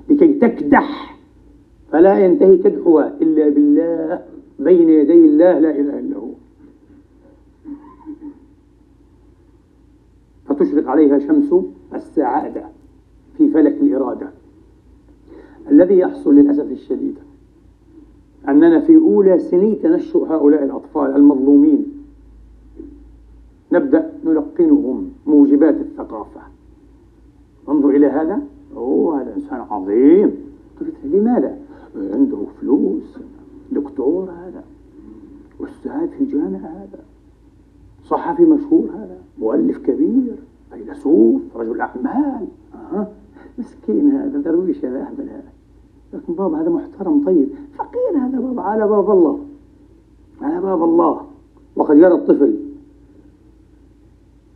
لكي 0.08 0.32
تكدح 0.34 1.18
فلا 1.92 2.18
ينتهي 2.18 2.56
كدحها 2.56 3.12
إلا 3.22 3.48
بالله 3.48 4.22
بين 4.58 4.88
يدي 4.88 5.24
الله 5.24 5.58
لا 5.58 5.70
إله 5.70 5.98
إلا 5.98 6.16
هو. 6.16 6.30
فتشرق 10.46 10.88
عليها 10.88 11.18
شمس 11.18 11.54
السعادة 11.94 12.64
في 13.38 13.48
فلك 13.48 13.72
الإرادة. 13.80 14.41
الذي 15.70 15.98
يحصل 15.98 16.34
للأسف 16.34 16.70
الشديد 16.70 17.14
أننا 18.48 18.80
في 18.80 18.96
أولى 18.96 19.38
سني 19.38 19.74
تنشؤ 19.74 20.24
هؤلاء 20.24 20.64
الأطفال 20.64 21.16
المظلومين. 21.16 21.86
نبدأ 23.72 24.12
نلقنهم 24.24 25.10
موجبات 25.26 25.74
الثقافة. 25.74 26.40
انظر 27.68 27.90
إلى 27.90 28.06
هذا. 28.06 28.42
أوه 28.76 29.22
هذا 29.22 29.34
إنسان 29.36 29.60
عظيم. 29.70 30.36
لماذا؟ 31.04 31.58
عنده 31.96 32.38
فلوس. 32.60 33.18
دكتور 33.72 34.30
هذا. 34.30 34.64
أستاذ 35.60 36.08
في 36.08 36.20
الجامعة 36.20 36.58
هذا. 36.58 37.04
صحفي 38.04 38.44
مشهور 38.44 38.90
هذا. 38.90 39.18
مؤلف 39.38 39.78
كبير. 39.78 40.36
فيلسوف 40.70 41.42
رجل 41.56 41.80
أعمال. 41.80 42.46
أه. 42.74 43.08
مسكين 43.58 44.10
هذا 44.10 44.38
درويش 44.38 44.84
هذا 44.84 45.00
أهبل 45.00 45.28
هذا. 45.28 45.52
لكن 46.12 46.34
بابا 46.34 46.60
هذا 46.60 46.70
محترم 46.70 47.24
طيب. 47.24 47.48
فقير 47.78 48.18
هذا 48.18 48.40
بابا 48.40 48.62
على 48.62 48.88
باب 48.88 49.10
الله. 49.10 49.38
على 50.42 50.60
باب 50.60 50.84
الله. 50.84 51.26
وقد 51.76 51.96
يرى 51.96 52.14
الطفل 52.14 52.56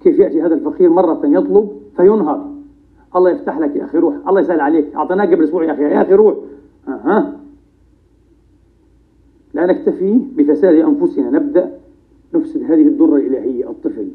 كيف 0.00 0.18
يأتي 0.18 0.42
هذا 0.42 0.54
الفقير 0.54 0.90
مرة 0.90 1.20
يطلب 1.24 1.70
فينهض. 1.96 2.56
الله 3.16 3.30
يفتح 3.30 3.58
لك 3.58 3.76
يا 3.76 3.84
أخي 3.84 3.98
روح. 3.98 4.14
الله 4.28 4.40
يسهل 4.40 4.60
عليك. 4.60 4.94
أعطيناك 4.94 5.34
قبل 5.34 5.44
أسبوع 5.44 5.64
يا 5.64 5.72
أخي. 5.72 5.82
يا 5.82 6.02
أخي 6.02 6.14
روح. 6.14 6.34
أها. 6.88 7.40
لا 9.54 9.66
نكتفي 9.66 10.20
بفساد 10.36 10.74
أنفسنا. 10.74 11.30
نبدأ 11.30 11.78
نفسد 12.34 12.62
هذه 12.62 12.82
الدرة 12.82 13.16
الإلهية 13.16 13.70
الطفل. 13.70 14.08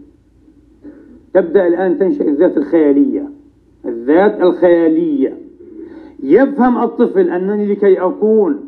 تبدأ 1.33 1.67
الآن 1.67 1.99
تنشأ 1.99 2.23
الذات 2.23 2.57
الخيالية. 2.57 3.29
الذات 3.85 4.41
الخيالية. 4.41 5.37
يفهم 6.23 6.83
الطفل 6.83 7.29
أنني 7.29 7.65
لكي 7.65 7.99
أكون 7.99 8.59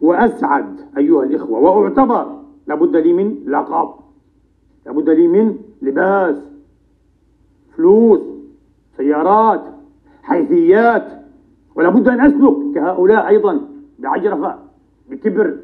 وأسعد 0.00 0.76
أيها 0.98 1.24
الإخوة 1.24 1.60
وأعتبر. 1.60 2.40
لابد 2.66 2.96
لي 2.96 3.12
من 3.12 3.36
لقب. 3.46 3.94
لابد 4.86 5.10
لي 5.10 5.28
من 5.28 5.56
لباس. 5.82 6.36
فلوس 7.76 8.20
سيارات 8.96 9.62
حيثيات. 10.22 11.20
ولا 11.74 11.88
بد 11.88 12.08
أن 12.08 12.20
أسلك 12.20 12.74
كهؤلاء 12.74 13.28
أيضا 13.28 13.60
بعجرفة 13.98 14.58
بكبر. 15.10 15.56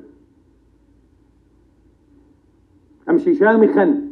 أمشي 3.10 3.34
شامخا 3.34 4.08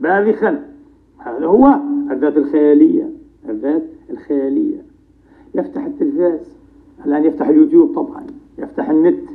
باذخا. 0.00 0.70
هذا 1.18 1.46
هو 1.46 1.76
الذات 2.10 2.36
الخيالية. 2.36 3.19
الذات 3.48 3.82
الخيالية. 4.10 4.82
يفتح 5.54 5.84
التلفاز. 5.84 6.40
الآن 7.06 7.24
يفتح 7.24 7.48
اليوتيوب 7.48 7.94
طبعا. 7.94 8.26
يفتح 8.58 8.90
النت. 8.90 9.28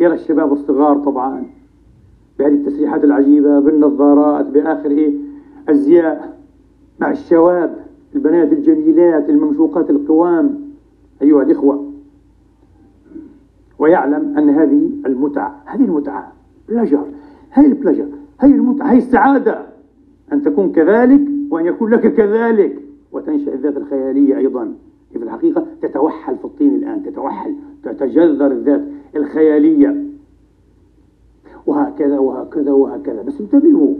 يرى 0.00 0.14
الشباب 0.14 0.52
الصغار 0.52 0.98
طبعا 0.98 1.44
بهذه 2.38 2.52
التسريحات 2.54 3.04
العجيبة 3.04 3.60
بالنظارات 3.60 4.46
بآخر 4.46 4.90
إيه؟ 4.90 5.14
أزياء 5.68 6.38
مع 7.00 7.10
الشواب 7.10 7.76
البنات 8.14 8.52
الجميلات 8.52 9.30
الممشوقات 9.30 9.90
القوام. 9.90 10.62
أيها 11.22 11.42
الإخوة 11.42 11.92
ويعلم 13.78 14.38
أن 14.38 14.50
هذه 14.50 14.90
المتعة 15.06 15.62
هذه 15.64 15.84
المتعة 15.84 16.32
بلجر 16.68 17.04
هذه 17.50 17.66
البلجر 17.66 18.06
هذه 18.38 18.54
المتعة 18.54 18.86
هذه 18.86 18.98
السعادة 18.98 19.66
أن 20.32 20.42
تكون 20.42 20.72
كذلك 20.72 21.20
وأن 21.50 21.66
يكون 21.66 21.90
لك 21.90 22.14
كذلك. 22.14 22.82
وتنشأ 23.12 23.54
الذات 23.54 23.76
الخيالية 23.76 24.36
أيضا. 24.36 24.74
في 25.12 25.18
الحقيقة 25.18 25.66
تتوحل 25.82 26.36
في 26.36 26.44
الطين 26.44 26.74
الآن 26.74 27.02
تتوحل 27.02 27.54
تتجذر 27.84 28.46
الذات 28.46 28.82
الخيالية. 29.16 30.04
وهكذا 31.66 32.18
وهكذا 32.18 32.72
وهكذا. 32.72 33.22
بس 33.22 33.40
انتبهوا 33.40 33.94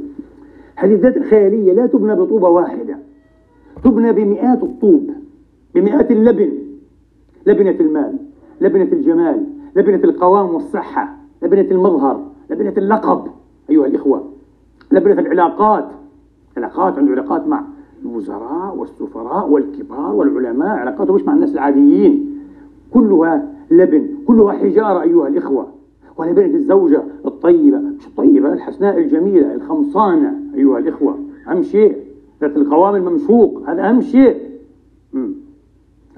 هذه 0.77 0.95
الذات 0.95 1.17
الخيالية 1.17 1.73
لا 1.73 1.87
تبنى 1.87 2.15
بطوبة 2.15 2.49
واحدة 2.49 2.99
تبنى 3.85 4.13
بمئات 4.13 4.63
الطوب 4.63 5.11
بمئات 5.75 6.11
اللبن 6.11 6.53
لبنة 7.47 7.77
المال 7.81 8.17
لبنة 8.61 8.89
الجمال 8.93 9.47
لبنة 9.77 10.05
القوام 10.05 10.55
والصحة 10.55 11.17
لبنة 11.43 11.71
المظهر 11.71 12.27
لبنة 12.51 12.75
اللقب 12.77 13.27
أيها 13.71 13.87
الإخوة 13.87 14.33
لبنة 14.93 15.21
العلاقات. 15.21 15.89
علاقات 16.57 16.99
عنده 16.99 17.13
علاقات 17.13 17.47
مع 17.47 17.65
الوزراء 18.05 18.77
والسفراء 18.77 19.49
والكبار 19.49 20.15
والعلماء 20.15 20.69
علاقاته 20.69 21.15
مش 21.15 21.23
مع 21.23 21.35
الناس 21.35 21.53
العاديين. 21.55 22.39
كلها 22.91 23.53
لبن 23.71 24.09
كلها 24.27 24.53
حجارة 24.53 25.03
أيها 25.03 25.29
الإخوة. 25.29 25.67
ولبنة 26.17 26.55
الزوجة 26.55 27.03
الطيبة. 27.27 27.79
مش 27.79 28.07
الطيبة 28.07 28.53
الحسناء 28.53 28.99
الجميلة 28.99 29.55
الخمصانة 29.55 30.35
أيها 30.55 30.79
الإخوة. 30.79 31.19
أهم 31.49 31.63
شيء 31.63 31.97
ذات 32.41 32.57
القوام 32.57 32.95
الممشوق 32.95 33.63
هذا 33.67 33.89
أهم 33.89 34.01
شيء. 34.01 34.37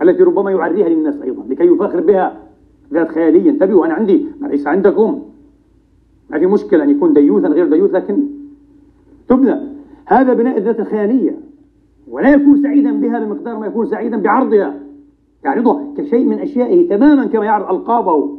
التي 0.02 0.22
ربما 0.22 0.50
يعريها 0.50 0.88
للناس 0.88 1.22
أيضا 1.22 1.42
لكي 1.48 1.64
يفخر 1.64 2.00
بها 2.00 2.36
ذات 2.92 3.08
خيالية. 3.08 3.50
انتبهوا 3.50 3.86
أنا 3.86 3.94
عندي 3.94 4.26
ليس 4.42 4.66
عندكم. 4.66 5.22
ما 6.30 6.38
في 6.38 6.46
مشكلة 6.46 6.84
أن 6.84 6.90
يكون 6.90 7.12
ديوثا 7.12 7.48
غير 7.48 7.68
ديوث 7.68 7.94
لكن 7.94 8.18
تبنى. 9.28 9.56
هذا 10.06 10.32
بناء 10.32 10.58
الذات 10.58 10.80
الخيالية. 10.80 11.38
ولا 12.08 12.30
يكون 12.30 12.62
سعيدا 12.62 12.92
بها 13.00 13.18
بمقدار 13.18 13.58
ما 13.58 13.66
يكون 13.66 13.86
سعيدا 13.86 14.16
بعرضها. 14.16 14.80
يعرضها 15.44 15.84
كشيء 15.96 16.24
من 16.24 16.38
أشيائه 16.38 16.88
تماما 16.88 17.26
كما 17.26 17.44
يعرض 17.44 17.74
ألقابه. 17.74 18.38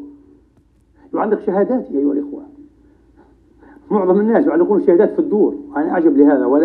يعلق 1.13 1.39
شهاداته 1.39 1.97
أيها 1.97 2.13
الإخوة. 2.13 2.43
معظم 3.91 4.20
الناس 4.20 4.45
يعلقون 4.45 4.80
الشهادات 4.80 5.13
في 5.13 5.20
الدور. 5.20 5.55
أنا 5.76 5.91
أعجب 5.91 6.18
لهذا. 6.18 6.45
ولا 6.45 6.63